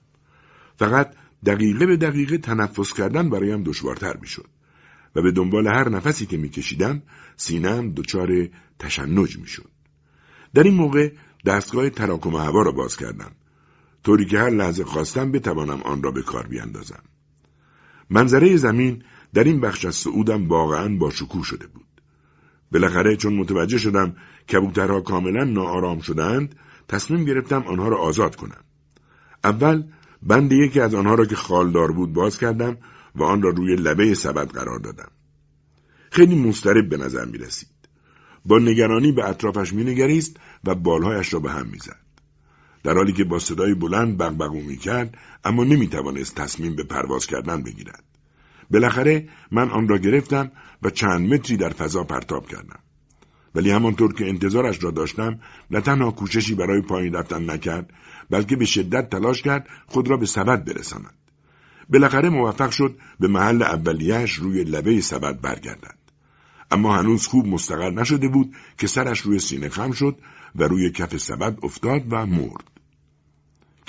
فقط 0.76 1.12
دقیقه 1.46 1.86
به 1.86 1.96
دقیقه 1.96 2.38
تنفس 2.38 2.92
کردن 2.92 3.30
برایم 3.30 3.62
دشوارتر 3.62 4.16
می 4.16 4.26
شد. 4.26 4.55
و 5.16 5.22
به 5.22 5.32
دنبال 5.32 5.66
هر 5.66 5.88
نفسی 5.88 6.26
که 6.26 6.36
میکشیدم 6.36 7.02
سینم 7.36 7.92
دچار 7.92 8.48
تشنج 8.78 9.38
می‌شد. 9.38 9.70
در 10.54 10.62
این 10.62 10.74
موقع 10.74 11.12
دستگاه 11.46 11.90
تراکم 11.90 12.36
هوا 12.36 12.62
را 12.62 12.72
باز 12.72 12.96
کردم. 12.96 13.32
طوری 14.04 14.26
که 14.26 14.38
هر 14.38 14.50
لحظه 14.50 14.84
خواستم 14.84 15.32
بتوانم 15.32 15.82
آن 15.82 16.02
را 16.02 16.10
به 16.10 16.22
کار 16.22 16.46
بیاندازم. 16.46 17.02
منظره 18.10 18.56
زمین 18.56 19.02
در 19.34 19.44
این 19.44 19.60
بخش 19.60 19.84
از 19.84 19.94
صعودم 19.94 20.48
واقعا 20.48 20.96
با 20.96 21.10
شکوه 21.10 21.44
شده 21.44 21.66
بود. 21.66 21.86
بالاخره 22.72 23.16
چون 23.16 23.34
متوجه 23.34 23.78
شدم 23.78 24.16
کبوترها 24.52 25.00
کاملا 25.00 25.44
ناآرام 25.44 26.00
شدند 26.00 26.54
تصمیم 26.88 27.24
گرفتم 27.24 27.62
آنها 27.62 27.88
را 27.88 27.98
آزاد 27.98 28.36
کنم. 28.36 28.64
اول 29.44 29.84
بند 30.22 30.52
یکی 30.52 30.80
از 30.80 30.94
آنها 30.94 31.14
را 31.14 31.24
که 31.24 31.36
خالدار 31.36 31.92
بود 31.92 32.12
باز 32.12 32.38
کردم 32.38 32.76
و 33.16 33.22
آن 33.22 33.42
را 33.42 33.50
روی 33.50 33.76
لبه 33.76 34.14
سبد 34.14 34.48
قرار 34.48 34.78
دادم. 34.78 35.10
خیلی 36.10 36.34
مسترب 36.34 36.88
به 36.88 36.96
نظر 36.96 37.24
می 37.24 37.38
رسید. 37.38 37.68
با 38.44 38.58
نگرانی 38.58 39.12
به 39.12 39.28
اطرافش 39.28 39.72
می 39.72 39.84
نگریست 39.84 40.36
و 40.64 40.74
بالهایش 40.74 41.34
را 41.34 41.40
به 41.40 41.50
هم 41.50 41.66
می 41.66 41.78
زد. 41.78 42.06
در 42.82 42.94
حالی 42.94 43.12
که 43.12 43.24
با 43.24 43.38
صدای 43.38 43.74
بلند 43.74 44.18
بغبغو 44.18 44.60
می 44.60 44.76
کرد 44.76 45.18
اما 45.44 45.64
نمی 45.64 45.88
توانست 45.88 46.34
تصمیم 46.34 46.76
به 46.76 46.84
پرواز 46.84 47.26
کردن 47.26 47.62
بگیرد. 47.62 48.04
بالاخره 48.70 49.28
من 49.52 49.70
آن 49.70 49.88
را 49.88 49.98
گرفتم 49.98 50.52
و 50.82 50.90
چند 50.90 51.34
متری 51.34 51.56
در 51.56 51.70
فضا 51.70 52.04
پرتاب 52.04 52.48
کردم. 52.48 52.78
ولی 53.54 53.70
همانطور 53.70 54.14
که 54.14 54.28
انتظارش 54.28 54.84
را 54.84 54.90
داشتم 54.90 55.40
نه 55.70 55.80
تنها 55.80 56.10
کوششی 56.10 56.54
برای 56.54 56.82
پایین 56.82 57.12
رفتن 57.12 57.50
نکرد 57.50 57.90
بلکه 58.30 58.56
به 58.56 58.64
شدت 58.64 59.10
تلاش 59.10 59.42
کرد 59.42 59.68
خود 59.86 60.08
را 60.08 60.16
به 60.16 60.26
سبد 60.26 60.64
برساند. 60.64 61.14
بالاخره 61.88 62.28
موفق 62.28 62.70
شد 62.70 62.98
به 63.20 63.28
محل 63.28 63.62
اولیهش 63.62 64.32
روی 64.32 64.64
لبه 64.64 65.00
سبد 65.00 65.40
برگردد. 65.40 65.98
اما 66.70 66.96
هنوز 66.96 67.26
خوب 67.26 67.46
مستقر 67.46 67.90
نشده 67.90 68.28
بود 68.28 68.54
که 68.78 68.86
سرش 68.86 69.20
روی 69.20 69.38
سینه 69.38 69.68
خم 69.68 69.92
شد 69.92 70.18
و 70.56 70.64
روی 70.64 70.90
کف 70.90 71.16
سبد 71.16 71.58
افتاد 71.62 72.02
و 72.10 72.26
مرد. 72.26 72.64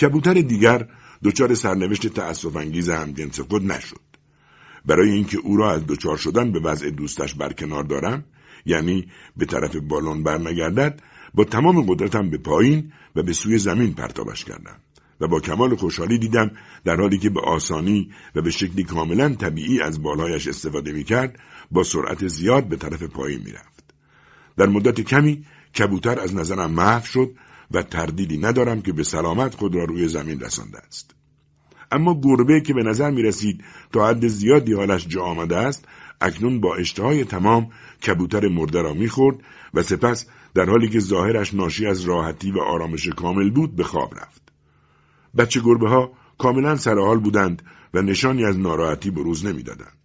کبوتر 0.01 0.33
دیگر 0.33 0.87
دچار 1.23 1.53
سرنوشت 1.55 2.07
تأسف 2.07 2.55
انگیز 2.55 2.89
همجنس 2.89 3.39
خود 3.39 3.71
نشد. 3.71 4.01
برای 4.85 5.11
اینکه 5.11 5.37
او 5.37 5.57
را 5.57 5.71
از 5.71 5.87
دچار 5.87 6.17
شدن 6.17 6.51
به 6.51 6.59
وضع 6.59 6.89
دوستش 6.89 7.33
برکنار 7.35 7.83
دارم 7.83 8.23
یعنی 8.65 9.07
به 9.37 9.45
طرف 9.45 9.75
بالون 9.75 10.23
برنگردد 10.23 11.01
با 11.33 11.43
تمام 11.43 11.81
قدرتم 11.81 12.29
به 12.29 12.37
پایین 12.37 12.91
و 13.15 13.23
به 13.23 13.33
سوی 13.33 13.57
زمین 13.57 13.93
پرتابش 13.93 14.45
کردم. 14.45 14.79
و 15.21 15.27
با 15.27 15.39
کمال 15.39 15.75
خوشحالی 15.75 16.17
دیدم 16.17 16.51
در 16.85 16.95
حالی 16.95 17.17
که 17.17 17.29
به 17.29 17.41
آسانی 17.41 18.11
و 18.35 18.41
به 18.41 18.51
شکلی 18.51 18.83
کاملا 18.83 19.29
طبیعی 19.29 19.81
از 19.81 20.01
بالهایش 20.01 20.47
استفاده 20.47 20.91
می 20.91 21.03
کرد 21.03 21.39
با 21.71 21.83
سرعت 21.83 22.27
زیاد 22.27 22.67
به 22.67 22.75
طرف 22.75 23.03
پایین 23.03 23.41
می 23.45 23.51
رفت. 23.51 23.93
در 24.57 24.65
مدت 24.65 25.01
کمی 25.01 25.45
کبوتر 25.77 26.19
از 26.19 26.35
نظرم 26.35 26.71
محو 26.71 27.05
شد 27.05 27.31
و 27.71 27.81
تردیدی 27.81 28.37
ندارم 28.37 28.81
که 28.81 28.93
به 28.93 29.03
سلامت 29.03 29.55
خود 29.55 29.75
را 29.75 29.83
روی 29.83 30.07
زمین 30.07 30.39
رسانده 30.39 30.77
است. 30.77 31.15
اما 31.91 32.21
گربه 32.21 32.61
که 32.61 32.73
به 32.73 32.83
نظر 32.83 33.11
می 33.11 33.21
رسید 33.21 33.63
تا 33.91 34.07
حد 34.07 34.27
زیادی 34.27 34.73
حالش 34.73 35.07
جا 35.07 35.21
آمده 35.21 35.57
است 35.57 35.85
اکنون 36.21 36.61
با 36.61 36.75
اشتهای 36.75 37.23
تمام 37.23 37.69
کبوتر 38.07 38.47
مرده 38.47 38.81
را 38.81 38.93
می‌خورد 38.93 39.37
و 39.73 39.83
سپس 39.83 40.25
در 40.53 40.65
حالی 40.65 40.89
که 40.89 40.99
ظاهرش 40.99 41.53
ناشی 41.53 41.85
از 41.85 42.01
راحتی 42.01 42.51
و 42.51 42.59
آرامش 42.59 43.09
کامل 43.09 43.49
بود 43.49 43.75
به 43.75 43.83
خواب 43.83 44.13
رفت. 44.15 44.46
بچه 45.37 45.59
گربه 45.59 45.89
ها 45.89 46.11
کاملا 46.37 46.75
سرحال 46.75 47.19
بودند 47.19 47.61
و 47.93 48.01
نشانی 48.01 48.45
از 48.45 48.59
ناراحتی 48.59 49.11
بروز 49.11 49.45
نمی‌دادند. 49.45 49.97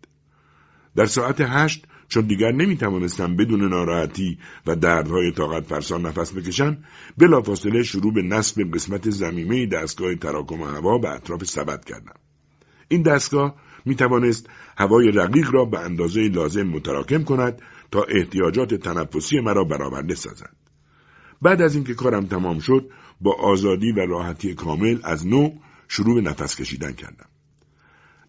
در 0.96 1.06
ساعت 1.06 1.40
هشت 1.40 1.86
چون 2.08 2.26
دیگر 2.26 2.52
نمی 2.52 2.76
توانستم 2.76 3.36
بدون 3.36 3.68
ناراحتی 3.68 4.38
و 4.66 4.76
دردهای 4.76 5.32
طاقت 5.32 5.66
فرسان 5.66 6.06
نفس 6.06 6.32
بکشم 6.32 6.76
بلافاصله 7.18 7.82
شروع 7.82 8.14
به 8.14 8.22
نصب 8.22 8.74
قسمت 8.74 9.10
زمیمه 9.10 9.66
دستگاه 9.66 10.14
تراکم 10.14 10.62
هوا 10.62 10.98
به 10.98 11.10
اطراف 11.10 11.44
سبد 11.44 11.84
کردم 11.84 12.14
این 12.88 13.02
دستگاه 13.02 13.54
می 13.84 13.94
توانست 13.94 14.50
هوای 14.76 15.10
رقیق 15.10 15.54
را 15.54 15.64
به 15.64 15.78
اندازه 15.78 16.20
لازم 16.20 16.62
متراکم 16.62 17.24
کند 17.24 17.62
تا 17.90 18.02
احتیاجات 18.02 18.74
تنفسی 18.74 19.40
مرا 19.40 19.64
برآورده 19.64 20.14
سازد 20.14 20.56
بعد 21.42 21.62
از 21.62 21.74
اینکه 21.74 21.94
کارم 21.94 22.26
تمام 22.26 22.58
شد 22.58 22.90
با 23.22 23.32
آزادی 23.32 23.92
و 23.92 24.06
راحتی 24.06 24.54
کامل 24.54 24.98
از 25.04 25.26
نو 25.26 25.50
شروع 25.88 26.14
به 26.14 26.30
نفس 26.30 26.56
کشیدن 26.56 26.92
کردم. 26.92 27.26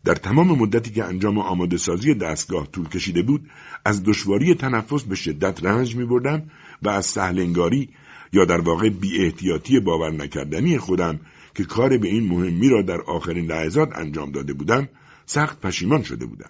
در 0.05 0.15
تمام 0.15 0.47
مدتی 0.47 0.91
که 0.91 1.03
انجام 1.03 1.37
آماده 1.37 1.77
سازی 1.77 2.13
دستگاه 2.13 2.67
طول 2.71 2.89
کشیده 2.89 3.21
بود 3.21 3.49
از 3.85 4.03
دشواری 4.03 4.55
تنفس 4.55 5.03
به 5.03 5.15
شدت 5.15 5.63
رنج 5.63 5.95
می 5.95 6.05
بردم 6.05 6.51
و 6.81 6.89
از 6.89 7.05
سهلنگاری 7.05 7.89
یا 8.33 8.45
در 8.45 8.61
واقع 8.61 8.89
بی 8.89 9.25
احتیاطی 9.25 9.79
باور 9.79 10.11
نکردنی 10.11 10.77
خودم 10.77 11.19
که 11.55 11.63
کار 11.63 11.97
به 11.97 12.07
این 12.07 12.27
مهمی 12.27 12.69
را 12.69 12.81
در 12.81 13.01
آخرین 13.01 13.45
لحظات 13.45 13.89
انجام 13.95 14.31
داده 14.31 14.53
بودم 14.53 14.89
سخت 15.25 15.61
پشیمان 15.61 16.03
شده 16.03 16.25
بودم. 16.25 16.49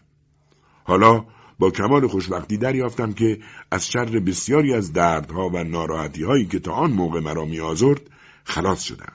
حالا 0.84 1.26
با 1.60 1.72
کمال 1.72 2.08
خوشبختی 2.08 2.58
دریافتم 2.58 3.14
که 3.14 3.40
از 3.72 3.88
شر 3.88 4.20
بسیاری 4.20 4.74
از 4.74 4.94
دردها 4.94 5.50
و 5.50 5.64
ناراحتی 5.64 6.24
هایی 6.24 6.46
که 6.46 6.60
تا 6.60 6.72
آن 6.72 6.92
موقع 6.92 7.20
مرا 7.20 7.46
می 7.46 7.60
آزرد 7.60 8.02
خلاص 8.44 8.84
شدم. 8.84 9.14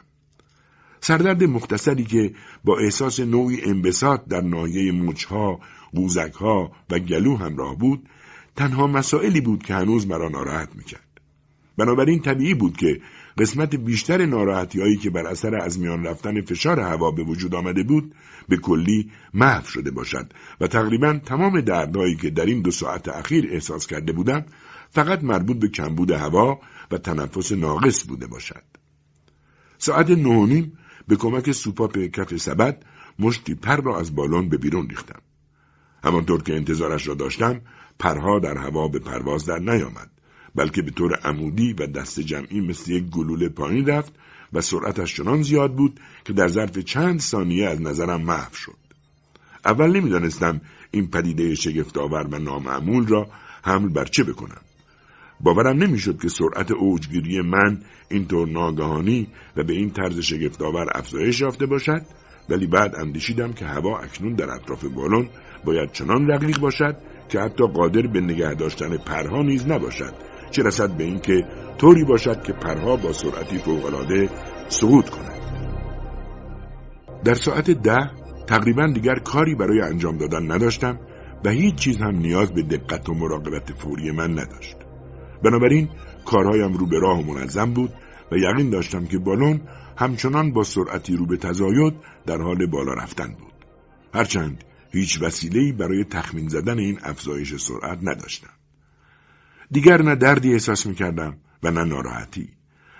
سردرد 1.00 1.44
مختصری 1.44 2.04
که 2.04 2.34
با 2.64 2.78
احساس 2.78 3.20
نوعی 3.20 3.64
انبساط 3.64 4.24
در 4.24 4.40
ناحیه 4.40 4.92
مچها، 4.92 5.60
قوزکها 5.94 6.72
و 6.90 6.98
گلو 6.98 7.36
همراه 7.36 7.78
بود، 7.78 8.08
تنها 8.56 8.86
مسائلی 8.86 9.40
بود 9.40 9.62
که 9.62 9.74
هنوز 9.74 10.06
مرا 10.06 10.28
ناراحت 10.28 10.68
می‌کرد. 10.76 11.20
بنابراین 11.78 12.20
طبیعی 12.20 12.54
بود 12.54 12.76
که 12.76 13.00
قسمت 13.38 13.76
بیشتر 13.76 14.26
ناراحتی 14.26 14.80
هایی 14.80 14.96
که 14.96 15.10
بر 15.10 15.26
اثر 15.26 15.54
از 15.54 15.80
میان 15.80 16.04
رفتن 16.04 16.42
فشار 16.42 16.80
هوا 16.80 17.10
به 17.10 17.22
وجود 17.22 17.54
آمده 17.54 17.82
بود 17.82 18.14
به 18.48 18.56
کلی 18.56 19.10
محو 19.34 19.66
شده 19.66 19.90
باشد 19.90 20.32
و 20.60 20.66
تقریبا 20.66 21.20
تمام 21.26 21.60
دردهایی 21.60 22.16
که 22.16 22.30
در 22.30 22.46
این 22.46 22.62
دو 22.62 22.70
ساعت 22.70 23.08
اخیر 23.08 23.48
احساس 23.50 23.86
کرده 23.86 24.12
بودم 24.12 24.44
فقط 24.90 25.24
مربوط 25.24 25.56
به 25.56 25.68
کمبود 25.68 26.10
هوا 26.10 26.60
و 26.90 26.98
تنفس 26.98 27.52
ناقص 27.52 28.04
بوده 28.08 28.26
باشد. 28.26 28.77
ساعت 29.78 30.10
نیم 30.10 30.78
به 31.08 31.16
کمک 31.16 31.52
سوپاپ 31.52 31.98
کف 31.98 32.36
سبد 32.36 32.84
مشتی 33.18 33.54
پر 33.54 33.80
را 33.82 34.00
از 34.00 34.14
بالون 34.14 34.48
به 34.48 34.56
بیرون 34.56 34.88
ریختم. 34.88 35.20
همانطور 36.04 36.42
که 36.42 36.56
انتظارش 36.56 37.08
را 37.08 37.14
داشتم 37.14 37.60
پرها 37.98 38.38
در 38.38 38.58
هوا 38.58 38.88
به 38.88 38.98
پرواز 38.98 39.46
در 39.46 39.58
نیامد 39.58 40.10
بلکه 40.54 40.82
به 40.82 40.90
طور 40.90 41.14
عمودی 41.14 41.72
و 41.72 41.86
دست 41.86 42.20
جمعی 42.20 42.60
مثل 42.60 42.92
یک 42.92 43.04
گلوله 43.04 43.48
پایین 43.48 43.86
رفت 43.86 44.12
و 44.52 44.60
سرعتش 44.60 45.16
چنان 45.16 45.42
زیاد 45.42 45.74
بود 45.74 46.00
که 46.24 46.32
در 46.32 46.48
ظرف 46.48 46.78
چند 46.78 47.20
ثانیه 47.20 47.66
از 47.66 47.82
نظرم 47.82 48.22
محو 48.22 48.54
شد. 48.54 48.76
اول 49.64 49.96
نمی‌دانستم 49.96 50.60
این 50.90 51.10
پدیده 51.10 51.54
شگفتآور 51.54 52.26
و 52.30 52.38
نامعمول 52.38 53.06
را 53.06 53.30
حمل 53.62 53.88
بر 53.88 54.04
چه 54.04 54.24
بکنم. 54.24 54.60
باورم 55.40 55.82
نمی‌شد 55.82 56.20
که 56.20 56.28
سرعت 56.28 56.70
اوجگیری 56.70 57.40
من 57.40 57.78
اینطور 58.10 58.48
ناگهانی 58.48 59.28
و 59.56 59.64
به 59.64 59.72
این 59.72 59.90
طرز 59.90 60.18
شگفتآور 60.18 60.86
افزایش 60.94 61.40
یافته 61.40 61.66
باشد 61.66 62.02
ولی 62.48 62.66
بعد 62.66 62.94
اندیشیدم 62.94 63.52
که 63.52 63.64
هوا 63.64 63.98
اکنون 63.98 64.34
در 64.34 64.50
اطراف 64.50 64.84
بالون 64.84 65.28
باید 65.64 65.92
چنان 65.92 66.26
رقیق 66.26 66.60
باشد 66.60 66.96
که 67.28 67.40
حتی 67.40 67.66
قادر 67.66 68.06
به 68.06 68.20
نگه 68.20 68.54
داشتن 68.54 68.96
پرها 68.96 69.42
نیز 69.42 69.66
نباشد 69.66 70.14
چه 70.50 70.62
رسد 70.62 70.96
به 70.96 71.04
اینکه 71.04 71.44
طوری 71.78 72.04
باشد 72.04 72.42
که 72.42 72.52
پرها 72.52 72.96
با 72.96 73.12
سرعتی 73.12 73.58
فوقالعاده 73.58 74.30
سقوط 74.68 75.10
کند. 75.10 75.38
در 77.24 77.34
ساعت 77.34 77.70
ده 77.70 78.10
تقریبا 78.46 78.86
دیگر 78.86 79.18
کاری 79.18 79.54
برای 79.54 79.80
انجام 79.80 80.18
دادن 80.18 80.52
نداشتم 80.52 80.98
و 81.44 81.50
هیچ 81.50 81.74
چیز 81.74 81.96
هم 81.96 82.16
نیاز 82.16 82.52
به 82.52 82.62
دقت 82.62 83.08
و 83.08 83.14
مراقبت 83.14 83.72
فوری 83.72 84.10
من 84.10 84.30
نداشت. 84.30 84.77
بنابراین 85.42 85.88
کارهایم 86.24 86.72
رو 86.72 86.86
به 86.86 86.98
راه 86.98 87.26
منظم 87.26 87.72
بود 87.72 87.92
و 88.32 88.36
یقین 88.36 88.70
داشتم 88.70 89.06
که 89.06 89.18
بالون 89.18 89.60
همچنان 89.96 90.52
با 90.52 90.64
سرعتی 90.64 91.16
رو 91.16 91.26
به 91.26 91.36
تزاید 91.36 91.94
در 92.26 92.42
حال 92.42 92.66
بالا 92.66 92.92
رفتن 92.92 93.28
بود 93.28 93.52
هرچند 94.14 94.64
هیچ 94.90 95.22
وسیله‌ای 95.22 95.72
برای 95.72 96.04
تخمین 96.04 96.48
زدن 96.48 96.78
این 96.78 96.98
افزایش 97.02 97.56
سرعت 97.56 97.98
نداشتم 98.02 98.50
دیگر 99.70 100.02
نه 100.02 100.14
دردی 100.14 100.52
احساس 100.52 100.86
می 100.86 100.94
کردم 100.94 101.36
و 101.62 101.70
نه 101.70 101.84
ناراحتی. 101.84 102.48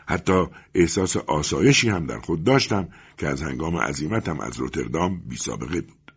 حتی 0.07 0.47
احساس 0.74 1.16
آسایشی 1.16 1.89
هم 1.89 2.07
در 2.07 2.18
خود 2.18 2.45
داشتم 2.45 2.89
که 3.18 3.28
از 3.28 3.43
هنگام 3.43 3.76
عظیمتم 3.76 4.41
از 4.41 4.57
روتردام 4.57 5.20
بی 5.28 5.36
سابقه 5.36 5.80
بود. 5.80 6.12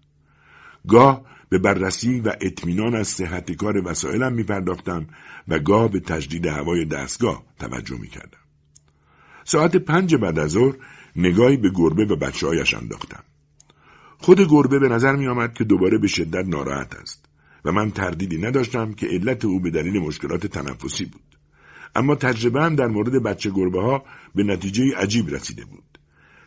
گاه 0.88 1.26
به 1.52 1.58
بررسی 1.58 2.20
و 2.20 2.34
اطمینان 2.42 2.96
از 2.96 3.08
صحت 3.08 3.52
کار 3.52 3.88
وسایلم 3.88 4.34
می 4.34 4.44
پرداختم 4.44 5.08
و 5.48 5.60
گاه 5.60 5.92
به 5.92 6.00
تجدید 6.00 6.46
هوای 6.46 6.86
دستگاه 6.86 7.44
توجه 7.60 7.98
می 7.98 8.08
کردم. 8.08 8.38
ساعت 9.44 9.76
پنج 9.76 10.16
بعد 10.16 10.40
از 10.40 10.52
ظهر 10.52 10.76
نگاهی 11.16 11.58
به 11.58 11.70
گربه 11.76 12.06
و 12.06 12.16
بچه 12.16 12.48
هایش 12.48 12.74
انداختم. 12.74 13.24
خود 14.18 14.42
گربه 14.50 14.80
به 14.80 14.90
نظر 14.90 15.16
می 15.16 15.28
آمد 15.28 15.54
که 15.54 15.64
دوباره 15.64 15.98
به 15.98 16.08
شدت 16.08 16.46
ناراحت 16.48 16.96
است. 16.96 17.26
و 17.66 17.72
من 17.72 17.92
تردیدی 17.92 18.38
نداشتم 18.38 18.94
که 18.94 19.08
علت 19.08 19.46
او 19.46 19.60
به 19.60 19.70
دلیل 19.70 20.00
مشکلات 20.00 20.48
تنفسی 20.48 21.06
بود. 21.06 21.38
اما 21.96 22.16
تجربه 22.16 22.64
هم 22.64 22.76
در 22.76 22.88
مورد 22.88 23.24
بچه 23.24 23.50
گربه 23.50 23.82
ها 23.82 24.04
به 24.36 24.44
نتیجه 24.44 24.84
عجیب 24.98 25.30
رسیده 25.30 25.66
بود. 25.66 25.98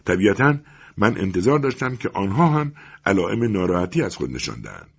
طبیعتا 0.04 0.58
من 0.96 1.18
انتظار 1.18 1.58
داشتم 1.58 1.96
که 1.96 2.08
آنها 2.08 2.48
هم 2.48 2.72
علائم 3.06 3.52
ناراحتی 3.52 4.02
از 4.02 4.16
خود 4.16 4.30
نشان 4.30 4.60
دهند. 4.60 4.90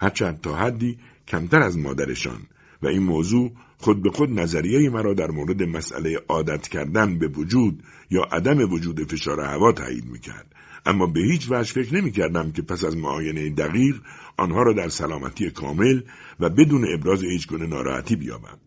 هرچند 0.00 0.40
تا 0.40 0.56
حدی 0.56 0.98
کمتر 1.28 1.62
از 1.62 1.78
مادرشان 1.78 2.40
و 2.82 2.86
این 2.86 3.02
موضوع 3.02 3.52
خود 3.78 4.02
به 4.02 4.10
خود 4.10 4.40
نظریه 4.40 4.90
مرا 4.90 5.14
در 5.14 5.30
مورد 5.30 5.62
مسئله 5.62 6.20
عادت 6.28 6.68
کردن 6.68 7.18
به 7.18 7.28
وجود 7.28 7.82
یا 8.10 8.22
عدم 8.22 8.72
وجود 8.72 9.12
فشار 9.12 9.40
هوا 9.40 9.72
تایید 9.72 10.04
می‌کرد 10.04 10.54
اما 10.86 11.06
به 11.06 11.20
هیچ 11.20 11.46
وجه 11.50 11.72
فکر 11.72 11.94
نمی 11.94 12.10
کردم 12.10 12.52
که 12.52 12.62
پس 12.62 12.84
از 12.84 12.96
معاینه 12.96 13.50
دقیق 13.50 14.00
آنها 14.36 14.62
را 14.62 14.72
در 14.72 14.88
سلامتی 14.88 15.50
کامل 15.50 16.00
و 16.40 16.50
بدون 16.50 16.94
ابراز 16.94 17.24
هیچ 17.24 17.48
گونه 17.48 17.66
ناراحتی 17.66 18.16
بیابم. 18.16 18.58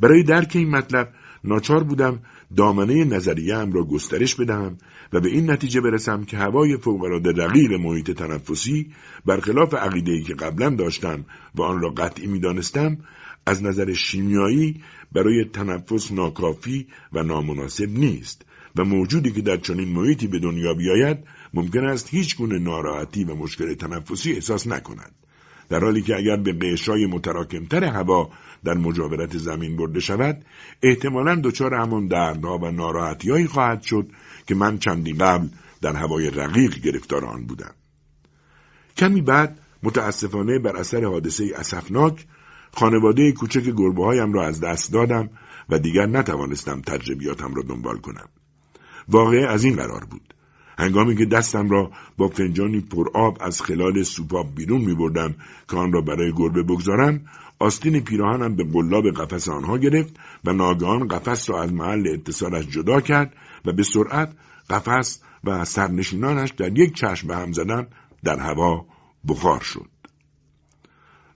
برای 0.00 0.22
درک 0.22 0.52
این 0.54 0.70
مطلب 0.70 1.12
ناچار 1.44 1.84
بودم 1.84 2.18
دامنه 2.56 3.04
نظریه 3.04 3.54
ام 3.54 3.72
را 3.72 3.84
گسترش 3.84 4.34
بدهم 4.34 4.78
و 5.12 5.20
به 5.20 5.28
این 5.28 5.50
نتیجه 5.50 5.80
برسم 5.80 6.24
که 6.24 6.36
هوای 6.36 6.76
فوقالعاده 6.76 7.32
رقیق 7.32 7.72
محیط 7.72 8.10
تنفسی 8.10 8.92
برخلاف 9.26 9.74
عقیده‌ای 9.74 10.22
که 10.22 10.34
قبلا 10.34 10.70
داشتم 10.70 11.24
و 11.54 11.62
آن 11.62 11.80
را 11.80 11.90
قطعی 11.90 12.26
می‌دانستم 12.26 12.98
از 13.46 13.62
نظر 13.62 13.92
شیمیایی 13.92 14.82
برای 15.12 15.44
تنفس 15.44 16.12
ناکافی 16.12 16.86
و 17.12 17.22
نامناسب 17.22 17.88
نیست 17.88 18.46
و 18.76 18.84
موجودی 18.84 19.30
که 19.30 19.42
در 19.42 19.56
چنین 19.56 19.88
محیطی 19.88 20.26
به 20.26 20.38
دنیا 20.38 20.74
بیاید 20.74 21.18
ممکن 21.54 21.84
است 21.84 22.08
هیچ 22.10 22.36
گونه 22.36 22.58
ناراحتی 22.58 23.24
و 23.24 23.34
مشکل 23.34 23.74
تنفسی 23.74 24.32
احساس 24.32 24.66
نکند. 24.66 25.14
در 25.68 25.80
حالی 25.80 26.02
که 26.02 26.16
اگر 26.16 26.36
به 26.36 26.52
قشرهای 26.52 27.06
متراکمتر 27.06 27.84
هوا 27.84 28.30
در 28.64 28.74
مجاورت 28.74 29.38
زمین 29.38 29.76
برده 29.76 30.00
شود 30.00 30.44
احتمالا 30.82 31.34
دچار 31.34 31.74
همان 31.74 32.06
دردها 32.06 32.58
و 32.58 32.70
ناراحتیهایی 32.70 33.46
خواهد 33.46 33.82
شد 33.82 34.10
که 34.46 34.54
من 34.54 34.78
چندی 34.78 35.12
قبل 35.12 35.48
در 35.80 35.96
هوای 35.96 36.30
رقیق 36.30 36.74
گرفتار 36.74 37.24
آن 37.24 37.46
بودم. 37.46 37.74
کمی 38.96 39.22
بعد 39.22 39.58
متاسفانه 39.82 40.58
بر 40.58 40.76
اثر 40.76 41.04
حادثه 41.04 41.52
اسفناک 41.56 42.26
خانواده 42.72 43.32
کوچک 43.32 43.62
گربه 43.62 44.04
هایم 44.04 44.32
را 44.32 44.46
از 44.46 44.60
دست 44.60 44.92
دادم 44.92 45.30
و 45.68 45.78
دیگر 45.78 46.06
نتوانستم 46.06 46.80
تجربیاتم 46.80 47.54
را 47.54 47.62
دنبال 47.62 47.96
کنم. 47.96 48.28
واقعه 49.08 49.46
از 49.46 49.64
این 49.64 49.76
قرار 49.76 50.04
بود. 50.04 50.34
هنگامی 50.78 51.16
که 51.16 51.24
دستم 51.24 51.70
را 51.70 51.90
با 52.16 52.28
فنجانی 52.28 52.80
پر 52.80 53.08
آب 53.14 53.38
از 53.40 53.62
خلال 53.62 54.02
سوپاب 54.02 54.54
بیرون 54.54 54.80
می 54.80 54.94
بردم 54.94 55.34
که 55.70 55.76
آن 55.76 55.92
را 55.92 56.00
برای 56.00 56.32
گربه 56.36 56.62
بگذارم 56.62 57.20
آستین 57.58 58.00
پیراهنم 58.00 58.56
به 58.56 58.64
قلاب 58.64 59.10
قفس 59.10 59.48
آنها 59.48 59.78
گرفت 59.78 60.16
و 60.44 60.52
ناگهان 60.52 61.08
قفس 61.08 61.50
را 61.50 61.62
از 61.62 61.72
محل 61.72 62.08
اتصالش 62.12 62.66
جدا 62.66 63.00
کرد 63.00 63.34
و 63.64 63.72
به 63.72 63.82
سرعت 63.82 64.32
قفس 64.70 65.22
و 65.44 65.64
سرنشینانش 65.64 66.50
در 66.50 66.78
یک 66.78 66.94
چشم 66.94 67.28
به 67.28 67.36
هم 67.36 67.52
زدن 67.52 67.86
در 68.24 68.38
هوا 68.38 68.86
بخار 69.28 69.60
شد. 69.60 69.86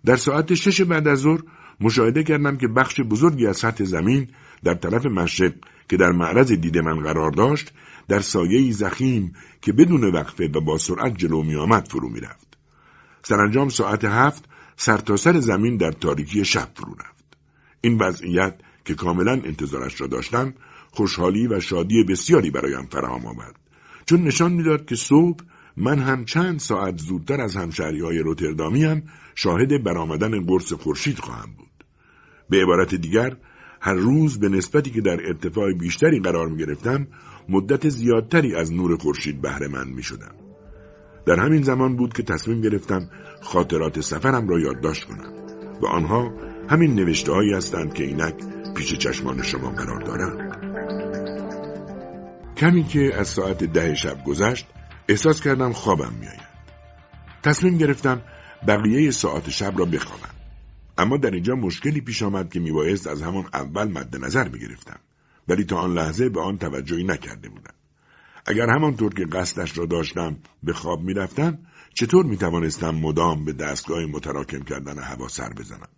در 0.04 0.16
ساعت 0.16 0.54
شش 0.54 0.80
بعد 0.80 1.08
از 1.08 1.18
ظهر 1.18 1.40
مشاهده 1.80 2.22
کردم 2.22 2.56
که 2.56 2.68
بخش 2.68 3.00
بزرگی 3.00 3.46
از 3.46 3.56
سطح 3.56 3.84
زمین 3.84 4.28
در 4.64 4.74
طرف 4.74 5.06
مشرق 5.06 5.52
که 5.88 5.96
در 5.96 6.12
معرض 6.12 6.52
دید 6.52 6.78
من 6.78 7.00
قرار 7.00 7.30
داشت 7.30 7.72
در 8.12 8.20
سایه 8.20 8.72
زخیم 8.72 9.32
که 9.62 9.72
بدون 9.72 10.04
وقفه 10.04 10.50
و 10.54 10.60
با 10.60 10.78
سرعت 10.78 11.18
جلو 11.18 11.42
می 11.42 11.56
آمد 11.56 11.88
فرو 11.88 12.08
می 12.08 12.20
رفت. 12.20 12.58
سرانجام 13.22 13.68
ساعت 13.68 14.04
هفت 14.04 14.44
سرتاسر 14.76 15.32
سر 15.32 15.40
زمین 15.40 15.76
در 15.76 15.92
تاریکی 15.92 16.44
شب 16.44 16.68
فرو 16.74 16.94
رفت. 16.94 17.24
این 17.80 17.98
وضعیت 17.98 18.54
که 18.84 18.94
کاملا 18.94 19.32
انتظارش 19.32 20.00
را 20.00 20.06
داشتم 20.06 20.54
خوشحالی 20.90 21.46
و 21.46 21.60
شادی 21.60 22.04
بسیاری 22.04 22.50
برایم 22.50 22.86
فراهم 22.86 23.26
آورد 23.26 23.56
چون 24.06 24.22
نشان 24.22 24.52
می‌داد 24.52 24.86
که 24.86 24.96
صبح 24.96 25.44
من 25.76 25.98
هم 25.98 26.24
چند 26.24 26.58
ساعت 26.58 26.98
زودتر 26.98 27.40
از 27.40 27.56
همشهری 27.56 28.00
های 28.00 28.18
روتردامی 28.18 28.84
هم 28.84 29.02
شاهد 29.34 29.84
برآمدن 29.84 30.46
قرص 30.46 30.72
خورشید 30.72 31.18
خواهم 31.18 31.54
بود. 31.58 31.84
به 32.50 32.62
عبارت 32.62 32.94
دیگر 32.94 33.36
هر 33.80 33.94
روز 33.94 34.40
به 34.40 34.48
نسبتی 34.48 34.90
که 34.90 35.00
در 35.00 35.26
ارتفاع 35.26 35.72
بیشتری 35.72 36.20
قرار 36.20 36.48
می 36.48 36.58
گرفتم 36.58 37.06
مدت 37.48 37.88
زیادتری 37.88 38.54
از 38.54 38.72
نور 38.72 38.96
خورشید 38.96 39.40
بهره 39.40 39.68
من 39.68 39.88
می 39.88 40.02
شدم. 40.02 40.34
در 41.26 41.40
همین 41.40 41.62
زمان 41.62 41.96
بود 41.96 42.12
که 42.12 42.22
تصمیم 42.22 42.60
گرفتم 42.60 43.10
خاطرات 43.42 44.00
سفرم 44.00 44.48
را 44.48 44.60
یادداشت 44.60 45.04
کنم 45.04 45.32
و 45.82 45.86
آنها 45.86 46.32
همین 46.68 46.94
نوشته 46.94 47.32
هایی 47.32 47.52
هستند 47.52 47.94
که 47.94 48.04
اینک 48.04 48.34
پیش 48.74 48.94
چشمان 48.94 49.42
شما 49.42 49.70
قرار 49.70 50.00
دارم. 50.00 50.52
کمی 52.56 52.84
که 52.84 53.14
از 53.14 53.28
ساعت 53.28 53.64
ده 53.64 53.94
شب 53.94 54.24
گذشت 54.24 54.66
احساس 55.08 55.40
کردم 55.40 55.72
خوابم 55.72 56.12
میآید. 56.20 56.52
تصمیم 57.42 57.78
گرفتم 57.78 58.22
بقیه 58.68 59.10
ساعت 59.10 59.50
شب 59.50 59.72
را 59.78 59.84
بخوابم. 59.84 60.34
اما 60.98 61.16
در 61.16 61.30
اینجا 61.30 61.54
مشکلی 61.54 62.00
پیش 62.00 62.22
آمد 62.22 62.52
که 62.52 62.60
میبایست 62.60 63.06
از 63.06 63.22
همان 63.22 63.44
اول 63.52 63.88
مد 63.88 64.16
نظر 64.24 64.48
بگرفتم 64.48 65.00
ولی 65.48 65.64
تا 65.64 65.76
آن 65.76 65.94
لحظه 65.94 66.28
به 66.28 66.40
آن 66.40 66.58
توجهی 66.58 67.04
نکرده 67.04 67.48
بودم 67.48 67.74
اگر 68.46 68.70
همانطور 68.70 69.14
که 69.14 69.24
قصدش 69.24 69.78
را 69.78 69.86
داشتم 69.86 70.36
به 70.62 70.72
خواب 70.72 71.02
می‌رفتم 71.02 71.58
چطور 71.94 72.26
می‌توانستم 72.26 72.94
مدام 72.94 73.44
به 73.44 73.52
دستگاه 73.52 74.06
متراکم 74.06 74.62
کردن 74.62 74.98
هوا 74.98 75.28
سر 75.28 75.52
بزنم 75.52 75.88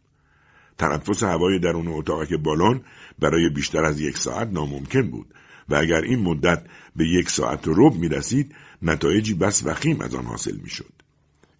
تنفس 0.79 1.23
هوای 1.23 1.59
درون 1.59 1.89
اتاق 1.89 2.37
بالون 2.37 2.81
برای 3.19 3.49
بیشتر 3.49 3.85
از 3.85 4.01
یک 4.01 4.19
ساعت 4.19 4.49
ناممکن 4.49 5.11
بود 5.11 5.35
و 5.69 5.75
اگر 5.75 6.01
این 6.01 6.19
مدت 6.19 6.65
به 6.97 7.09
یک 7.09 7.31
ساعت 7.31 7.69
و 7.69 7.75
رب 7.77 7.95
می 7.95 8.09
رسید 8.09 8.55
نتایجی 8.83 9.35
بس 9.35 9.67
وخیم 9.67 10.01
از 10.01 10.15
آن 10.15 10.25
حاصل 10.25 10.57
می 10.57 10.71
شد. 10.71 10.93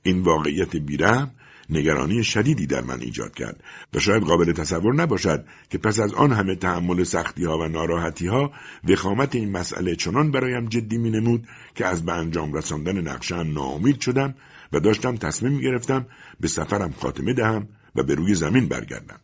این 0.03 0.23
واقعیت 0.23 0.77
بیرم 0.77 1.31
نگرانی 1.71 2.25
شدیدی 2.25 2.67
در 2.67 2.81
من 2.81 3.01
ایجاد 3.01 3.35
کرد 3.35 3.65
و 3.95 3.99
شاید 3.99 4.23
قابل 4.23 4.53
تصور 4.53 4.95
نباشد 4.95 5.45
که 5.71 5.79
پس 5.79 6.01
از 6.01 6.15
آن 6.15 6.33
همه 6.33 6.55
تحمل 6.55 7.05
سختی 7.05 7.45
ها 7.45 7.59
و 7.59 7.69
ناراحتی 7.69 8.27
ها 8.27 8.53
وخامت 8.89 9.35
این 9.35 9.51
مسئله 9.51 9.97
چنان 9.97 10.31
برایم 10.31 10.69
جدی 10.69 10.99
می 10.99 11.11
نمود 11.11 11.47
که 11.75 11.87
از 11.87 12.05
به 12.05 12.13
انجام 12.13 12.53
رساندن 12.53 13.01
نقشم 13.09 13.53
ناامید 13.55 14.01
شدم 14.01 14.35
و 14.73 14.81
داشتم 14.81 15.17
تصمیم 15.17 15.61
گرفتم 15.61 16.07
به 16.41 16.49
سفرم 16.49 16.93
خاتمه 16.93 17.33
دهم 17.33 17.69
و 17.95 18.03
به 18.03 18.15
روی 18.15 18.35
زمین 18.35 18.69
برگردم. 18.69 19.21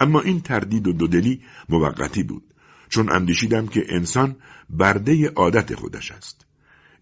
اما 0.00 0.20
این 0.20 0.40
تردید 0.40 0.86
و 0.88 0.92
دودلی 0.92 1.42
موقتی 1.68 2.22
بود 2.22 2.54
چون 2.88 3.12
اندیشیدم 3.12 3.66
که 3.66 3.86
انسان 3.88 4.36
برده 4.70 5.28
عادت 5.28 5.74
خودش 5.74 6.12
است. 6.12 6.46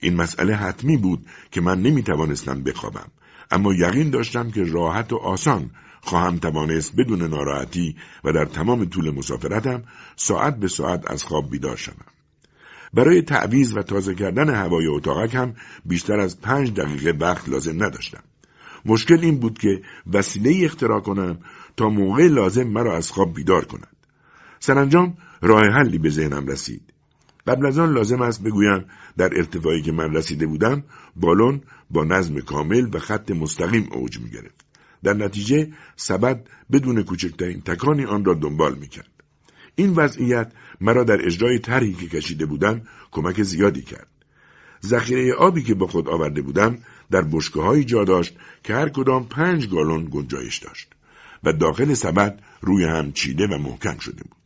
این 0.00 0.16
مسئله 0.16 0.54
حتمی 0.54 0.96
بود 0.96 1.26
که 1.50 1.60
من 1.60 1.82
نمی 1.82 2.02
توانستم 2.02 2.62
بخوابم 2.62 3.10
اما 3.50 3.74
یقین 3.74 4.10
داشتم 4.10 4.50
که 4.50 4.64
راحت 4.64 5.12
و 5.12 5.16
آسان 5.16 5.70
خواهم 6.00 6.38
توانست 6.38 6.96
بدون 6.96 7.22
ناراحتی 7.22 7.96
و 8.24 8.32
در 8.32 8.44
تمام 8.44 8.84
طول 8.84 9.10
مسافرتم 9.10 9.82
ساعت 10.16 10.56
به 10.56 10.68
ساعت 10.68 11.10
از 11.10 11.24
خواب 11.24 11.50
بیدار 11.50 11.76
شوم. 11.76 12.06
برای 12.94 13.22
تعویز 13.22 13.76
و 13.76 13.82
تازه 13.82 14.14
کردن 14.14 14.54
هوای 14.54 14.86
اتاقک 14.86 15.34
هم 15.34 15.54
بیشتر 15.84 16.20
از 16.20 16.40
پنج 16.40 16.72
دقیقه 16.72 17.10
وقت 17.20 17.48
لازم 17.48 17.84
نداشتم. 17.84 18.22
مشکل 18.84 19.18
این 19.20 19.38
بود 19.38 19.58
که 19.58 19.82
وسیله 20.12 20.64
اختراع 20.64 21.00
کنم 21.00 21.38
تا 21.76 21.88
موقع 21.88 22.26
لازم 22.26 22.64
مرا 22.64 22.96
از 22.96 23.10
خواب 23.10 23.34
بیدار 23.34 23.64
کند. 23.64 23.96
سرانجام 24.60 25.16
راه 25.42 25.62
حلی 25.62 25.98
به 25.98 26.10
ذهنم 26.10 26.46
رسید. 26.46 26.93
قبل 27.46 27.66
از 27.66 27.78
آن 27.78 27.92
لازم 27.92 28.22
است 28.22 28.42
بگویم 28.42 28.84
در 29.16 29.30
ارتفاعی 29.36 29.82
که 29.82 29.92
من 29.92 30.14
رسیده 30.14 30.46
بودم 30.46 30.84
بالون 31.16 31.60
با 31.90 32.04
نظم 32.04 32.40
کامل 32.40 32.88
و 32.92 32.98
خط 32.98 33.30
مستقیم 33.30 33.88
اوج 33.92 34.18
می 34.20 34.30
گرفت. 34.30 34.64
در 35.02 35.14
نتیجه 35.14 35.72
سبد 35.96 36.48
بدون 36.72 37.02
کوچکترین 37.02 37.60
تکانی 37.60 38.04
آن 38.04 38.24
را 38.24 38.34
دنبال 38.34 38.74
می 38.74 38.88
کرد. 38.88 39.10
این 39.74 39.90
وضعیت 39.90 40.52
مرا 40.80 41.04
در 41.04 41.26
اجرای 41.26 41.58
طرحی 41.58 41.92
که 41.92 42.08
کشیده 42.08 42.46
بودم 42.46 42.82
کمک 43.10 43.42
زیادی 43.42 43.82
کرد. 43.82 44.08
ذخیره 44.86 45.34
آبی 45.34 45.62
که 45.62 45.74
با 45.74 45.86
خود 45.86 46.08
آورده 46.08 46.42
بودم 46.42 46.78
در 47.10 47.22
بشکه 47.22 47.84
جا 47.84 48.04
داشت 48.04 48.36
که 48.64 48.74
هر 48.74 48.88
کدام 48.88 49.28
پنج 49.28 49.68
گالون 49.68 50.08
گنجایش 50.10 50.58
داشت 50.58 50.88
و 51.44 51.52
داخل 51.52 51.94
سبد 51.94 52.42
روی 52.60 52.84
هم 52.84 53.12
چیده 53.12 53.46
و 53.46 53.58
محکم 53.58 53.98
شده 53.98 54.22
بود. 54.22 54.36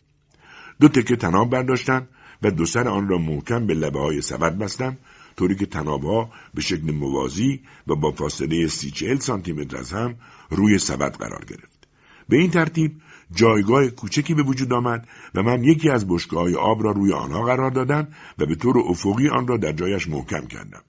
دو 0.81 0.89
تکه 0.89 1.17
تناب 1.17 1.51
برداشتم 1.51 2.09
و 2.43 2.51
دو 2.51 2.67
سر 2.67 2.89
آن 2.89 3.09
را 3.09 3.19
محکم 3.19 3.67
به 3.67 3.75
لبه 3.75 4.01
های 4.01 4.21
سبد 4.21 4.59
بستم 4.59 4.97
طوری 5.37 5.55
که 5.55 5.67
تنابها 5.67 6.31
به 6.55 6.61
شکل 6.61 6.91
موازی 6.91 7.61
و 7.87 7.95
با 7.95 8.11
فاصله 8.11 8.69
سی 8.69 8.91
چهل 8.91 9.19
سانتیمتر 9.19 9.77
از 9.77 9.93
هم 9.93 10.15
روی 10.51 10.79
سبد 10.79 11.17
قرار 11.17 11.45
گرفت. 11.45 11.89
به 12.29 12.37
این 12.37 12.51
ترتیب 12.51 12.93
جایگاه 13.35 13.87
کوچکی 13.87 14.35
به 14.35 14.43
وجود 14.43 14.73
آمد 14.73 15.09
و 15.35 15.43
من 15.43 15.65
یکی 15.65 15.91
از 15.91 16.09
بشکه 16.09 16.37
های 16.37 16.55
آب 16.55 16.85
را 16.85 16.91
روی 16.91 17.13
آنها 17.13 17.43
قرار 17.43 17.71
دادم 17.71 18.09
و 18.39 18.47
به 18.47 18.55
طور 18.55 18.79
افقی 18.79 19.29
آن 19.29 19.47
را 19.47 19.57
در 19.57 19.73
جایش 19.73 20.09
محکم 20.09 20.47
کردم. 20.47 20.83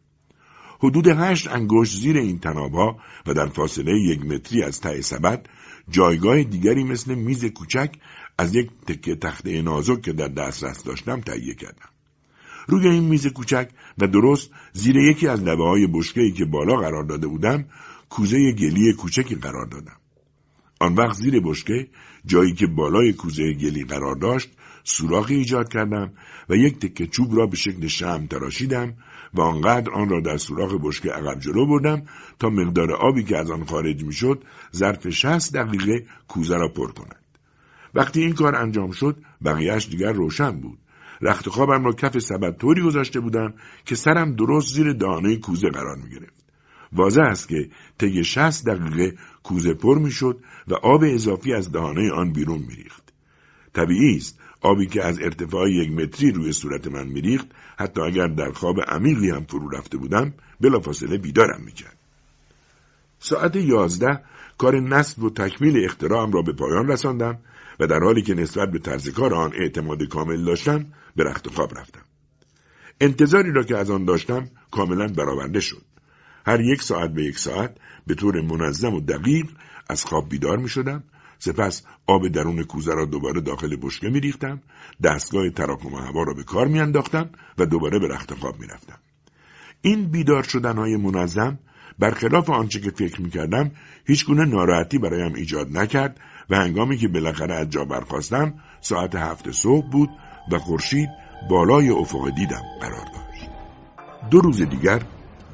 حدود 0.79 1.07
هشت 1.07 1.47
انگشت 1.47 1.97
زیر 1.97 2.17
این 2.17 2.39
تنابها 2.39 2.97
و 3.27 3.33
در 3.33 3.47
فاصله 3.47 3.99
یک 3.99 4.25
متری 4.25 4.63
از 4.63 4.81
ته 4.81 5.01
سبد 5.01 5.49
جایگاه 5.89 6.43
دیگری 6.43 6.83
مثل 6.83 7.15
میز 7.15 7.45
کوچک 7.45 7.91
از 8.39 8.55
یک 8.55 8.69
تکه 8.87 9.15
تخته 9.15 9.61
نازک 9.61 10.01
که 10.01 10.13
در 10.13 10.27
دسترس 10.27 10.83
داشتم 10.83 11.21
تهیه 11.21 11.53
کردم. 11.53 11.89
روی 12.67 12.87
این 12.87 13.03
میز 13.03 13.27
کوچک 13.27 13.69
و 13.97 14.07
درست 14.07 14.51
زیر 14.73 14.97
یکی 14.97 15.27
از 15.27 15.43
لبه 15.43 15.63
های 15.63 15.87
بشکه 15.87 16.31
که 16.31 16.45
بالا 16.45 16.75
قرار 16.75 17.03
داده 17.03 17.27
بودم 17.27 17.65
کوزه 18.09 18.51
گلی 18.51 18.93
کوچکی 18.93 19.35
قرار 19.35 19.65
دادم. 19.65 19.97
آن 20.79 20.95
وقت 20.95 21.13
زیر 21.13 21.39
بشکه 21.39 21.87
جایی 22.25 22.53
که 22.53 22.67
بالای 22.67 23.13
کوزه 23.13 23.53
گلی 23.53 23.83
قرار 23.83 24.15
داشت 24.15 24.49
سوراخی 24.83 25.35
ایجاد 25.35 25.69
کردم 25.69 26.13
و 26.49 26.55
یک 26.55 26.79
تکه 26.79 27.07
چوب 27.07 27.37
را 27.37 27.45
به 27.45 27.55
شکل 27.55 27.87
شم 27.87 28.27
تراشیدم 28.27 28.93
و 29.33 29.41
آنقدر 29.41 29.91
آن 29.91 30.09
را 30.09 30.21
در 30.21 30.37
سوراخ 30.37 30.73
بشکه 30.83 31.11
عقب 31.11 31.39
جلو 31.39 31.65
بردم 31.65 32.05
تا 32.39 32.49
مقدار 32.49 32.91
آبی 32.91 33.23
که 33.23 33.37
از 33.37 33.51
آن 33.51 33.65
خارج 33.65 34.03
می‌شد 34.03 34.43
ظرف 34.75 35.09
شست 35.09 35.53
دقیقه 35.53 36.05
کوزه 36.27 36.55
را 36.55 36.67
پر 36.67 36.91
کند 36.91 37.18
وقتی 37.95 38.21
این 38.21 38.33
کار 38.33 38.55
انجام 38.55 38.91
شد 38.91 39.17
بقیهش 39.45 39.87
دیگر 39.87 40.11
روشن 40.11 40.51
بود 40.51 40.79
رخت 41.21 41.49
خوابم 41.49 41.85
را 41.85 41.91
کف 41.91 42.19
سبد 42.19 42.57
طوری 42.57 42.81
گذاشته 42.81 43.19
بودم 43.19 43.53
که 43.85 43.95
سرم 43.95 44.35
درست 44.35 44.73
زیر 44.73 44.93
دانه 44.93 45.35
کوزه 45.35 45.69
قرار 45.69 45.95
می 45.95 46.09
گرفت. 46.09 46.43
واضح 46.93 47.21
است 47.21 47.47
که 47.47 47.69
طی 47.97 48.23
شست 48.23 48.65
دقیقه 48.65 49.17
کوزه 49.43 49.73
پر 49.73 49.97
می 49.97 50.11
شد 50.11 50.39
و 50.67 50.73
آب 50.73 51.03
اضافی 51.03 51.53
از 51.53 51.71
دهانه 51.71 52.11
آن 52.11 52.33
بیرون 52.33 52.59
می 52.59 52.75
ریخت. 52.75 53.13
طبیعی 53.73 54.17
است 54.17 54.39
آبی 54.61 54.85
که 54.85 55.05
از 55.05 55.19
ارتفاع 55.19 55.69
یک 55.69 55.91
متری 55.91 56.31
روی 56.31 56.51
صورت 56.51 56.87
من 56.87 57.07
میریخت 57.07 57.47
حتی 57.77 58.01
اگر 58.01 58.27
در 58.27 58.51
خواب 58.51 58.81
عمیقی 58.87 59.29
هم 59.29 59.43
فرو 59.43 59.69
رفته 59.69 59.97
بودم 59.97 60.33
بلافاصله 60.61 61.17
بیدارم 61.17 61.61
می‌کرد 61.65 61.97
ساعت 63.19 63.55
یازده 63.55 64.23
کار 64.57 64.79
نصب 64.79 65.23
و 65.23 65.29
تکمیل 65.29 65.85
اختراعم 65.85 66.31
را 66.31 66.41
به 66.41 66.53
پایان 66.53 66.87
رساندم 66.87 67.37
و 67.79 67.87
در 67.87 67.99
حالی 67.99 68.21
که 68.21 68.33
نسبت 68.33 68.71
به 68.71 68.79
طرز 68.79 69.09
کار 69.09 69.33
آن 69.33 69.51
اعتماد 69.55 70.03
کامل 70.03 70.45
داشتم 70.45 70.85
به 71.15 71.23
رخت 71.23 71.49
خواب 71.49 71.77
رفتم. 71.77 72.01
انتظاری 73.01 73.51
را 73.51 73.63
که 73.63 73.77
از 73.77 73.89
آن 73.89 74.05
داشتم 74.05 74.49
کاملا 74.71 75.07
برآورده 75.07 75.59
شد. 75.59 75.81
هر 76.45 76.61
یک 76.61 76.81
ساعت 76.81 77.13
به 77.13 77.23
یک 77.23 77.39
ساعت 77.39 77.77
به 78.07 78.15
طور 78.15 78.41
منظم 78.41 78.93
و 78.93 78.99
دقیق 78.99 79.45
از 79.89 80.05
خواب 80.05 80.29
بیدار 80.29 80.57
می 80.57 80.69
شدم. 80.69 81.03
سپس 81.39 81.83
آب 82.07 82.27
درون 82.27 82.63
کوزه 82.63 82.93
را 82.93 83.05
دوباره 83.05 83.41
داخل 83.41 83.77
بشکه 83.81 84.09
می 84.09 84.19
ریختم. 84.19 84.61
دستگاه 85.03 85.49
تراکم 85.49 85.89
هوا 85.89 86.23
را 86.23 86.33
به 86.33 86.43
کار 86.43 86.67
می 86.67 86.79
انداختم 86.79 87.29
و 87.57 87.65
دوباره 87.65 87.99
به 87.99 88.07
رخت 88.07 88.33
خواب 88.33 88.59
می 88.59 88.67
رفتم. 88.67 88.97
این 89.81 90.11
بیدار 90.11 90.43
شدنهای 90.43 90.97
منظم 90.97 91.59
برخلاف 91.99 92.49
آنچه 92.49 92.79
که 92.79 92.91
فکر 92.91 93.21
می 93.21 93.29
کردم 93.29 93.71
هیچ 94.05 94.25
گونه 94.25 94.45
ناراحتی 94.45 94.97
برایم 94.97 95.33
ایجاد 95.33 95.77
نکرد 95.77 96.19
و 96.49 96.55
هنگامی 96.55 96.97
که 96.97 97.07
بالاخره 97.07 97.55
از 97.55 97.69
جا 97.69 97.85
برخواستم 97.85 98.53
ساعت 98.81 99.15
هفت 99.15 99.51
صبح 99.51 99.89
بود 99.89 100.09
و 100.51 100.59
خورشید 100.59 101.09
بالای 101.49 101.89
افق 101.89 102.29
دیدم 102.35 102.61
قرار 102.81 103.05
داشت. 103.05 103.49
دو 104.31 104.41
روز 104.41 104.61
دیگر 104.61 105.01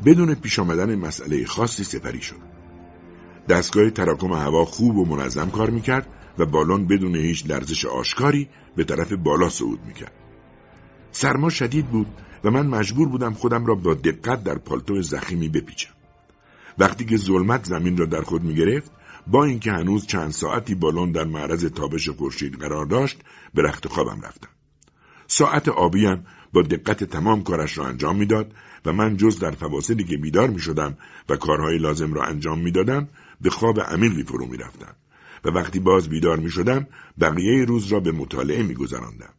بدون 0.06 0.36
پیش 0.36 0.60
آمدن 0.60 0.96
مسئله 0.96 1.46
خاصی 1.46 1.84
سپری 1.84 2.22
شد. 2.22 2.56
دستگاه 3.50 3.90
تراکم 3.90 4.34
هوا 4.34 4.66
خوب 4.66 4.98
و 4.98 5.06
منظم 5.06 5.50
کار 5.50 5.70
می‌کرد 5.70 6.08
و 6.38 6.46
بالون 6.46 6.88
بدون 6.88 7.16
هیچ 7.16 7.46
لرزش 7.48 7.86
آشکاری 7.86 8.50
به 8.76 8.84
طرف 8.84 9.14
بالا 9.14 9.50
صعود 9.50 9.80
می‌کرد. 9.88 10.14
سرما 11.12 11.50
شدید 11.50 11.86
بود 11.86 12.08
و 12.44 12.52
من 12.52 12.68
مجبور 12.68 13.10
بودم 13.10 13.34
خودم 13.34 13.66
را 13.66 13.76
با 13.76 13.94
دقت 13.94 14.44
در 14.44 14.58
پالتو 14.58 15.02
زخیمی 15.02 15.50
بپیچم. 15.50 15.95
وقتی 16.78 17.06
که 17.06 17.18
ظلمت 17.18 17.66
زمین 17.66 17.98
را 17.98 18.06
در 18.06 18.22
خود 18.22 18.44
می‌گرفت 18.44 18.92
با 19.28 19.46
اینکه 19.46 19.72
هنوز 19.72 20.08
چند 20.08 20.32
ساعتی 20.32 20.76
بالون 20.76 21.12
در 21.12 21.24
معرض 21.24 21.66
تابش 21.66 22.10
خورشید 22.10 22.60
قرار 22.60 22.86
داشت 22.86 23.22
به 23.54 23.62
رخت 23.62 23.88
خوابم 23.88 24.22
رفتم. 24.22 24.50
ساعت 25.28 25.70
آبیم 25.70 26.26
با 26.54 26.62
دقت 26.62 27.04
تمام 27.04 27.44
کارش 27.44 27.78
را 27.78 27.86
انجام 27.86 28.16
می‌داد 28.16 28.52
و 28.86 28.94
من 28.94 29.18
جز 29.18 29.40
در 29.40 29.52
فواصلی 29.52 30.04
که 30.04 30.18
بیدار 30.18 30.50
می 30.50 30.60
شدم 30.60 30.98
و 31.30 31.36
کارهای 31.36 31.78
لازم 31.78 32.14
را 32.14 32.24
انجام 32.24 32.60
می 32.60 32.72
دادم 32.72 33.10
به 33.42 33.50
خواب 33.50 33.80
عمیقی 33.80 34.24
فرو 34.24 34.46
می 34.46 34.58
رفتم 34.58 34.96
و 35.46 35.50
وقتی 35.50 35.80
باز 35.80 36.10
بیدار 36.10 36.38
می 36.38 36.50
شدم 36.50 36.88
بقیه 37.20 37.66
روز 37.66 37.88
را 37.88 38.00
به 38.00 38.12
مطالعه 38.12 38.64
می 38.64 38.74
گذراندم. 38.74 39.34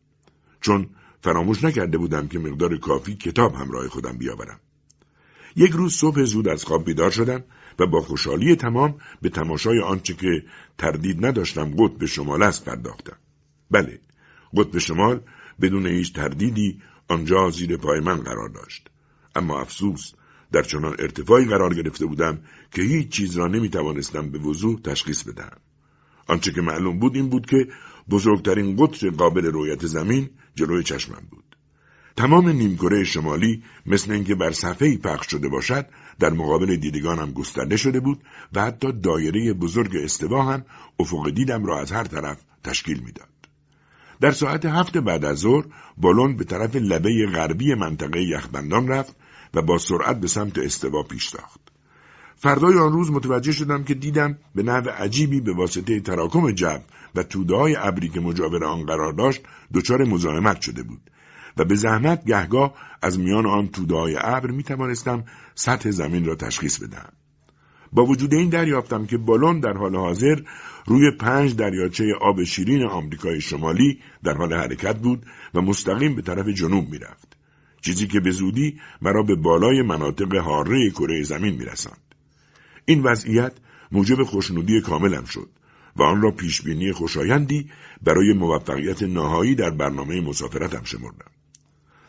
چون 0.61 0.87
فراموش 1.21 1.65
نکرده 1.65 1.99
بودم 1.99 2.29
که 2.29 2.39
مقدار 2.39 2.77
کافی 2.77 3.15
کتاب 3.15 3.55
همراه 3.55 3.89
خودم 3.89 4.19
بیاورم. 4.19 4.61
یک 5.57 5.73
روز 5.73 5.95
صبح 5.95 6.23
زود 6.23 6.49
از 6.49 6.65
خواب 6.65 6.85
بیدار 6.85 7.11
شدم 7.11 7.45
و 7.79 7.87
با 7.87 8.01
خوشحالی 8.01 8.57
تمام 8.57 8.95
به 9.23 9.29
تماشای 9.29 9.81
آنچه 9.81 10.15
که 10.15 10.45
تردید 10.79 11.27
نداشتم 11.27 11.75
قطب 11.79 12.05
شمال 12.07 12.43
است 12.43 12.65
پرداختم. 12.65 13.17
بله، 13.71 14.01
قطب 14.57 14.79
شمال 14.79 15.21
بدون 15.61 15.87
هیچ 15.87 16.13
تردیدی 16.13 16.83
آنجا 17.09 17.51
زیر 17.51 17.77
پای 17.77 18.01
من 18.01 18.17
قرار 18.17 18.49
داشت. 18.49 18.89
اما 19.37 19.61
افسوس 19.61 20.13
در 20.53 20.63
چنان 20.63 20.97
ارتفاعی 20.99 21.45
قرار 21.45 21.75
گرفته 21.75 22.07
بودم 22.07 22.39
که 22.71 22.83
هیچ 22.83 23.09
چیز 23.09 23.37
را 23.37 23.47
نمی 23.47 23.69
توانستم 23.69 24.31
به 24.31 24.39
وضوح 24.39 24.81
تشخیص 24.81 25.23
بدهم. 25.23 25.59
آنچه 26.27 26.53
که 26.53 26.61
معلوم 26.61 26.99
بود 26.99 27.17
این 27.17 27.29
بود 27.29 27.47
که 27.47 27.69
بزرگترین 28.11 28.77
قطر 28.77 29.11
قابل 29.11 29.47
رویت 29.47 29.87
زمین 29.87 30.31
جلوی 30.55 30.83
چشمم 30.83 31.29
بود. 31.31 31.46
تمام 32.17 32.49
نیمکره 32.49 33.05
شمالی 33.05 33.63
مثل 33.87 34.13
اینکه 34.13 34.35
بر 34.35 34.53
صفحه 34.53 34.97
پخش 34.97 35.27
شده 35.31 35.49
باشد 35.49 35.87
در 36.19 36.31
مقابل 36.31 36.77
دیدگانم 36.77 37.33
گسترده 37.33 37.77
شده 37.77 38.01
بود 38.01 38.23
و 38.53 38.61
حتی 38.65 38.93
دایره 38.93 39.53
بزرگ 39.53 39.97
استوا 39.97 40.43
هم 40.43 40.65
افق 40.99 41.31
دیدم 41.31 41.65
را 41.65 41.81
از 41.81 41.93
هر 41.93 42.05
طرف 42.05 42.39
تشکیل 42.65 43.01
می‌داد. 43.01 43.29
در 44.21 44.31
ساعت 44.31 44.65
هفت 44.65 44.97
بعد 44.99 45.25
از 45.25 45.39
ظهر 45.39 45.65
بالون 45.97 46.37
به 46.37 46.45
طرف 46.45 46.77
لبه 46.77 47.27
غربی 47.35 47.75
منطقه 47.75 48.23
یخبندان 48.23 48.89
رفت 48.89 49.17
و 49.55 49.63
با 49.63 49.79
سرعت 49.79 50.21
به 50.21 50.27
سمت 50.27 50.59
استوا 50.59 51.03
پیش 51.03 51.31
تاخت. 51.31 51.61
فردای 52.37 52.79
آن 52.79 52.93
روز 52.93 53.11
متوجه 53.11 53.53
شدم 53.53 53.85
که 53.85 53.95
دیدم 53.95 54.39
به 54.55 54.63
نحو 54.63 54.89
عجیبی 54.89 55.41
به 55.41 55.53
واسطه 55.53 56.01
تراکم 56.01 56.51
جب 56.51 56.83
و 57.15 57.23
توده 57.23 57.57
های 57.57 57.77
ابری 57.77 58.09
که 58.09 58.21
مجاور 58.21 58.65
آن 58.65 58.87
قرار 58.87 59.13
داشت 59.13 59.43
دچار 59.75 60.05
مزاحمت 60.05 60.61
شده 60.61 60.83
بود 60.83 61.11
و 61.57 61.65
به 61.65 61.75
زحمت 61.75 62.25
گهگاه 62.25 62.75
از 63.03 63.19
میان 63.19 63.47
آن 63.47 63.69
توده 63.69 63.95
های 63.95 64.17
ابر 64.21 64.51
می 64.51 64.63
توانستم 64.63 65.25
سطح 65.55 65.91
زمین 65.91 66.25
را 66.25 66.35
تشخیص 66.35 66.79
بدهم. 66.79 67.13
با 67.93 68.05
وجود 68.05 68.35
این 68.35 68.49
دریافتم 68.49 69.07
که 69.07 69.19
بالون 69.19 69.61
در 69.61 69.73
حال 69.73 69.97
حاضر 69.97 70.41
روی 70.87 71.11
پنج 71.11 71.57
دریاچه 71.57 72.05
آب 72.21 72.45
شیرین 72.45 72.87
آمریکای 72.87 73.41
شمالی 73.41 74.01
در 74.25 74.35
حال 74.35 74.55
حرکت 74.55 74.99
بود 74.99 75.27
و 75.55 75.61
مستقیم 75.61 76.15
به 76.15 76.23
طرف 76.23 76.49
جنوب 76.49 76.89
می‌رفت. 76.91 77.37
چیزی 77.81 78.07
که 78.07 78.21
به 78.21 78.31
زودی 78.31 78.81
مرا 79.03 79.23
به 79.23 79.35
بالای 79.35 79.83
مناطق 79.83 80.37
حاره 80.37 80.91
کره 80.91 81.23
زمین 81.23 81.55
میرساند. 81.55 82.15
این 82.85 83.03
وضعیت 83.03 83.53
موجب 83.93 84.23
خوشنودی 84.23 84.81
کاملم 84.81 85.25
شد 85.25 85.49
و 85.97 86.03
آن 86.03 86.23
را 86.23 86.31
پیشبینی 86.31 86.93
خوشایندی 86.93 87.71
برای 88.03 88.33
موفقیت 88.33 89.03
نهایی 89.03 89.55
در 89.55 89.71
برنامه 89.71 90.21
مسافرتم 90.21 90.85
شمردم. 90.85 91.36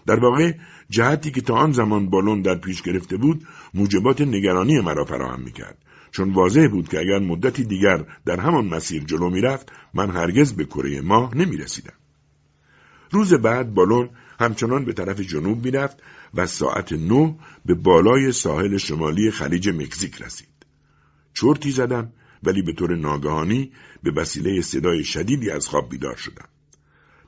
در 0.08 0.20
واقع 0.20 0.54
جهتی 0.90 1.32
که 1.32 1.42
تا 1.42 1.56
آن 1.56 1.72
زمان 1.72 2.10
بالون 2.10 2.42
در 2.42 2.56
پیش 2.56 2.82
گرفته 2.82 3.18
بود 3.18 3.48
موجبات 3.74 4.22
نگرانی 4.22 4.82
مرا 4.82 5.06
فراهم 5.06 5.42
می‌کرد 5.42 5.78
چون 6.12 6.34
واضح 6.34 6.68
بود 6.68 6.90
که 6.90 7.00
اگر 7.00 7.20
مدتی 7.20 7.64
دیگر 7.64 8.06
در 8.26 8.40
همان 8.40 8.66
مسیر 8.66 9.04
جلو 9.04 9.30
می‌رفت 9.30 9.72
من 9.94 10.10
هرگز 10.10 10.54
به 10.54 10.66
کره 10.66 11.02
ماه 11.02 11.38
نمی 11.38 11.58
رسیدم. 11.58 11.94
روز 13.12 13.34
بعد 13.34 13.74
بالون 13.74 14.10
همچنان 14.40 14.86
به 14.86 14.94
طرف 14.94 15.20
جنوب 15.20 15.66
می‌رفت 15.66 15.98
و 16.34 16.48
ساعت 16.48 16.94
نو 16.94 17.38
به 17.66 17.74
بالای 17.74 18.32
ساحل 18.32 18.78
شمالی 18.78 19.32
خلیج 19.32 19.70
مکزیک 19.70 20.22
رسید. 20.22 20.48
چرتی 21.34 21.72
زدم 21.72 22.14
ولی 22.44 22.62
به 22.62 22.74
طور 22.74 22.96
ناگهانی 22.96 23.72
به 24.04 24.12
وسیله 24.12 24.62
صدای 24.62 25.04
شدیدی 25.04 25.52
از 25.52 25.68
خواب 25.68 25.90
بیدار 25.90 26.16
شدم. 26.16 26.48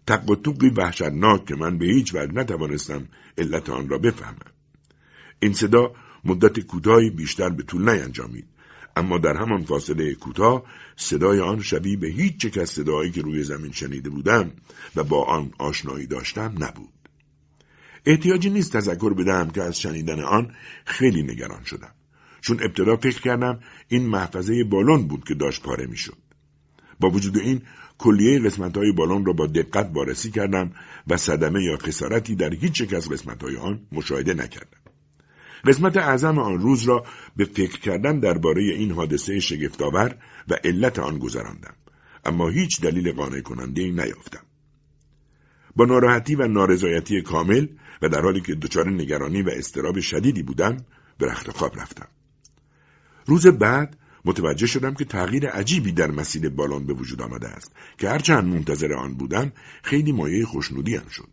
تق 0.10 0.30
و 0.30 0.36
توقی 0.36 0.70
وحشتناک 0.70 1.46
که 1.46 1.56
من 1.56 1.78
به 1.78 1.86
هیچ 1.86 2.16
وجه 2.16 2.34
نتوانستم 2.34 3.08
علت 3.38 3.70
آن 3.70 3.90
را 3.90 3.98
بفهمم. 3.98 4.52
این 5.40 5.54
صدا 5.54 5.94
مدت 6.26 6.60
کوتاهی 6.60 7.10
بیشتر 7.10 7.50
به 7.50 7.64
طول 7.64 7.90
نینجامید 7.90 8.48
اما 8.96 9.18
در 9.18 9.38
همان 9.38 9.64
فاصله 9.64 10.16
کوتاه 10.16 10.64
صدای 10.96 11.40
آن 11.40 11.62
شبیه 11.62 11.98
به 11.98 12.08
هیچ 12.08 12.38
چک 12.38 12.58
از 12.58 12.70
صدایی 12.70 13.12
که 13.12 13.22
روی 13.22 13.44
زمین 13.44 13.72
شنیده 13.72 14.10
بودم 14.10 14.52
و 14.96 15.04
با 15.04 15.24
آن 15.24 15.52
آشنایی 15.60 16.08
داشتم 16.08 16.56
نبود. 16.60 16.94
احتیاجی 18.06 18.50
نیست 18.50 18.74
تذکر 18.74 19.14
بدهم 19.14 19.50
که 19.50 19.64
از 19.64 19.80
شنیدن 19.80 20.20
آن 20.20 20.56
خیلی 20.86 21.24
نگران 21.24 21.64
شدم. 21.64 21.94
چون 22.42 22.64
ابتدا 22.64 22.96
فکر 22.96 23.22
کردم 23.22 23.60
این 23.88 24.06
محفظه 24.06 24.64
بالون 24.64 25.08
بود 25.08 25.24
که 25.24 25.34
داشت 25.34 25.62
پاره 25.62 25.88
می‌شد. 25.88 26.18
با 27.00 27.10
وجود 27.10 27.38
این 27.38 27.62
کلیه 28.00 28.40
قسمت 28.40 28.78
های 28.78 28.92
بالون 28.92 29.26
را 29.26 29.34
با 29.34 29.48
دقت 29.48 29.90
وارسی 29.94 30.32
کردم 30.32 30.72
و 31.08 31.18
صدمه 31.18 31.64
یا 31.64 31.78
خسارتی 31.78 32.36
در 32.36 32.54
هیچ 32.54 32.82
یک 32.82 32.94
از 32.94 33.10
قسمت 33.10 33.44
های 33.44 33.58
آن 33.58 33.80
مشاهده 33.92 34.34
نکردم. 34.34 34.80
قسمت 35.66 35.98
اعظم 35.98 36.40
آن 36.40 36.60
روز 36.60 36.84
را 36.84 37.06
به 37.36 37.46
فکر 37.46 37.80
کردن 37.80 38.20
درباره 38.20 38.64
این 38.64 38.92
حادثه 38.92 39.40
شگفتآور 39.40 40.16
و 40.48 40.54
علت 40.64 41.00
آن 41.00 41.18
گذراندم 41.18 41.74
اما 42.26 42.50
هیچ 42.50 42.82
دلیل 42.82 43.12
قانع 43.12 43.42
کننده 43.42 43.92
نیافتم 43.92 44.44
با 45.76 45.86
ناراحتی 45.86 46.36
و 46.36 46.48
نارضایتی 46.48 47.22
کامل 47.22 47.68
و 48.02 48.10
در 48.10 48.22
حالی 48.22 48.42
که 48.42 48.56
دچار 48.56 48.90
نگرانی 48.90 49.42
و 49.42 49.50
استراب 49.50 50.00
شدیدی 50.00 50.44
بودم 50.44 50.78
به 51.18 51.26
رخت 51.26 51.52
خواب 51.52 51.80
رفتم 51.80 52.08
روز 53.26 53.48
بعد 53.48 53.98
متوجه 54.26 54.68
شدم 54.68 54.94
که 54.94 55.06
تغییر 55.06 55.48
عجیبی 55.50 55.92
در 55.92 56.12
مسیر 56.12 56.50
بالون 56.50 56.86
به 56.86 56.94
وجود 56.94 57.22
آمده 57.22 57.48
است 57.48 57.76
که 57.98 58.10
هرچند 58.10 58.54
منتظر 58.54 58.94
آن 58.94 59.14
بودم 59.14 59.52
خیلی 59.84 60.12
مایه 60.12 60.46
خوشنودیم 60.46 61.08
شد 61.12 61.30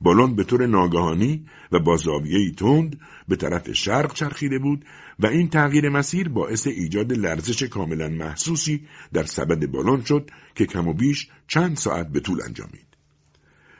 بالون 0.00 0.36
به 0.36 0.44
طور 0.44 0.66
ناگهانی 0.66 1.46
و 1.72 1.78
با 1.78 1.96
زاویه‌ای 1.96 2.52
تند 2.52 3.00
به 3.28 3.36
طرف 3.36 3.72
شرق 3.72 4.12
چرخیده 4.12 4.58
بود 4.58 4.84
و 5.18 5.26
این 5.26 5.48
تغییر 5.48 5.88
مسیر 5.88 6.28
باعث 6.28 6.66
ایجاد 6.66 7.12
لرزش 7.12 7.62
کاملا 7.62 8.08
محسوسی 8.08 8.86
در 9.12 9.24
سبد 9.24 9.66
بالون 9.66 10.04
شد 10.04 10.30
که 10.54 10.66
کم 10.66 10.88
و 10.88 10.92
بیش 10.92 11.28
چند 11.48 11.76
ساعت 11.76 12.08
به 12.08 12.20
طول 12.20 12.42
انجامید. 12.42 12.86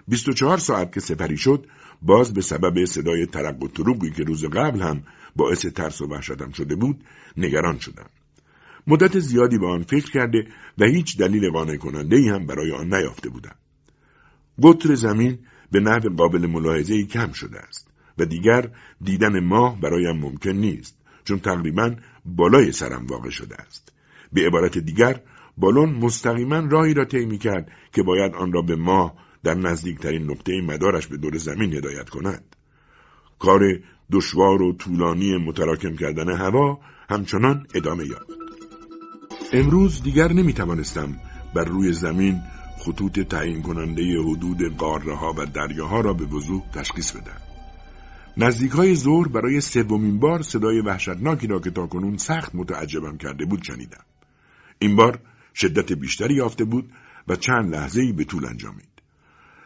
24 0.08 0.58
ساعت 0.58 0.92
که 0.92 1.00
سپری 1.00 1.36
شد 1.36 1.66
باز 2.02 2.34
به 2.34 2.40
سبب 2.40 2.84
صدای 2.84 3.26
ترق 3.26 3.62
و 3.62 3.68
تروقی 3.68 4.10
که 4.10 4.24
روز 4.24 4.44
قبل 4.44 4.80
هم 4.80 5.02
باعث 5.36 5.66
ترس 5.66 6.00
و 6.00 6.06
وحشتم 6.06 6.52
شده 6.52 6.74
بود 6.74 7.04
نگران 7.36 7.78
شدم. 7.78 8.10
مدت 8.86 9.18
زیادی 9.18 9.58
به 9.58 9.66
آن 9.66 9.82
فکر 9.82 10.10
کرده 10.10 10.46
و 10.78 10.84
هیچ 10.84 11.18
دلیل 11.18 11.50
قانع 11.50 11.76
کننده 11.76 12.16
ای 12.16 12.28
هم 12.28 12.46
برای 12.46 12.72
آن 12.72 12.94
نیافته 12.94 13.28
بودم. 13.28 13.54
قطر 14.62 14.94
زمین 14.94 15.38
به 15.70 15.80
نحو 15.80 16.08
قابل 16.16 16.46
ملاحظه 16.46 17.04
کم 17.04 17.32
شده 17.32 17.58
است 17.58 17.88
و 18.18 18.24
دیگر 18.24 18.70
دیدن 19.00 19.40
ماه 19.40 19.80
برایم 19.80 20.16
ممکن 20.16 20.50
نیست 20.50 20.96
چون 21.24 21.38
تقریبا 21.38 21.96
بالای 22.24 22.72
سرم 22.72 23.06
واقع 23.06 23.30
شده 23.30 23.56
است. 23.56 23.92
به 24.32 24.46
عبارت 24.46 24.78
دیگر 24.78 25.20
بالون 25.58 25.90
مستقیما 25.90 26.58
راهی 26.58 26.94
را 26.94 27.04
طی 27.04 27.38
کرد 27.38 27.70
که 27.92 28.02
باید 28.02 28.34
آن 28.34 28.52
را 28.52 28.62
به 28.62 28.76
ماه 28.76 29.14
در 29.44 29.54
نزدیکترین 29.54 30.30
نقطه 30.30 30.60
مدارش 30.60 31.06
به 31.06 31.16
دور 31.16 31.36
زمین 31.36 31.74
هدایت 31.74 32.08
کند. 32.08 32.56
کار 33.38 33.60
دشوار 34.12 34.62
و 34.62 34.72
طولانی 34.72 35.36
متراکم 35.36 35.96
کردن 35.96 36.36
هوا 36.36 36.80
همچنان 37.10 37.66
ادامه 37.74 38.06
یافت. 38.06 38.41
امروز 39.54 40.02
دیگر 40.02 40.32
نمی 40.32 40.52
توانستم 40.52 41.16
بر 41.54 41.64
روی 41.64 41.92
زمین 41.92 42.40
خطوط 42.78 43.20
تعیین 43.20 43.62
کننده 43.62 44.02
حدود 44.20 44.76
قاره 44.76 45.16
ها 45.16 45.34
و 45.36 45.46
دریاها 45.46 46.00
را 46.00 46.12
به 46.12 46.24
وضوح 46.24 46.62
تشخیص 46.74 47.12
بدم. 47.12 47.40
نزدیک 48.36 48.72
های 48.72 48.94
ظهر 48.94 49.28
برای 49.28 49.60
سومین 49.60 50.18
بار 50.18 50.42
صدای 50.42 50.80
وحشتناکی 50.80 51.46
را 51.46 51.58
که 51.58 51.70
تاکنون 51.70 52.16
سخت 52.16 52.54
متعجبم 52.54 53.16
کرده 53.16 53.44
بود 53.44 53.62
شنیدم. 53.62 54.04
این 54.78 54.96
بار 54.96 55.18
شدت 55.54 55.92
بیشتری 55.92 56.34
یافته 56.34 56.64
بود 56.64 56.92
و 57.28 57.36
چند 57.36 57.74
لحظه 57.74 58.12
به 58.12 58.24
طول 58.24 58.44
انجامید. 58.44 59.02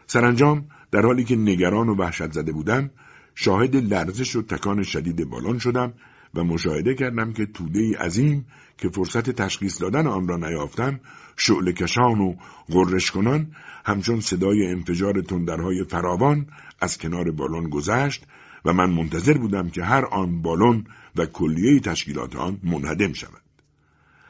سرانجام 0.07 0.65
در 0.91 1.01
حالی 1.01 1.23
که 1.23 1.35
نگران 1.35 1.89
و 1.89 1.95
وحشت 1.95 2.31
زده 2.31 2.51
بودم 2.51 2.89
شاهد 3.35 3.75
لرزش 3.75 4.35
و 4.35 4.41
تکان 4.41 4.83
شدید 4.83 5.29
بالان 5.29 5.59
شدم 5.59 5.93
و 6.37 6.43
مشاهده 6.43 6.95
کردم 6.95 7.33
که 7.33 7.45
توده 7.45 7.97
عظیم 7.97 8.45
که 8.77 8.89
فرصت 8.89 9.29
تشخیص 9.29 9.81
دادن 9.81 10.07
آن 10.07 10.27
را 10.27 10.37
نیافتم 10.37 10.99
شعله 11.37 11.73
کشان 11.73 12.21
و 12.21 12.35
غرش 12.69 13.11
کنان 13.11 13.47
همچون 13.85 14.19
صدای 14.19 14.67
انفجار 14.67 15.21
تندرهای 15.21 15.83
فراوان 15.83 16.47
از 16.81 16.97
کنار 16.97 17.31
بالون 17.31 17.69
گذشت 17.69 18.25
و 18.65 18.73
من 18.73 18.89
منتظر 18.89 19.37
بودم 19.37 19.69
که 19.69 19.83
هر 19.83 20.05
آن 20.05 20.41
بالون 20.41 20.85
و 21.15 21.25
کلیه 21.25 21.79
تشکیلات 21.79 22.35
آن 22.35 22.59
منهدم 22.63 23.13
شود. 23.13 23.41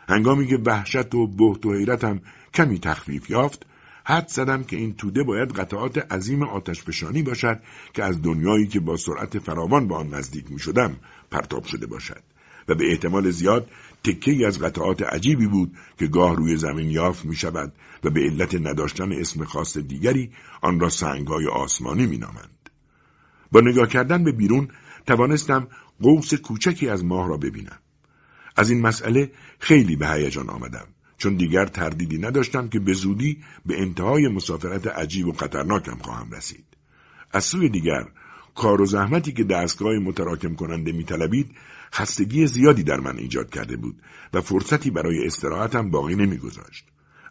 هنگامی 0.09 0.47
که 0.47 0.57
وحشت 0.65 1.15
و 1.15 1.27
بهت 1.27 1.65
و 1.65 1.73
حیرتم 1.73 2.21
کمی 2.53 2.79
تخفیف 2.79 3.29
یافت 3.29 3.65
حد 4.05 4.27
زدم 4.27 4.63
که 4.63 4.75
این 4.75 4.93
توده 4.93 5.23
باید 5.23 5.51
قطعات 5.51 5.97
عظیم 6.11 6.43
آتشفشانی 6.43 7.23
باشد 7.23 7.59
که 7.93 8.03
از 8.03 8.21
دنیایی 8.21 8.67
که 8.67 8.79
با 8.79 8.97
سرعت 8.97 9.39
فراوان 9.39 9.87
به 9.87 9.95
آن 9.95 10.09
نزدیک 10.09 10.51
می 10.51 10.59
شدم 10.59 10.97
پرتاب 11.32 11.63
شده 11.63 11.86
باشد 11.86 12.23
و 12.67 12.75
به 12.75 12.91
احتمال 12.91 13.30
زیاد 13.30 13.69
تکه 14.03 14.47
از 14.47 14.59
قطعات 14.59 15.01
عجیبی 15.01 15.47
بود 15.47 15.78
که 15.99 16.07
گاه 16.07 16.36
روی 16.36 16.57
زمین 16.57 16.89
یافت 16.91 17.25
می 17.25 17.36
شود 17.36 17.73
و 18.03 18.09
به 18.09 18.19
علت 18.19 18.55
نداشتن 18.55 19.11
اسم 19.11 19.45
خاص 19.45 19.78
دیگری 19.78 20.32
آن 20.61 20.80
را 20.80 20.89
سنگهای 20.89 21.47
آسمانی 21.47 22.07
می 22.07 22.17
نامند. 22.17 22.69
با 23.51 23.61
نگاه 23.61 23.88
کردن 23.88 24.23
به 24.23 24.32
بیرون 24.32 24.67
توانستم 25.05 25.67
قوس 26.01 26.34
کوچکی 26.34 26.89
از 26.89 27.05
ماه 27.05 27.28
را 27.28 27.38
ببینم. 27.38 27.80
از 28.55 28.69
این 28.69 28.82
مسئله 28.82 29.32
خیلی 29.59 29.95
به 29.95 30.07
هیجان 30.07 30.49
آمدم 30.49 30.88
چون 31.17 31.36
دیگر 31.36 31.65
تردیدی 31.65 32.17
نداشتم 32.17 32.67
که 32.67 32.80
به 32.80 32.93
زودی 32.93 33.43
به 33.65 33.82
انتهای 33.82 34.28
مسافرت 34.28 34.88
عجیب 34.88 35.28
و 35.28 35.32
خطرناکم 35.32 35.97
خواهم 35.97 36.32
رسید. 36.32 36.65
از 37.32 37.45
سوی 37.45 37.69
دیگر 37.69 38.07
کار 38.57 38.81
و 38.81 38.85
زحمتی 38.85 39.31
که 39.31 39.43
دستگاه 39.43 39.93
متراکم 39.93 40.55
کننده 40.55 40.91
میطلبید 40.91 41.51
خستگی 41.93 42.47
زیادی 42.47 42.83
در 42.83 42.99
من 42.99 43.17
ایجاد 43.17 43.49
کرده 43.49 43.77
بود 43.77 44.01
و 44.33 44.41
فرصتی 44.41 44.91
برای 44.91 45.25
استراحتم 45.25 45.89
باقی 45.89 46.15
نمیگذاشت. 46.15 46.85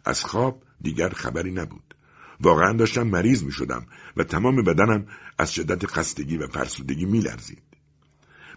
از 0.05 0.23
خواب 0.23 0.63
دیگر 0.81 1.09
خبری 1.09 1.51
نبود. 1.51 1.95
واقعا 2.41 2.73
داشتم 2.73 3.07
مریض 3.07 3.43
می 3.43 3.51
شدم 3.51 3.85
و 4.17 4.23
تمام 4.23 4.55
بدنم 4.55 5.05
از 5.37 5.53
شدت 5.53 5.85
خستگی 5.85 6.37
و 6.37 6.47
فرسودگی 6.47 7.05
می 7.05 7.19
لرزید. 7.19 7.63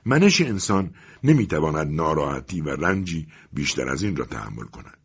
منش 0.04 0.40
انسان 0.40 0.90
نمی‌تواند 1.24 1.92
ناراحتی 1.92 2.60
و 2.60 2.68
رنجی 2.68 3.26
بیشتر 3.52 3.88
از 3.88 4.02
این 4.02 4.16
را 4.16 4.24
تحمل 4.24 4.64
کند. 4.64 4.98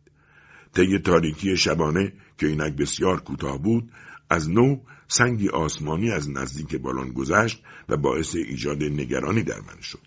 طی 0.74 0.98
تاریکی 0.98 1.56
شبانه 1.56 2.12
که 2.38 2.46
اینک 2.46 2.76
بسیار 2.76 3.20
کوتاه 3.20 3.62
بود 3.62 3.90
از 4.30 4.50
نو 4.50 4.76
سنگی 5.08 5.48
آسمانی 5.48 6.10
از 6.10 6.30
نزدیک 6.30 6.76
بالان 6.76 7.08
گذشت 7.08 7.62
و 7.88 7.96
باعث 7.96 8.34
ایجاد 8.34 8.82
نگرانی 8.82 9.42
در 9.42 9.60
من 9.60 9.80
شد. 9.80 10.06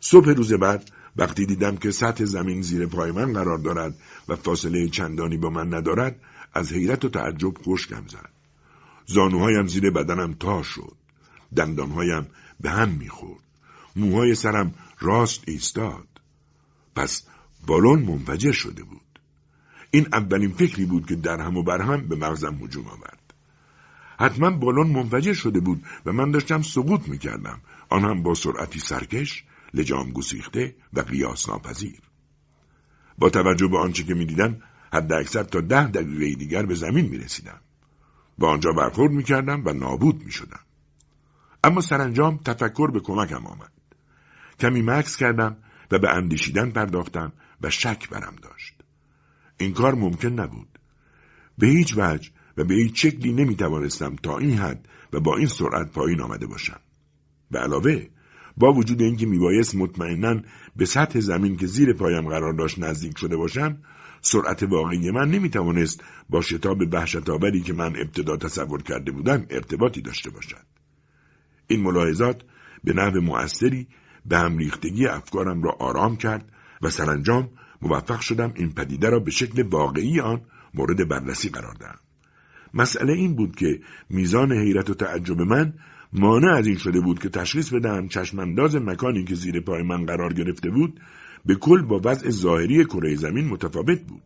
صبح 0.00 0.30
روز 0.30 0.52
بعد 0.52 0.90
وقتی 1.16 1.46
دیدم 1.46 1.76
که 1.76 1.90
سطح 1.90 2.24
زمین 2.24 2.62
زیر 2.62 2.86
پای 2.86 3.10
من 3.10 3.32
قرار 3.32 3.58
دارد 3.58 3.94
و 4.28 4.36
فاصله 4.36 4.88
چندانی 4.88 5.36
با 5.36 5.50
من 5.50 5.74
ندارد 5.74 6.20
از 6.54 6.72
حیرت 6.72 7.04
و 7.04 7.08
تعجب 7.08 7.58
خشکم 7.58 8.06
زد. 8.06 8.30
زانوهایم 9.06 9.66
زیر 9.66 9.90
بدنم 9.90 10.34
تا 10.34 10.62
شد. 10.62 10.96
دندانهایم 11.56 12.26
به 12.60 12.70
هم 12.70 12.88
می‌خورد. 12.88 13.44
موهای 13.96 14.34
سرم 14.34 14.74
راست 15.00 15.42
ایستاد. 15.46 16.08
پس 16.96 17.22
بالون 17.66 18.02
منفجر 18.02 18.52
شده 18.52 18.82
بود. 18.84 19.00
این 19.90 20.08
اولین 20.12 20.52
فکری 20.52 20.84
بود 20.84 21.06
که 21.06 21.14
در 21.14 21.40
هم 21.40 21.56
و 21.56 21.62
بر 21.62 21.82
هم 21.82 22.08
به 22.08 22.16
مغزم 22.16 22.58
هجوم 22.62 22.86
آورد. 22.86 23.23
حتما 24.18 24.50
بالون 24.50 24.86
منفجر 24.86 25.32
شده 25.32 25.60
بود 25.60 25.84
و 26.06 26.12
من 26.12 26.30
داشتم 26.30 26.62
سقوط 26.62 27.08
می‌کردم 27.08 27.60
آن 27.88 28.04
هم 28.04 28.22
با 28.22 28.34
سرعتی 28.34 28.78
سرکش 28.78 29.44
لجام 29.74 30.12
گسیخته 30.12 30.74
و 30.92 31.00
قیاس 31.00 31.48
ناپذیر 31.48 32.00
با 33.18 33.30
توجه 33.30 33.68
به 33.68 33.78
آنچه 33.78 34.04
که 34.04 34.14
می‌دیدم 34.14 34.62
حد 34.92 35.12
اکثر 35.12 35.42
تا 35.42 35.60
ده 35.60 35.86
دقیقه 35.86 36.34
دیگر 36.34 36.66
به 36.66 36.74
زمین 36.74 37.06
می 37.06 37.18
رسیدم. 37.18 37.60
با 38.38 38.50
آنجا 38.50 38.72
برخورد 38.72 39.12
می 39.12 39.22
کردم 39.22 39.62
و 39.64 39.72
نابود 39.72 40.24
می 40.24 40.32
شدم. 40.32 40.60
اما 41.64 41.80
سرانجام 41.80 42.36
تفکر 42.36 42.90
به 42.90 43.00
کمکم 43.00 43.46
آمد. 43.46 43.72
کمی 44.60 44.82
مکس 44.82 45.16
کردم 45.16 45.56
و 45.90 45.98
به 45.98 46.10
اندیشیدن 46.10 46.70
پرداختم 46.70 47.32
و 47.60 47.70
شک 47.70 48.08
برم 48.10 48.36
داشت. 48.42 48.74
این 49.58 49.72
کار 49.72 49.94
ممکن 49.94 50.28
نبود. 50.28 50.78
به 51.58 51.66
هیچ 51.66 51.94
وجه 51.96 52.30
و 52.56 52.64
به 52.64 52.74
هیچ 52.74 53.06
شکلی 53.06 53.32
نمی 53.32 53.56
توانستم 53.56 54.16
تا 54.16 54.38
این 54.38 54.58
حد 54.58 54.88
و 55.12 55.20
با 55.20 55.36
این 55.36 55.46
سرعت 55.46 55.92
پایین 55.92 56.20
آمده 56.20 56.46
باشم. 56.46 56.80
به 57.50 57.58
علاوه 57.58 58.06
با 58.56 58.72
وجود 58.72 59.02
اینکه 59.02 59.26
میبایست 59.26 59.74
مطمئنا 59.74 60.40
به 60.76 60.86
سطح 60.86 61.20
زمین 61.20 61.56
که 61.56 61.66
زیر 61.66 61.92
پایم 61.92 62.28
قرار 62.28 62.52
داشت 62.52 62.78
نزدیک 62.78 63.18
شده 63.18 63.36
باشم 63.36 63.78
سرعت 64.20 64.62
واقعی 64.62 65.10
من 65.10 65.30
نمی‌توانست 65.30 66.04
با 66.30 66.40
شتاب 66.40 66.78
وحشتآوری 66.92 67.60
که 67.60 67.72
من 67.72 67.96
ابتدا 67.96 68.36
تصور 68.36 68.82
کرده 68.82 69.12
بودم 69.12 69.46
ارتباطی 69.50 70.00
داشته 70.00 70.30
باشد 70.30 70.66
این 71.66 71.82
ملاحظات 71.82 72.42
به 72.84 72.92
نحو 72.92 73.20
مؤثری 73.20 73.86
به 74.26 74.38
هم 74.38 74.58
ریختگی 74.58 75.06
افکارم 75.06 75.62
را 75.62 75.70
آرام 75.70 76.16
کرد 76.16 76.52
و 76.82 76.90
سرانجام 76.90 77.50
موفق 77.82 78.20
شدم 78.20 78.52
این 78.56 78.72
پدیده 78.72 79.10
را 79.10 79.18
به 79.18 79.30
شکل 79.30 79.62
واقعی 79.62 80.20
آن 80.20 80.40
مورد 80.74 81.08
بررسی 81.08 81.48
قرار 81.48 81.74
دهم 81.74 82.03
مسئله 82.74 83.12
این 83.12 83.34
بود 83.34 83.56
که 83.56 83.80
میزان 84.10 84.52
حیرت 84.52 84.90
و 84.90 84.94
تعجب 84.94 85.40
من 85.40 85.72
مانع 86.12 86.56
از 86.56 86.66
این 86.66 86.76
شده 86.76 87.00
بود 87.00 87.18
که 87.18 87.28
تشخیص 87.28 87.72
بدهم 87.72 88.08
چشمانداز 88.08 88.76
مکانی 88.76 89.24
که 89.24 89.34
زیر 89.34 89.60
پای 89.60 89.82
من 89.82 90.06
قرار 90.06 90.32
گرفته 90.32 90.70
بود 90.70 91.00
به 91.46 91.54
کل 91.54 91.82
با 91.82 92.00
وضع 92.04 92.30
ظاهری 92.30 92.84
کره 92.84 93.14
زمین 93.14 93.48
متفاوت 93.48 94.00
بود. 94.00 94.22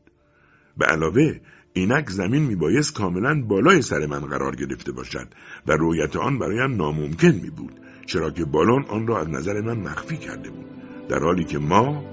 به 0.77 0.87
علاوه 0.87 1.41
اینک 1.73 2.11
زمین 2.11 2.43
میبایست 2.43 2.95
کاملا 2.95 3.43
بالای 3.43 3.83
سر 3.83 4.07
من 4.07 4.21
قرار 4.21 4.57
گرفته 4.57 4.93
باشد 4.93 5.29
و 5.67 5.73
رویت 5.73 6.17
آن 6.17 6.39
برایم 6.39 6.77
ناممکن 6.77 7.29
می 7.29 7.51
بود 7.51 7.73
چرا 8.07 8.31
که 8.31 8.45
بالون 8.45 8.85
آن 8.85 9.07
را 9.07 9.21
از 9.21 9.29
نظر 9.29 9.61
من 9.61 9.79
مخفی 9.79 10.17
کرده 10.17 10.51
بود 10.51 10.67
در 11.09 11.19
حالی 11.19 11.45
که 11.45 11.59
ما 11.59 12.05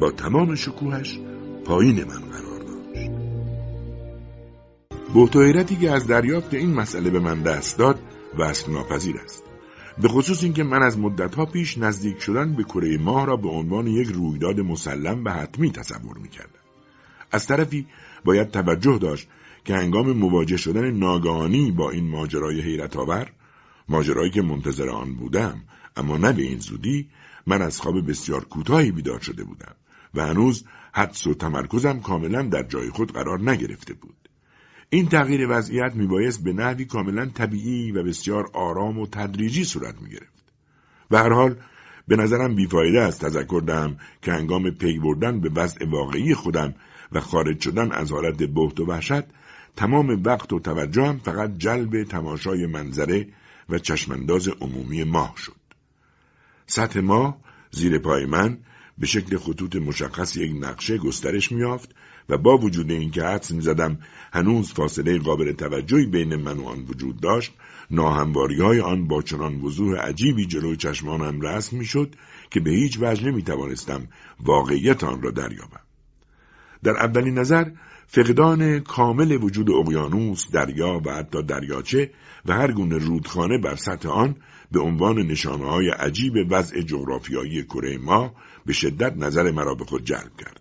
با 0.00 0.10
تمام 0.10 0.54
شکوهش 0.54 1.18
پایین 1.64 2.04
من 2.04 2.20
قرار 2.20 2.51
بهت 5.14 5.80
که 5.80 5.90
از 5.90 6.06
دریافت 6.06 6.54
این 6.54 6.74
مسئله 6.74 7.10
به 7.10 7.20
من 7.20 7.42
دست 7.42 7.78
داد 7.78 8.02
وصل 8.38 8.72
ناپذیر 8.72 9.16
است. 9.24 9.44
به 10.02 10.08
خصوص 10.08 10.42
اینکه 10.42 10.64
من 10.64 10.82
از 10.82 10.98
مدتها 10.98 11.46
پیش 11.46 11.78
نزدیک 11.78 12.20
شدن 12.20 12.54
به 12.54 12.64
کره 12.64 12.98
ماه 12.98 13.26
را 13.26 13.36
به 13.36 13.48
عنوان 13.48 13.86
یک 13.86 14.08
رویداد 14.08 14.60
مسلم 14.60 15.24
و 15.24 15.30
حتمی 15.30 15.70
تصور 15.70 16.18
می‌کردم. 16.18 16.60
از 17.32 17.46
طرفی 17.46 17.86
باید 18.24 18.50
توجه 18.50 18.98
داشت 18.98 19.28
که 19.64 19.74
هنگام 19.74 20.12
مواجه 20.12 20.56
شدن 20.56 20.90
ناگهانی 20.90 21.70
با 21.70 21.90
این 21.90 22.08
ماجرای 22.08 22.60
حیرت 22.60 22.96
آور 22.96 23.32
ماجرایی 23.88 24.30
که 24.30 24.42
منتظر 24.42 24.88
آن 24.88 25.14
بودم 25.14 25.60
اما 25.96 26.16
نه 26.16 26.32
به 26.32 26.42
این 26.42 26.58
زودی 26.58 27.08
من 27.46 27.62
از 27.62 27.80
خواب 27.80 28.10
بسیار 28.10 28.44
کوتاهی 28.44 28.92
بیدار 28.92 29.20
شده 29.20 29.44
بودم 29.44 29.74
و 30.14 30.26
هنوز 30.26 30.64
حدس 30.92 31.26
و 31.26 31.34
تمرکزم 31.34 32.00
کاملا 32.00 32.42
در 32.42 32.62
جای 32.62 32.90
خود 32.90 33.12
قرار 33.12 33.50
نگرفته 33.50 33.94
بود. 33.94 34.21
این 34.94 35.08
تغییر 35.08 35.46
وضعیت 35.50 35.94
میبایست 35.94 36.44
به 36.44 36.52
نحوی 36.52 36.84
کاملا 36.84 37.26
طبیعی 37.26 37.92
و 37.92 38.02
بسیار 38.02 38.50
آرام 38.54 38.98
و 38.98 39.06
تدریجی 39.06 39.64
صورت 39.64 40.02
می‌گرفت. 40.02 40.44
و 41.10 41.18
هر 41.18 41.32
حال 41.32 41.56
به 42.08 42.16
نظرم 42.16 42.54
بیفایده 42.54 43.00
است 43.00 43.20
تذکر 43.20 43.62
دهم 43.66 43.96
که 44.22 44.32
هنگام 44.32 44.70
پی 44.70 44.98
بردن 44.98 45.40
به 45.40 45.50
وضع 45.54 45.88
واقعی 45.88 46.34
خودم 46.34 46.74
و 47.12 47.20
خارج 47.20 47.60
شدن 47.60 47.92
از 47.92 48.12
حالت 48.12 48.42
بهت 48.42 48.80
و 48.80 48.84
وحشت 48.84 49.22
تمام 49.76 50.22
وقت 50.24 50.52
و 50.52 50.60
توجهم 50.60 51.18
فقط 51.18 51.58
جلب 51.58 52.04
تماشای 52.04 52.66
منظره 52.66 53.28
و 53.68 53.78
چشمانداز 53.78 54.48
عمومی 54.48 55.04
ماه 55.04 55.34
شد. 55.36 55.60
سطح 56.66 57.00
ماه 57.00 57.40
زیر 57.70 57.98
پای 57.98 58.26
من 58.26 58.58
به 58.98 59.06
شکل 59.06 59.36
خطوط 59.36 59.76
مشخص 59.76 60.36
یک 60.36 60.52
نقشه 60.60 60.98
گسترش 60.98 61.52
میافت 61.52 61.94
و 62.28 62.38
با 62.38 62.56
وجود 62.56 62.90
اینکه 62.90 63.22
حدس 63.22 63.50
می‌زدم 63.50 63.98
هنوز 64.32 64.72
فاصله 64.72 65.18
قابل 65.18 65.52
توجهی 65.52 66.06
بین 66.06 66.36
من 66.36 66.56
و 66.58 66.66
آن 66.66 66.84
وجود 66.88 67.20
داشت 67.20 67.52
ناهمواری 67.90 68.60
های 68.60 68.80
آن 68.80 69.08
با 69.08 69.22
چنان 69.22 69.60
وضوح 69.60 69.98
عجیبی 69.98 70.46
جلوی 70.46 70.76
چشمانم 70.76 71.40
رسم 71.40 71.76
می‌شد 71.76 72.14
که 72.50 72.60
به 72.60 72.70
هیچ 72.70 72.98
وجه 73.00 73.26
نمی 73.26 73.42
توانستم 73.42 74.08
واقعیت 74.40 75.04
آن 75.04 75.22
را 75.22 75.30
دریابم 75.30 75.80
در 76.82 76.96
اولین 76.96 77.38
نظر 77.38 77.70
فقدان 78.06 78.80
کامل 78.80 79.32
وجود 79.32 79.70
اقیانوس، 79.70 80.50
دریا 80.50 81.00
و 81.04 81.10
حتی 81.10 81.42
دریاچه 81.42 82.10
و 82.46 82.52
هر 82.52 82.72
گونه 82.72 82.98
رودخانه 82.98 83.58
بر 83.58 83.76
سطح 83.76 84.08
آن 84.08 84.36
به 84.72 84.80
عنوان 84.80 85.18
نشانه 85.18 85.64
های 85.64 85.90
عجیب 85.90 86.32
وضع 86.50 86.80
جغرافیایی 86.80 87.62
کره 87.62 87.98
ما 87.98 88.34
به 88.66 88.72
شدت 88.72 89.16
نظر 89.16 89.50
مرا 89.50 89.74
به 89.74 89.84
خود 89.84 90.04
جلب 90.04 90.36
کرد. 90.38 90.60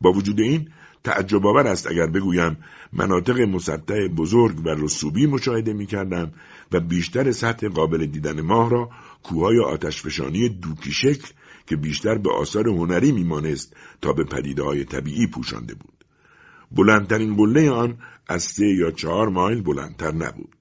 با 0.00 0.12
وجود 0.12 0.40
این 0.40 0.68
تعجب 1.04 1.46
آور 1.46 1.66
است 1.66 1.86
اگر 1.86 2.06
بگویم 2.06 2.56
مناطق 2.92 3.40
مسطح 3.40 4.06
بزرگ 4.16 4.66
و 4.66 4.68
رسوبی 4.68 5.26
مشاهده 5.26 5.72
می 5.72 5.86
کردم 5.86 6.32
و 6.72 6.80
بیشتر 6.80 7.32
سطح 7.32 7.68
قابل 7.68 8.06
دیدن 8.06 8.40
ماه 8.40 8.70
را 8.70 8.90
کوههای 9.22 9.60
آتشفشانی 9.60 10.48
دوکی 10.48 10.92
شکل 10.92 11.28
که 11.66 11.76
بیشتر 11.76 12.18
به 12.18 12.30
آثار 12.32 12.68
هنری 12.68 13.12
میمانست 13.12 13.76
تا 14.00 14.12
به 14.12 14.24
پدیده 14.24 14.62
های 14.62 14.84
طبیعی 14.84 15.26
پوشانده 15.26 15.74
بود. 15.74 16.04
بلندترین 16.72 17.36
قله 17.36 17.70
آن 17.70 17.98
از 18.28 18.42
سه 18.42 18.66
یا 18.66 18.90
چهار 18.90 19.28
مایل 19.28 19.62
بلندتر 19.62 20.12
نبود. 20.12 20.60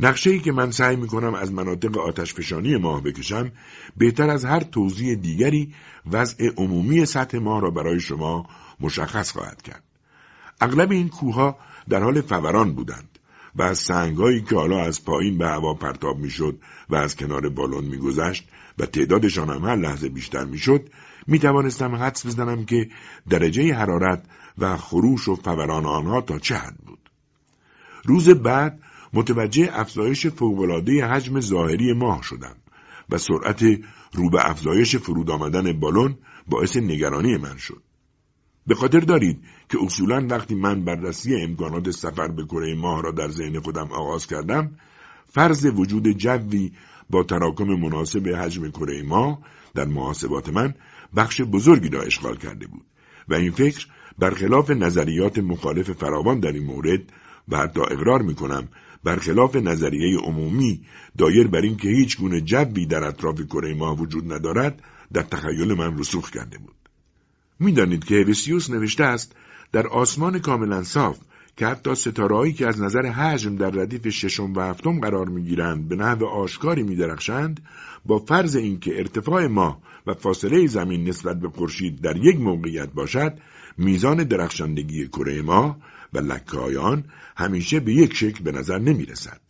نقشه 0.00 0.30
ای 0.30 0.38
که 0.38 0.52
من 0.52 0.70
سعی 0.70 0.96
می 0.96 1.06
کنم 1.06 1.34
از 1.34 1.52
مناطق 1.52 1.98
آتشفشانی 1.98 2.76
ماه 2.76 3.02
بکشم 3.02 3.52
بهتر 3.96 4.30
از 4.30 4.44
هر 4.44 4.60
توضیح 4.60 5.14
دیگری 5.14 5.74
وضع 6.12 6.50
عمومی 6.56 7.06
سطح 7.06 7.38
ماه 7.38 7.60
را 7.60 7.70
برای 7.70 8.00
شما 8.00 8.46
مشخص 8.80 9.32
خواهد 9.32 9.62
کرد. 9.62 9.82
اغلب 10.60 10.90
این 10.90 11.08
کوهها 11.08 11.58
در 11.88 12.02
حال 12.02 12.20
فوران 12.20 12.74
بودند 12.74 13.18
و 13.54 13.62
از 13.62 13.78
سنگهایی 13.78 14.42
که 14.42 14.56
حالا 14.56 14.82
از 14.82 15.04
پایین 15.04 15.38
به 15.38 15.48
هوا 15.48 15.74
پرتاب 15.74 16.18
می‌شد 16.18 16.58
و 16.88 16.96
از 16.96 17.16
کنار 17.16 17.48
بالون 17.48 17.84
میگذشت 17.84 18.48
و 18.78 18.86
تعدادشان 18.86 19.50
هم 19.50 19.64
هر 19.64 19.76
لحظه 19.76 20.08
بیشتر 20.08 20.44
می‌شد 20.44 20.88
می 21.26 21.38
توانستم 21.38 21.94
حدس 21.94 22.26
بزنم 22.26 22.64
که 22.64 22.88
درجه 23.28 23.74
حرارت 23.74 24.24
و 24.58 24.76
خروش 24.76 25.28
و 25.28 25.36
فوران 25.36 25.86
آنها 25.86 26.20
تا 26.20 26.38
چه 26.38 26.56
حد 26.56 26.76
بود. 26.86 27.10
روز 28.04 28.28
بعد 28.28 28.80
متوجه 29.12 29.70
افزایش 29.72 30.26
فوقالعاده 30.26 31.06
حجم 31.06 31.40
ظاهری 31.40 31.92
ماه 31.92 32.22
شدم 32.22 32.56
و 33.10 33.18
سرعت 33.18 33.62
رو 34.12 34.30
به 34.30 34.50
افزایش 34.50 34.96
فرود 34.96 35.30
آمدن 35.30 35.72
بالون 35.80 36.18
باعث 36.46 36.76
نگرانی 36.76 37.36
من 37.36 37.56
شد. 37.56 37.82
به 38.68 38.74
خاطر 38.74 39.00
دارید 39.00 39.40
که 39.68 39.78
اصولا 39.82 40.26
وقتی 40.30 40.54
من 40.54 40.84
بررسی 40.84 41.42
امکانات 41.42 41.90
سفر 41.90 42.28
به 42.28 42.44
کره 42.44 42.74
ماه 42.74 43.02
را 43.02 43.10
در 43.10 43.28
ذهن 43.28 43.60
خودم 43.60 43.92
آغاز 43.92 44.26
کردم 44.26 44.70
فرض 45.26 45.64
وجود 45.64 46.08
جوی 46.08 46.72
با 47.10 47.22
تراکم 47.22 47.64
مناسب 47.64 48.28
حجم 48.28 48.70
کره 48.70 49.02
ماه 49.02 49.38
در 49.74 49.84
محاسبات 49.84 50.48
من 50.48 50.74
بخش 51.16 51.40
بزرگی 51.40 51.88
را 51.88 52.02
اشغال 52.02 52.36
کرده 52.36 52.66
بود 52.66 52.84
و 53.28 53.34
این 53.34 53.50
فکر 53.50 53.86
برخلاف 54.18 54.70
نظریات 54.70 55.38
مخالف 55.38 55.90
فراوان 55.90 56.40
در 56.40 56.52
این 56.52 56.64
مورد 56.64 57.00
و 57.48 57.56
حتی 57.56 57.80
اقرار 57.80 58.22
می 58.22 58.34
کنم 58.34 58.68
برخلاف 59.04 59.56
نظریه 59.56 60.18
عمومی 60.18 60.80
دایر 61.18 61.48
بر 61.48 61.60
اینکه 61.60 61.88
هیچ 61.88 62.18
گونه 62.18 62.40
جوی 62.40 62.86
در 62.86 63.04
اطراف 63.04 63.40
کره 63.40 63.74
ماه 63.74 64.00
وجود 64.00 64.32
ندارد 64.32 64.82
در 65.12 65.22
تخیل 65.22 65.74
من 65.74 65.98
رسوخ 65.98 66.30
کرده 66.30 66.58
بود. 66.58 66.87
می‌دانید 67.60 68.04
که 68.04 68.14
هرسیوس 68.14 68.70
نوشته 68.70 69.04
است 69.04 69.36
در 69.72 69.86
آسمان 69.86 70.38
کاملا 70.38 70.82
صاف 70.82 71.18
که 71.56 71.66
حتی 71.66 71.94
ستارهایی 71.94 72.52
که 72.52 72.66
از 72.66 72.80
نظر 72.80 73.06
حجم 73.06 73.56
در 73.56 73.70
ردیف 73.70 74.08
ششم 74.08 74.52
و 74.52 74.60
هفتم 74.60 75.00
قرار 75.00 75.28
می‌گیرند 75.28 75.88
به 75.88 75.96
نحو 75.96 76.24
آشکاری 76.24 76.82
میدرخشند 76.82 77.60
با 78.06 78.18
فرض 78.18 78.56
اینکه 78.56 78.98
ارتفاع 78.98 79.46
ما 79.46 79.82
و 80.06 80.14
فاصله 80.14 80.66
زمین 80.66 81.08
نسبت 81.08 81.40
به 81.40 81.48
خورشید 81.48 82.00
در 82.00 82.16
یک 82.16 82.40
موقعیت 82.40 82.92
باشد 82.92 83.38
میزان 83.78 84.24
درخشندگی 84.24 85.08
کره 85.08 85.42
ما 85.42 85.76
و 86.12 86.18
لکه 86.18 87.02
همیشه 87.36 87.80
به 87.80 87.92
یک 87.92 88.14
شکل 88.14 88.44
به 88.44 88.52
نظر 88.52 88.78
نمی 88.78 89.04
رسد. 89.04 89.40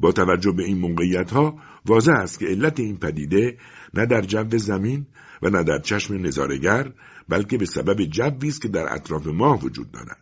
با 0.00 0.12
توجه 0.12 0.52
به 0.52 0.62
این 0.64 0.78
موقعیت 0.78 1.30
ها 1.30 1.58
واضح 1.86 2.12
است 2.12 2.38
که 2.38 2.46
علت 2.46 2.80
این 2.80 2.96
پدیده 2.96 3.56
نه 3.94 4.06
در 4.06 4.20
جو 4.20 4.58
زمین 4.58 5.06
و 5.42 5.50
نه 5.50 5.62
در 5.62 5.78
چشم 5.78 6.14
نظارگر 6.14 6.92
بلکه 7.28 7.58
به 7.58 7.66
سبب 7.66 8.04
جوی 8.04 8.48
است 8.48 8.62
که 8.62 8.68
در 8.68 8.92
اطراف 8.92 9.26
ماه 9.26 9.60
وجود 9.60 9.90
دارد. 9.90 10.18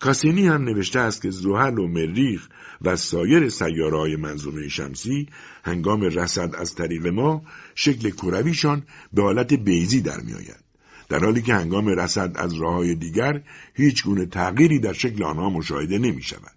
کاسینی 0.00 0.46
هم 0.46 0.64
نوشته 0.64 1.00
است 1.00 1.22
که 1.22 1.30
زحل 1.30 1.78
و 1.78 1.88
مریخ 1.88 2.48
و 2.82 2.96
سایر 2.96 3.48
سیاره‌های 3.48 4.16
منظومه 4.16 4.68
شمسی 4.68 5.28
هنگام 5.64 6.00
رسد 6.00 6.54
از 6.58 6.74
طریق 6.74 7.06
ما 7.06 7.42
شکل 7.74 8.10
کرویشان 8.10 8.82
به 9.12 9.22
حالت 9.22 9.54
بیزی 9.54 10.00
در 10.00 10.20
میآید 10.20 10.68
در 11.08 11.18
حالی 11.18 11.42
که 11.42 11.54
هنگام 11.54 11.88
رسد 11.88 12.32
از 12.36 12.54
راه 12.54 12.94
دیگر 12.94 13.42
هیچ 13.74 14.04
گونه 14.04 14.26
تغییری 14.26 14.78
در 14.78 14.92
شکل 14.92 15.24
آنها 15.24 15.50
مشاهده 15.50 15.98
نمی 15.98 16.22
شود. 16.22 16.52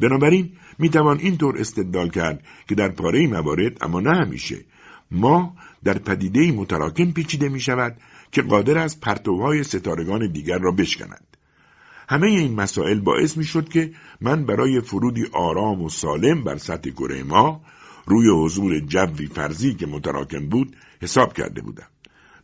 بنابراین 0.00 0.52
می 0.78 0.88
توان 0.88 1.18
اینطور 1.18 1.58
استدلال 1.58 2.08
کرد 2.08 2.44
که 2.68 2.74
در 2.74 2.88
پاره 2.88 3.26
موارد 3.26 3.84
اما 3.84 4.00
نه 4.00 4.10
همیشه 4.10 4.64
ما 5.10 5.56
در 5.84 5.98
پدیده 5.98 6.52
متراکم 6.52 7.12
پیچیده 7.12 7.48
می 7.48 7.60
شود 7.60 7.96
که 8.32 8.42
قادر 8.42 8.78
است 8.78 9.00
پرتوهای 9.00 9.64
ستارگان 9.64 10.32
دیگر 10.32 10.58
را 10.58 10.72
بشکند. 10.72 11.36
همه 12.08 12.26
این 12.26 12.54
مسائل 12.54 13.00
باعث 13.00 13.36
می 13.36 13.44
شد 13.44 13.68
که 13.68 13.92
من 14.20 14.46
برای 14.46 14.80
فرودی 14.80 15.26
آرام 15.32 15.82
و 15.82 15.88
سالم 15.88 16.44
بر 16.44 16.56
سطح 16.56 16.90
کره 16.90 17.22
ما 17.22 17.60
روی 18.06 18.28
حضور 18.44 18.80
جوی 18.80 19.26
فرضی 19.26 19.74
که 19.74 19.86
متراکم 19.86 20.48
بود 20.48 20.76
حساب 21.02 21.32
کرده 21.32 21.62
بودم. 21.62 21.86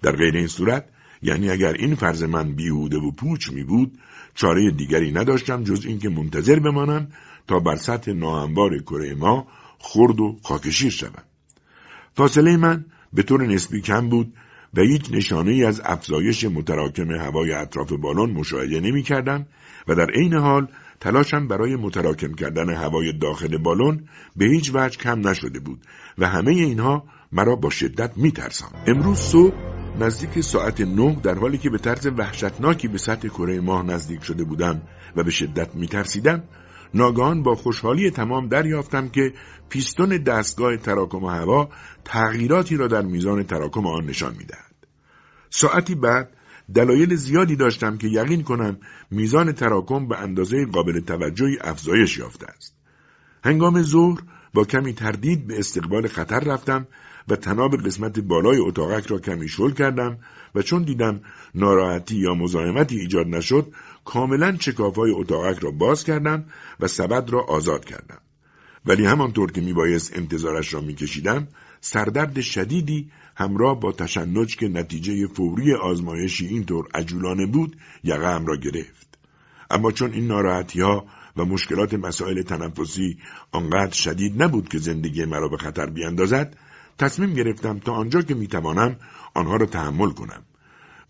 در 0.03 0.13
غیر 0.13 0.37
این 0.37 0.47
صورت 0.47 0.85
یعنی 1.23 1.51
اگر 1.51 1.73
این 1.73 1.95
فرض 1.95 2.23
من 2.23 2.53
بیهوده 2.53 2.97
و 2.97 3.11
پوچ 3.11 3.51
می 3.51 3.65
بود 3.65 3.99
چاره 4.35 4.71
دیگری 4.71 5.13
نداشتم 5.13 5.65
جز 5.65 5.87
اینکه 5.87 6.09
منتظر 6.09 6.59
بمانم 6.59 7.09
تا 7.47 7.61
بر 7.61 7.77
سطح 7.77 8.13
ناهموار 8.13 8.79
کره 8.79 9.15
ما 9.15 9.47
خرد 9.79 10.21
و 10.21 10.37
خاکشیر 10.43 10.91
شوم. 10.91 11.23
فاصله 12.15 12.57
من 12.57 12.85
به 13.13 13.23
طور 13.23 13.47
نسبی 13.47 13.81
کم 13.81 14.09
بود 14.09 14.33
و 14.75 14.81
هیچ 14.81 15.13
نشانه 15.13 15.51
ای 15.51 15.65
از 15.65 15.81
افزایش 15.85 16.45
متراکم 16.45 17.11
هوای 17.11 17.53
اطراف 17.53 17.93
بالون 17.93 18.31
مشاهده 18.31 18.81
نمی 18.81 19.03
کردم 19.03 19.47
و 19.89 19.95
در 19.95 20.11
عین 20.11 20.35
حال 20.35 20.69
تلاشم 21.01 21.49
برای 21.49 21.77
متراکم 21.77 22.33
کردن 22.35 22.71
هوای 22.71 23.13
داخل 23.13 23.59
بالون 23.59 24.09
به 24.37 24.45
هیچ 24.45 24.71
وجه 24.75 24.99
کم 24.99 25.29
نشده 25.29 25.61
بود 25.61 25.81
و 26.19 26.29
همه 26.29 26.51
اینها 26.51 27.05
مرا 27.33 27.57
با 27.57 27.71
شدت 27.71 28.17
می 28.17 28.33
ترسم. 28.33 28.71
امروز 28.87 29.19
صبح 29.19 29.55
نزدیک 30.01 30.41
ساعت 30.41 30.81
نه 30.81 31.17
در 31.23 31.35
حالی 31.35 31.59
که 31.59 31.71
به 31.71 31.79
طرز 31.79 32.07
وحشتناکی 32.07 32.89
به 32.89 32.99
سطح 32.99 33.29
کره 33.29 33.61
ماه 33.61 33.83
نزدیک 33.83 34.25
شده 34.25 34.45
بودم 34.45 34.83
و 35.17 35.23
به 35.23 35.31
شدت 35.31 35.75
می 35.75 35.87
ترسیدم 35.87 36.43
ناگهان 36.95 37.43
با 37.43 37.55
خوشحالی 37.55 38.11
تمام 38.11 38.49
دریافتم 38.49 39.09
که 39.09 39.33
پیستون 39.69 40.09
دستگاه 40.09 40.77
تراکم 40.77 41.25
هوا 41.25 41.69
تغییراتی 42.05 42.77
را 42.77 42.87
در 42.87 43.03
میزان 43.03 43.43
تراکم 43.43 43.87
آن 43.87 44.05
نشان 44.07 44.35
می‌دهد. 44.39 44.75
ساعتی 45.51 45.95
بعد 45.95 46.33
دلایل 46.75 47.15
زیادی 47.15 47.57
داشتم 47.57 47.99
که 47.99 48.09
یقین 48.09 48.43
کنم 48.43 48.77
میزان 49.11 49.53
تراکم 49.53 50.09
به 50.09 50.19
اندازه 50.19 50.67
قابل 50.67 51.01
توجهی 51.01 51.59
افزایش 51.61 52.19
یافته 52.19 52.47
است. 52.47 52.75
هنگام 53.45 53.83
ظهر 53.83 54.21
با 54.55 54.65
کمی 54.65 54.93
تردید 54.93 55.47
به 55.47 55.59
استقبال 55.59 56.09
خطر 56.09 56.41
رفتم 56.41 56.87
و 57.29 57.37
تناب 57.37 57.77
قسمت 57.77 58.21
بالای 58.21 58.59
اتاقک 58.59 59.07
را 59.07 59.19
کمی 59.19 59.49
شل 59.49 59.71
کردم 59.71 60.19
و 60.55 60.63
چون 60.63 60.83
دیدم 60.83 61.21
ناراحتی 61.55 62.17
یا 62.17 62.35
مزاحمتی 62.35 62.99
ایجاد 62.99 63.27
نشد 63.27 63.73
کاملا 64.09 64.57
چکافهای 64.57 65.11
اتاقک 65.11 65.59
را 65.59 65.71
باز 65.71 66.05
کردم 66.05 66.45
و 66.81 66.87
سبد 66.87 67.31
را 67.31 67.45
آزاد 67.45 67.85
کردم. 67.85 68.21
ولی 68.87 69.07
همانطور 69.07 69.53
که 69.53 69.61
میبایست 69.61 70.17
انتظارش 70.17 70.75
را 70.75 70.81
میکشیدم 70.81 71.49
سردرد 71.81 72.41
شدیدی 72.41 73.11
همراه 73.37 73.81
با 73.81 73.93
تشنج 73.93 74.57
که 74.57 74.69
نتیجه 74.69 75.27
فوری 75.27 75.75
آزمایشی 75.75 76.47
اینطور 76.47 76.89
عجولانه 76.95 77.47
بود 77.47 77.77
یقه 78.05 78.45
را 78.45 78.57
گرفت. 78.57 79.19
اما 79.71 79.93
چون 79.93 80.13
این 80.13 80.27
ناراحتی 80.27 80.81
ها 80.81 81.07
و 81.37 81.45
مشکلات 81.45 81.95
مسائل 81.95 82.43
تنفسی 82.43 83.19
آنقدر 83.53 83.95
شدید 83.95 84.43
نبود 84.43 84.69
که 84.69 84.79
زندگی 84.79 85.25
مرا 85.25 85.49
به 85.49 85.57
خطر 85.57 85.87
بیاندازد 85.87 86.57
تصمیم 86.99 87.35
گرفتم 87.35 87.79
تا 87.79 87.93
آنجا 87.93 88.23
که 88.23 88.35
می‌توانم 88.35 88.97
آنها 89.35 89.57
را 89.57 89.67
تحمل 89.67 90.11
کنم 90.11 90.43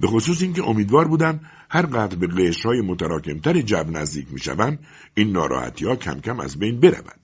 به 0.00 0.06
خصوص 0.06 0.42
اینکه 0.42 0.64
امیدوار 0.64 1.08
بودم 1.08 1.40
هر 1.70 1.86
قدر 1.86 2.16
به 2.16 2.26
قشرهای 2.26 2.80
متراکمتر 2.80 3.60
جو 3.60 3.84
نزدیک 3.90 4.26
می‌شوم 4.32 4.78
این 5.14 5.32
ناراحتی 5.32 5.84
ها 5.84 5.96
کم 5.96 6.20
کم 6.20 6.40
از 6.40 6.58
بین 6.58 6.80
برود. 6.80 7.20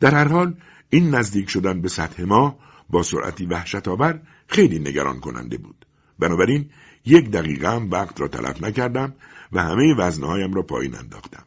در 0.00 0.14
هر 0.14 0.28
حال 0.28 0.54
این 0.90 1.14
نزدیک 1.14 1.50
شدن 1.50 1.80
به 1.80 1.88
سطح 1.88 2.22
ما 2.22 2.58
با 2.90 3.02
سرعتی 3.02 3.46
وحشت 3.46 3.88
آور 3.88 4.20
خیلی 4.46 4.78
نگران 4.78 5.20
کننده 5.20 5.58
بود. 5.58 5.86
بنابراین 6.18 6.70
یک 7.04 7.30
دقیقه 7.30 7.70
هم 7.70 7.90
وقت 7.90 8.20
را 8.20 8.28
تلف 8.28 8.62
نکردم 8.62 9.14
و 9.52 9.62
همه 9.62 9.94
وزنهایم 9.98 10.54
را 10.54 10.62
پایین 10.62 10.94
انداختم. 10.94 11.44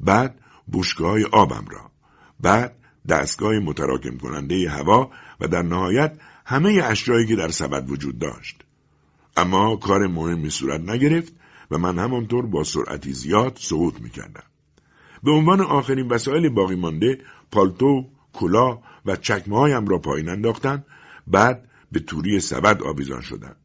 بعد 0.00 0.34
بوشگاه 0.66 1.18
آبم 1.32 1.64
را 1.70 1.90
بعد 2.40 2.76
دستگاه 3.08 3.58
متراکم 3.58 4.16
کننده 4.18 4.70
هوا 4.70 5.10
و 5.40 5.48
در 5.48 5.62
نهایت 5.62 6.18
همه 6.46 6.80
اشیایی 6.84 7.26
که 7.26 7.36
در 7.36 7.48
سبد 7.48 7.90
وجود 7.90 8.18
داشت. 8.18 8.64
اما 9.40 9.76
کار 9.76 10.06
مهمی 10.06 10.50
صورت 10.50 10.80
نگرفت 10.80 11.32
و 11.70 11.78
من 11.78 11.98
همانطور 11.98 12.46
با 12.46 12.64
سرعتی 12.64 13.12
زیاد 13.12 13.56
سقوط 13.60 14.00
می‌کردم. 14.00 14.42
به 15.22 15.30
عنوان 15.30 15.60
آخرین 15.60 16.08
وسایل 16.08 16.48
باقی 16.48 16.76
مانده 16.76 17.18
پالتو، 17.50 18.04
کلا 18.32 18.78
و 19.06 19.16
چکمه 19.16 19.88
را 19.88 19.98
پایین 19.98 20.28
انداختم 20.28 20.84
بعد 21.26 21.68
به 21.92 22.00
توری 22.00 22.40
سبد 22.40 22.82
آویزان 22.82 23.20
شدم. 23.20 23.56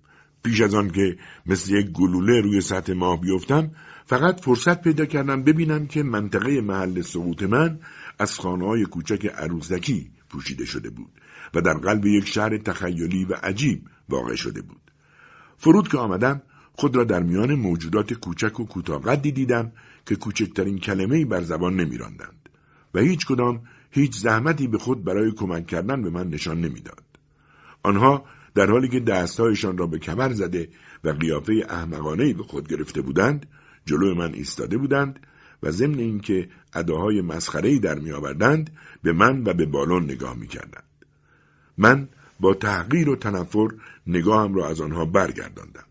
پیش 0.43 0.61
از 0.61 0.75
آن 0.75 0.89
که 0.89 1.17
مثل 1.45 1.73
یک 1.73 1.85
گلوله 1.91 2.41
روی 2.41 2.61
سطح 2.61 2.93
ماه 2.93 3.21
بیفتم 3.21 3.71
فقط 4.05 4.41
فرصت 4.41 4.81
پیدا 4.81 5.05
کردم 5.05 5.43
ببینم 5.43 5.87
که 5.87 6.03
منطقه 6.03 6.61
محل 6.61 7.01
سقوط 7.01 7.43
من 7.43 7.79
از 8.19 8.39
خانه 8.39 8.65
های 8.65 8.85
کوچک 8.85 9.25
عروسکی 9.25 10.11
پوشیده 10.29 10.65
شده 10.65 10.89
بود 10.89 11.11
و 11.53 11.61
در 11.61 11.73
قلب 11.73 12.05
یک 12.05 12.27
شهر 12.27 12.57
تخیلی 12.57 13.25
و 13.25 13.33
عجیب 13.43 13.81
واقع 14.09 14.35
شده 14.35 14.61
بود. 14.61 14.84
فرود 15.57 15.87
که 15.87 15.97
آمدم 15.97 16.41
خود 16.73 16.95
را 16.95 17.03
در 17.03 17.23
میان 17.23 17.55
موجودات 17.55 18.13
کوچک 18.13 18.59
و 18.59 18.65
کوتاقدی 18.65 19.31
دیدم 19.31 19.71
که 20.05 20.15
کوچکترین 20.15 20.79
کلمه‌ای 20.79 21.25
بر 21.25 21.41
زبان 21.41 21.75
نمیراندند 21.75 22.49
و 22.93 22.99
هیچ 22.99 23.25
کدام 23.25 23.61
هیچ 23.91 24.17
زحمتی 24.17 24.67
به 24.67 24.77
خود 24.77 25.03
برای 25.03 25.31
کمک 25.31 25.67
کردن 25.67 26.01
به 26.01 26.09
من 26.09 26.27
نشان 26.29 26.61
نمی‌داد. 26.61 27.03
آنها 27.83 28.25
در 28.55 28.71
حالی 28.71 28.87
که 28.87 28.99
دستهایشان 28.99 29.77
را 29.77 29.87
به 29.87 29.99
کمر 29.99 30.33
زده 30.33 30.69
و 31.03 31.09
قیافه 31.09 31.53
احمقانهی 31.69 32.33
به 32.33 32.43
خود 32.43 32.67
گرفته 32.67 33.01
بودند 33.01 33.45
جلو 33.85 34.15
من 34.15 34.33
ایستاده 34.33 34.77
بودند 34.77 35.19
و 35.63 35.71
ضمن 35.71 35.99
اینکه 35.99 36.49
اداهای 36.73 37.21
مسخره‌ای 37.21 37.79
در 37.79 37.99
میآوردند 37.99 38.69
به 39.03 39.13
من 39.13 39.43
و 39.45 39.53
به 39.53 39.65
بالون 39.65 40.03
نگاه 40.03 40.35
می‌کردند 40.35 40.83
من 41.77 42.09
با 42.39 42.53
تحقیر 42.53 43.09
و 43.09 43.15
تنفر 43.15 43.67
نگاهم 44.07 44.55
را 44.55 44.67
از 44.67 44.81
آنها 44.81 45.05
برگرداندم 45.05 45.85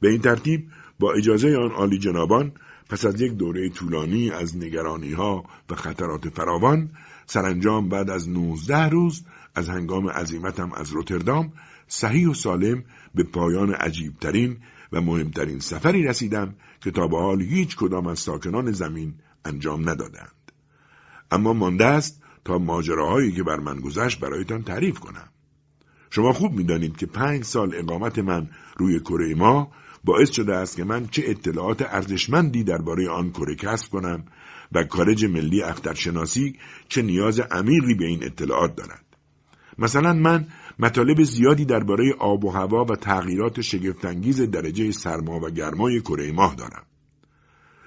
به 0.00 0.08
این 0.08 0.20
ترتیب 0.20 0.68
با 0.98 1.12
اجازه 1.12 1.56
آن 1.56 1.70
عالی 1.70 1.98
جنابان 1.98 2.52
پس 2.88 3.04
از 3.04 3.20
یک 3.20 3.32
دوره 3.32 3.68
طولانی 3.68 4.30
از 4.30 4.56
نگرانی 4.56 5.12
ها 5.12 5.44
و 5.70 5.74
خطرات 5.74 6.28
فراوان 6.28 6.90
سرانجام 7.26 7.88
بعد 7.88 8.10
از 8.10 8.28
نوزده 8.28 8.88
روز 8.88 9.24
از 9.54 9.68
هنگام 9.68 10.08
عظیمتم 10.08 10.72
از 10.72 10.92
روتردام 10.92 11.52
صحیح 11.88 12.28
و 12.28 12.34
سالم 12.34 12.84
به 13.14 13.22
پایان 13.22 13.72
عجیبترین 13.72 14.56
و 14.92 15.00
مهمترین 15.00 15.58
سفری 15.58 16.02
رسیدم 16.02 16.54
که 16.80 16.90
تا 16.90 17.08
به 17.08 17.18
حال 17.18 17.42
هیچ 17.42 17.76
کدام 17.76 18.06
از 18.06 18.18
ساکنان 18.18 18.72
زمین 18.72 19.14
انجام 19.44 19.88
ندادند. 19.88 20.52
اما 21.30 21.52
مانده 21.52 21.86
است 21.86 22.22
تا 22.44 22.58
ماجراهایی 22.58 23.32
که 23.32 23.42
بر 23.42 23.60
من 23.60 23.80
گذشت 23.80 24.20
برایتان 24.20 24.62
تعریف 24.62 24.98
کنم. 24.98 25.28
شما 26.10 26.32
خوب 26.32 26.52
می‌دانید 26.52 26.96
که 26.96 27.06
پنج 27.06 27.44
سال 27.44 27.74
اقامت 27.74 28.18
من 28.18 28.48
روی 28.76 29.00
کره 29.00 29.34
ما 29.34 29.72
باعث 30.04 30.30
شده 30.30 30.56
است 30.56 30.76
که 30.76 30.84
من 30.84 31.06
چه 31.06 31.22
اطلاعات 31.26 31.82
ارزشمندی 31.82 32.64
درباره 32.64 33.08
آن 33.08 33.30
کره 33.30 33.54
کسب 33.54 33.90
کنم 33.90 34.24
و 34.72 34.84
کارج 34.84 35.24
ملی 35.24 35.62
اخترشناسی 35.62 36.56
چه 36.88 37.02
نیاز 37.02 37.40
عمیقی 37.40 37.94
به 37.94 38.04
این 38.04 38.24
اطلاعات 38.24 38.76
دارد. 38.76 39.04
مثلا 39.78 40.12
من 40.12 40.46
مطالب 40.78 41.22
زیادی 41.22 41.64
درباره 41.64 42.14
آب 42.18 42.44
و 42.44 42.50
هوا 42.50 42.84
و 42.84 42.96
تغییرات 42.96 43.60
شگفتانگیز 43.60 44.42
درجه 44.42 44.92
سرما 44.92 45.40
و 45.40 45.50
گرمای 45.50 46.00
کره 46.00 46.32
ماه 46.32 46.54
دارم. 46.54 46.84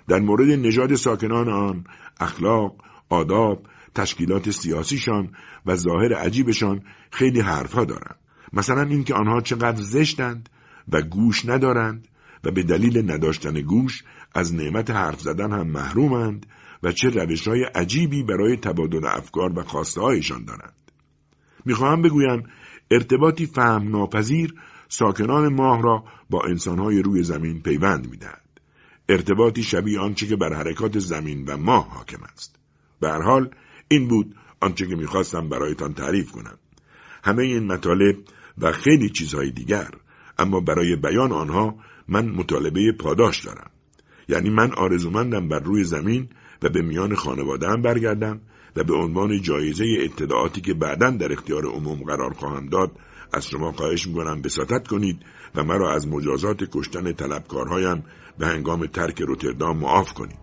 در 0.08 0.20
مورد 0.20 0.50
نژاد 0.50 0.96
ساکنان 0.96 1.50
آن 1.50 1.84
اخلاق 2.20 2.76
آداب 3.10 3.66
تشکیلات 3.96 4.52
سیاسیشان 4.52 5.32
و 5.66 5.76
ظاهر 5.76 6.14
عجیبشان 6.14 6.82
خیلی 7.12 7.40
حرفها 7.40 7.86
دارند 7.86 8.20
مثلا 8.54 8.82
اینکه 8.82 9.14
آنها 9.14 9.42
چقدر 9.42 9.82
زشتند 9.82 10.50
و 10.92 11.02
گوش 11.02 11.46
ندارند 11.46 12.08
و 12.44 12.52
به 12.52 12.64
دلیل 12.64 13.12
نداشتن 13.12 13.62
گوش 13.62 14.04
از 14.36 14.56
نعمت 14.56 14.90
حرف 14.90 15.22
زدن 15.22 15.52
هم 15.52 15.68
محرومند 15.68 16.46
و 16.84 16.92
چه 16.92 17.10
روش 17.10 17.48
های 17.48 17.64
عجیبی 17.64 18.24
برای 18.24 18.58
تبادل 18.58 19.06
افکار 19.06 19.60
و 19.60 19.64
خواسته 19.64 20.02
هایشان 20.02 20.46
دارند. 20.46 20.92
می‌خواهم 21.66 22.02
بگویم 22.02 22.44
ارتباطی 22.92 23.46
فهم 23.46 23.90
ناپذیر 23.90 24.54
ساکنان 24.90 25.54
ماه 25.54 25.82
را 25.82 26.04
با 26.30 26.42
انسانهای 26.50 27.02
روی 27.02 27.24
زمین 27.24 27.62
پیوند 27.62 28.10
می‌دهد. 28.10 28.42
ارتباطی 29.10 29.64
شبیه 29.64 30.00
آنچه 30.00 30.28
که 30.28 30.36
بر 30.36 30.54
حرکات 30.54 31.00
زمین 31.00 31.46
و 31.46 31.58
ماه 31.58 31.90
حاکم 31.90 32.24
است. 32.34 32.60
به 33.00 33.10
هر 33.10 33.22
حال 33.22 33.50
این 33.92 34.08
بود 34.08 34.36
آنچه 34.62 34.88
که 34.88 34.96
می‌خواستم 34.96 35.50
برایتان 35.50 35.94
تعریف 35.94 36.32
کنم. 36.32 36.58
همه 37.24 37.44
این 37.44 37.68
مطالب 37.68 38.16
و 38.58 38.72
خیلی 38.72 39.10
چیزهای 39.10 39.52
دیگر 39.52 39.90
اما 40.38 40.60
برای 40.60 40.96
بیان 40.96 41.32
آنها 41.32 41.76
من 42.08 42.30
مطالبه 42.30 42.92
پاداش 43.00 43.46
دارم. 43.46 43.72
یعنی 44.30 44.50
من 44.50 44.72
آرزومندم 44.74 45.48
بر 45.48 45.60
روی 45.60 45.84
زمین 45.84 46.30
و 46.62 46.70
به 46.70 46.82
میان 46.82 47.16
خانوادهام 47.16 47.82
برگردم 47.82 48.42
و 48.76 48.84
به 48.84 48.94
عنوان 48.94 49.42
جایزه 49.42 49.86
اطلاعاتی 50.00 50.62
که 50.62 50.74
بعدا 50.74 51.10
در 51.10 51.32
اختیار 51.32 51.66
عموم 51.66 52.04
قرار 52.04 52.34
خواهم 52.34 52.66
داد 52.66 52.92
از 53.34 53.48
شما 53.48 53.72
خواهش 53.72 54.08
می‌کنم 54.08 54.42
بساطت 54.42 54.88
کنید 54.88 55.26
و 55.56 55.64
مرا 55.64 55.94
از 55.94 56.08
مجازات 56.08 56.64
کشتن 56.72 57.14
طلبکارهایم 57.14 58.04
به 58.40 58.48
هنگام 58.48 58.86
ترک 58.86 59.22
روتردام 59.22 59.78
معاف 59.78 60.14
کنید 60.14 60.40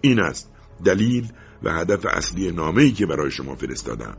این 0.00 0.20
است 0.20 0.52
دلیل 0.84 1.32
و 1.62 1.72
هدف 1.72 2.06
اصلی 2.06 2.52
نامه 2.52 2.90
که 2.90 3.06
برای 3.06 3.30
شما 3.30 3.54
فرستادم. 3.54 4.16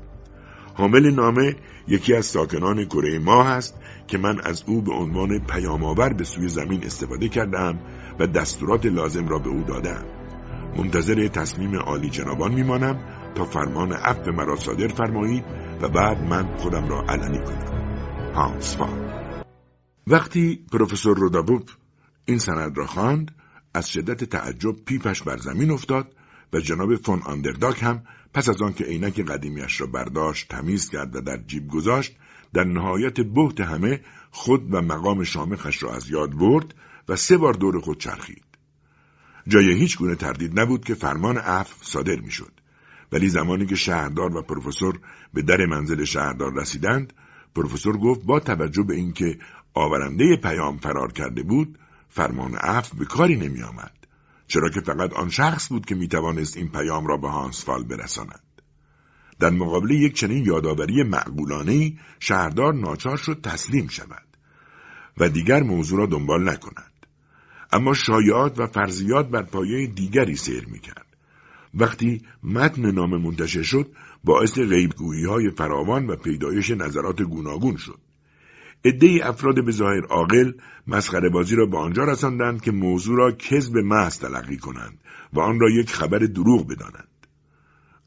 حامل 0.73 1.11
نامه 1.11 1.55
یکی 1.87 2.13
از 2.13 2.25
ساکنان 2.25 2.85
کره 2.85 3.19
ماه 3.19 3.47
است 3.47 3.75
که 4.07 4.17
من 4.17 4.41
از 4.41 4.63
او 4.67 4.81
به 4.81 4.93
عنوان 4.93 5.39
پیامآور 5.39 6.13
به 6.13 6.23
سوی 6.23 6.47
زمین 6.47 6.83
استفاده 6.83 7.29
کردم 7.29 7.79
و 8.19 8.27
دستورات 8.27 8.85
لازم 8.85 9.27
را 9.27 9.39
به 9.39 9.49
او 9.49 9.63
دادم. 9.63 10.05
منتظر 10.77 11.27
تصمیم 11.27 11.75
عالی 11.75 12.09
جنابان 12.09 12.53
میمانم 12.53 12.99
تا 13.35 13.45
فرمان 13.45 13.91
عفو 13.91 14.31
مرا 14.31 14.55
صادر 14.55 14.87
فرمایید 14.87 15.43
و 15.81 15.89
بعد 15.89 16.23
من 16.23 16.57
خودم 16.57 16.87
را 16.87 17.01
علنی 17.01 17.39
کنم. 17.39 17.75
هانس 18.35 18.77
وقتی 20.07 20.65
پروفسور 20.71 21.17
رودابوب 21.17 21.69
این 22.25 22.37
سند 22.37 22.77
را 22.77 22.85
خواند 22.85 23.31
از 23.73 23.89
شدت 23.89 24.23
تعجب 24.23 24.75
پیپش 24.85 25.23
بر 25.23 25.37
زمین 25.37 25.71
افتاد 25.71 26.14
و 26.55 26.59
جناب 26.59 26.95
فون 26.95 27.21
آندرداک 27.21 27.83
هم 27.83 28.03
پس 28.33 28.49
از 28.49 28.61
آنکه 28.61 28.83
عینک 28.83 29.19
قدیمیش 29.19 29.81
را 29.81 29.87
برداشت 29.87 30.47
تمیز 30.47 30.89
کرد 30.89 31.15
و 31.15 31.21
در 31.21 31.37
جیب 31.37 31.67
گذاشت 31.67 32.15
در 32.53 32.63
نهایت 32.63 33.19
بهت 33.21 33.61
همه 33.61 34.01
خود 34.31 34.73
و 34.73 34.81
مقام 34.81 35.23
شامخش 35.23 35.83
را 35.83 35.95
از 35.95 36.09
یاد 36.09 36.37
برد 36.37 36.75
و 37.09 37.15
سه 37.15 37.37
بار 37.37 37.53
دور 37.53 37.79
خود 37.79 37.99
چرخید 37.99 38.43
جای 39.47 39.73
هیچ 39.73 39.97
گونه 39.97 40.15
تردید 40.15 40.59
نبود 40.59 40.85
که 40.85 40.93
فرمان 40.93 41.37
عفو 41.37 41.75
صادر 41.81 42.15
می‌شد 42.15 42.51
ولی 43.11 43.29
زمانی 43.29 43.65
که 43.65 43.75
شهردار 43.75 44.37
و 44.37 44.41
پروفسور 44.41 44.99
به 45.33 45.41
در 45.41 45.65
منزل 45.65 46.03
شهردار 46.03 46.53
رسیدند 46.53 47.13
پروفسور 47.55 47.97
گفت 47.97 48.25
با 48.25 48.39
توجه 48.39 48.83
به 48.83 48.95
اینکه 48.95 49.37
آورنده 49.73 50.35
پیام 50.35 50.77
فرار 50.77 51.11
کرده 51.11 51.43
بود 51.43 51.79
فرمان 52.09 52.55
عفو 52.55 52.97
به 52.97 53.05
کاری 53.05 53.35
نمی 53.35 53.63
آمد. 53.63 53.94
چرا 54.47 54.69
که 54.69 54.81
فقط 54.81 55.13
آن 55.13 55.29
شخص 55.29 55.69
بود 55.69 55.85
که 55.85 55.95
می 55.95 56.07
توانست 56.07 56.57
این 56.57 56.69
پیام 56.69 57.07
را 57.07 57.17
به 57.17 57.29
هانسفال 57.29 57.83
برساند. 57.83 58.43
در 59.39 59.49
مقابل 59.49 59.91
یک 59.91 60.13
چنین 60.13 60.45
یادآوری 60.45 61.03
معقولانه 61.03 61.93
شهردار 62.19 62.73
ناچار 62.73 63.17
شد 63.17 63.41
تسلیم 63.43 63.87
شود 63.87 64.25
و 65.17 65.29
دیگر 65.29 65.63
موضوع 65.63 65.99
را 65.99 66.05
دنبال 66.05 66.49
نکند. 66.49 66.91
اما 67.71 67.93
شایعات 67.93 68.59
و 68.59 68.67
فرضیات 68.67 69.29
بر 69.29 69.43
پایه 69.43 69.87
دیگری 69.87 70.35
سیر 70.35 70.65
می 70.65 70.79
کرد. 70.79 71.05
وقتی 71.73 72.21
متن 72.43 72.91
نامه 72.91 73.17
منتشر 73.17 73.63
شد 73.63 73.91
باعث 74.23 74.59
غیبگویی 74.59 75.25
های 75.25 75.49
فراوان 75.49 76.07
و 76.07 76.15
پیدایش 76.15 76.71
نظرات 76.71 77.21
گوناگون 77.21 77.77
شد. 77.77 77.99
عده 78.85 79.19
افراد 79.23 79.65
به 79.65 79.71
ظاهر 79.71 80.05
عاقل 80.05 80.51
مسخره 80.87 81.29
بازی 81.29 81.55
را 81.55 81.65
به 81.65 81.77
آنجا 81.77 82.03
رساندند 82.03 82.61
که 82.61 82.71
موضوع 82.71 83.17
را 83.17 83.31
کذب 83.31 83.77
محض 83.77 84.19
تلقی 84.19 84.57
کنند 84.57 84.99
و 85.33 85.39
آن 85.39 85.59
را 85.59 85.69
یک 85.69 85.91
خبر 85.91 86.19
دروغ 86.19 86.67
بدانند. 86.67 87.07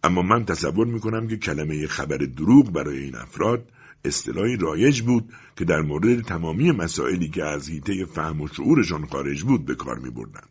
اما 0.05 0.23
من 0.23 0.45
تصور 0.45 0.87
می 0.87 1.01
کنم 1.01 1.29
که 1.29 1.37
کلمه 1.37 1.87
خبر 1.87 2.17
دروغ 2.17 2.73
برای 2.73 2.99
این 2.99 3.17
افراد 3.17 3.73
اصطلاحی 4.05 4.57
رایج 4.57 5.03
بود 5.03 5.33
که 5.57 5.65
در 5.65 5.81
مورد 5.81 6.21
تمامی 6.21 6.73
مسائلی 6.73 7.29
که 7.29 7.45
از 7.45 7.71
حیطه 7.71 8.05
فهم 8.05 8.41
و 8.41 8.49
شعورشان 8.49 9.07
خارج 9.07 9.43
بود 9.43 9.65
به 9.65 9.75
کار 9.75 9.99
می 9.99 10.11
بردند. 10.11 10.49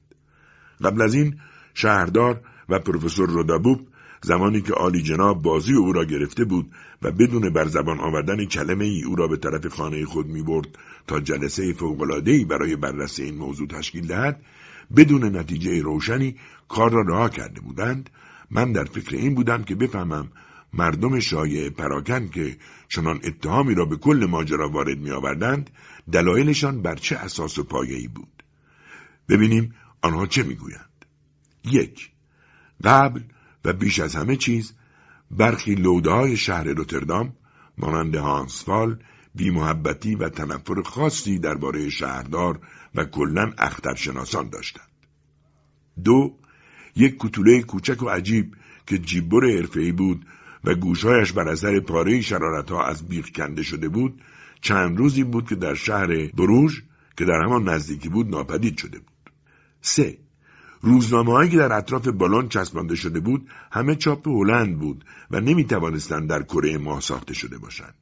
قبل 0.83 1.01
از 1.01 1.13
این 1.13 1.39
شهردار 1.73 2.41
و 2.69 2.79
پروفسور 2.79 3.29
رودابوب 3.29 3.87
زمانی 4.27 4.61
که 4.61 4.73
عالی 4.73 5.01
جناب 5.01 5.41
بازی 5.41 5.73
او 5.73 5.93
را 5.93 6.05
گرفته 6.05 6.45
بود 6.45 6.71
و 7.01 7.11
بدون 7.11 7.49
بر 7.49 7.67
زبان 7.67 7.99
آوردن 7.99 8.45
کلمه 8.45 8.85
ای 8.85 9.03
او 9.03 9.15
را 9.15 9.27
به 9.27 9.37
طرف 9.37 9.67
خانه 9.67 10.05
خود 10.05 10.27
می 10.27 10.41
برد 10.41 10.67
تا 11.07 11.19
جلسه 11.19 11.63
ای 11.63 12.45
برای 12.45 12.75
بررسی 12.75 13.23
این 13.23 13.35
موضوع 13.35 13.67
تشکیل 13.67 14.07
دهد 14.07 14.41
بدون 14.95 15.37
نتیجه 15.37 15.81
روشنی 15.81 16.35
کار 16.67 16.91
را 16.91 17.01
رها 17.01 17.29
کرده 17.29 17.61
بودند. 17.61 18.09
من 18.51 18.71
در 18.71 18.83
فکر 18.83 19.15
این 19.15 19.35
بودم 19.35 19.63
که 19.63 19.75
بفهمم 19.75 20.31
مردم 20.73 21.19
شایع 21.19 21.69
پراکن 21.69 22.27
که 22.27 22.57
چنان 22.89 23.19
اتهامی 23.23 23.75
را 23.75 23.85
به 23.85 23.95
کل 23.95 24.27
ماجرا 24.29 24.69
وارد 24.69 24.97
می 24.97 25.11
آوردند 25.11 25.69
دلایلشان 26.11 26.81
بر 26.81 26.95
چه 26.95 27.15
اساس 27.15 27.59
و 27.59 27.63
پایه‌ای 27.63 28.07
بود؟ 28.07 28.43
ببینیم 29.29 29.73
آنها 30.01 30.25
چه 30.25 30.43
می‌گویند. 30.43 31.05
یک 31.65 32.11
قبل 32.83 33.21
و 33.67 33.73
بیش 33.73 33.99
از 33.99 34.15
همه 34.15 34.35
چیز 34.35 34.73
برخی 35.31 35.75
لودهای 35.75 36.37
شهر 36.37 36.63
روتردام 36.63 37.33
مانند 37.77 38.15
هانسفال 38.15 38.99
بیمحبتی 39.35 40.15
و 40.15 40.29
تنفر 40.29 40.81
خاصی 40.81 41.39
درباره 41.39 41.89
شهردار 41.89 42.59
و 42.95 43.05
کلا 43.05 43.53
اخترشناسان 43.57 44.49
داشتند. 44.49 44.87
دو 46.03 46.35
یک 46.95 47.15
کتوله 47.19 47.61
کوچک 47.61 48.03
و 48.03 48.09
عجیب 48.09 48.55
که 48.87 48.97
جیببر 48.97 49.45
حرفه‌ای 49.45 49.91
بود 49.91 50.25
و 50.63 50.75
گوشهایش 50.75 51.31
بر 51.31 51.49
اثر 51.49 51.79
پاره 51.79 52.21
شرارت 52.21 52.71
ها 52.71 52.85
از 52.85 53.07
بیخ 53.07 53.29
کنده 53.29 53.63
شده 53.63 53.89
بود 53.89 54.21
چند 54.61 54.97
روزی 54.97 55.23
بود 55.23 55.49
که 55.49 55.55
در 55.55 55.73
شهر 55.73 56.27
بروژ 56.27 56.81
که 57.17 57.25
در 57.25 57.41
همان 57.43 57.69
نزدیکی 57.69 58.09
بود 58.09 58.29
ناپدید 58.29 58.77
شده 58.77 58.99
بود. 58.99 59.31
سه 59.81 60.17
روزنامه 60.81 61.49
که 61.49 61.57
در 61.57 61.73
اطراف 61.73 62.07
بالون 62.07 62.49
چسبانده 62.49 62.95
شده 62.95 63.19
بود 63.19 63.49
همه 63.71 63.95
چاپ 63.95 64.27
هلند 64.27 64.79
بود 64.79 65.05
و 65.31 65.39
نمی 65.39 65.63
توانستند 65.63 66.29
در 66.29 66.43
کره 66.43 66.77
ماه 66.77 67.01
ساخته 67.01 67.33
شده 67.33 67.57
باشند. 67.57 67.93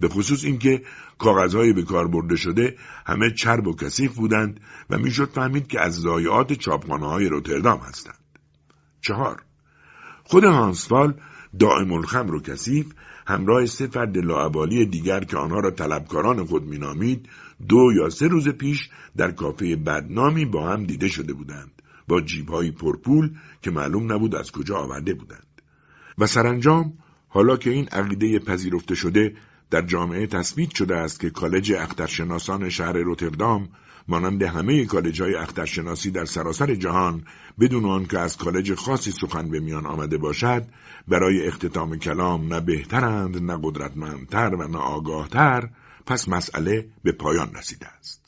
به 0.00 0.08
خصوص 0.08 0.44
اینکه 0.44 0.82
کاغذهای 1.18 1.72
به 1.72 1.82
کار 1.82 2.08
برده 2.08 2.36
شده 2.36 2.76
همه 3.06 3.30
چرب 3.30 3.66
و 3.66 3.76
کثیف 3.76 4.14
بودند 4.14 4.60
و 4.90 4.98
می‌شد 4.98 5.28
فهمید 5.28 5.66
که 5.66 5.80
از 5.80 5.94
ضایعات 5.94 6.52
چاپخانه 6.52 7.06
های 7.06 7.28
روتردام 7.28 7.78
هستند. 7.78 8.18
چهار 9.00 9.42
خود 10.24 10.44
هانسفال 10.44 11.14
دائم 11.58 11.92
الخمر 11.92 12.34
و 12.34 12.40
کثیف 12.40 12.86
همراه 13.26 13.66
سه 13.66 13.86
فرد 13.86 14.18
لاعبالی 14.18 14.86
دیگر 14.86 15.24
که 15.24 15.36
آنها 15.36 15.60
را 15.60 15.70
طلبکاران 15.70 16.44
خود 16.44 16.62
مینامید 16.62 17.28
دو 17.68 17.92
یا 17.96 18.08
سه 18.10 18.28
روز 18.28 18.48
پیش 18.48 18.90
در 19.16 19.30
کافه 19.30 19.76
بدنامی 19.76 20.44
با 20.44 20.68
هم 20.68 20.84
دیده 20.84 21.08
شده 21.08 21.32
بودند 21.32 21.75
با 22.08 22.20
جیبهایی 22.20 22.70
پرپول 22.70 23.30
که 23.62 23.70
معلوم 23.70 24.12
نبود 24.12 24.34
از 24.34 24.52
کجا 24.52 24.76
آورده 24.76 25.14
بودند. 25.14 25.46
و 26.18 26.26
سرانجام 26.26 26.92
حالا 27.28 27.56
که 27.56 27.70
این 27.70 27.88
عقیده 27.88 28.38
پذیرفته 28.38 28.94
شده 28.94 29.34
در 29.70 29.82
جامعه 29.82 30.26
تثبیت 30.26 30.74
شده 30.74 30.96
است 30.96 31.20
که 31.20 31.30
کالج 31.30 31.72
اخترشناسان 31.72 32.68
شهر 32.68 32.92
روتردام 32.92 33.68
مانند 34.08 34.42
همه 34.42 34.84
کالج 34.84 35.22
های 35.22 35.34
اخترشناسی 35.34 36.10
در 36.10 36.24
سراسر 36.24 36.74
جهان 36.74 37.24
بدون 37.60 37.84
آنکه 37.84 38.18
از 38.18 38.36
کالج 38.36 38.74
خاصی 38.74 39.10
سخن 39.10 39.50
به 39.50 39.60
میان 39.60 39.86
آمده 39.86 40.18
باشد 40.18 40.64
برای 41.08 41.46
اختتام 41.46 41.96
کلام 41.96 42.54
نه 42.54 42.60
بهترند 42.60 43.42
نه 43.42 43.58
قدرتمندتر 43.62 44.54
و 44.54 44.68
نه 44.68 44.78
آگاهتر 44.78 45.68
پس 46.06 46.28
مسئله 46.28 46.88
به 47.02 47.12
پایان 47.12 47.54
رسیده 47.54 47.86
است. 47.86 48.25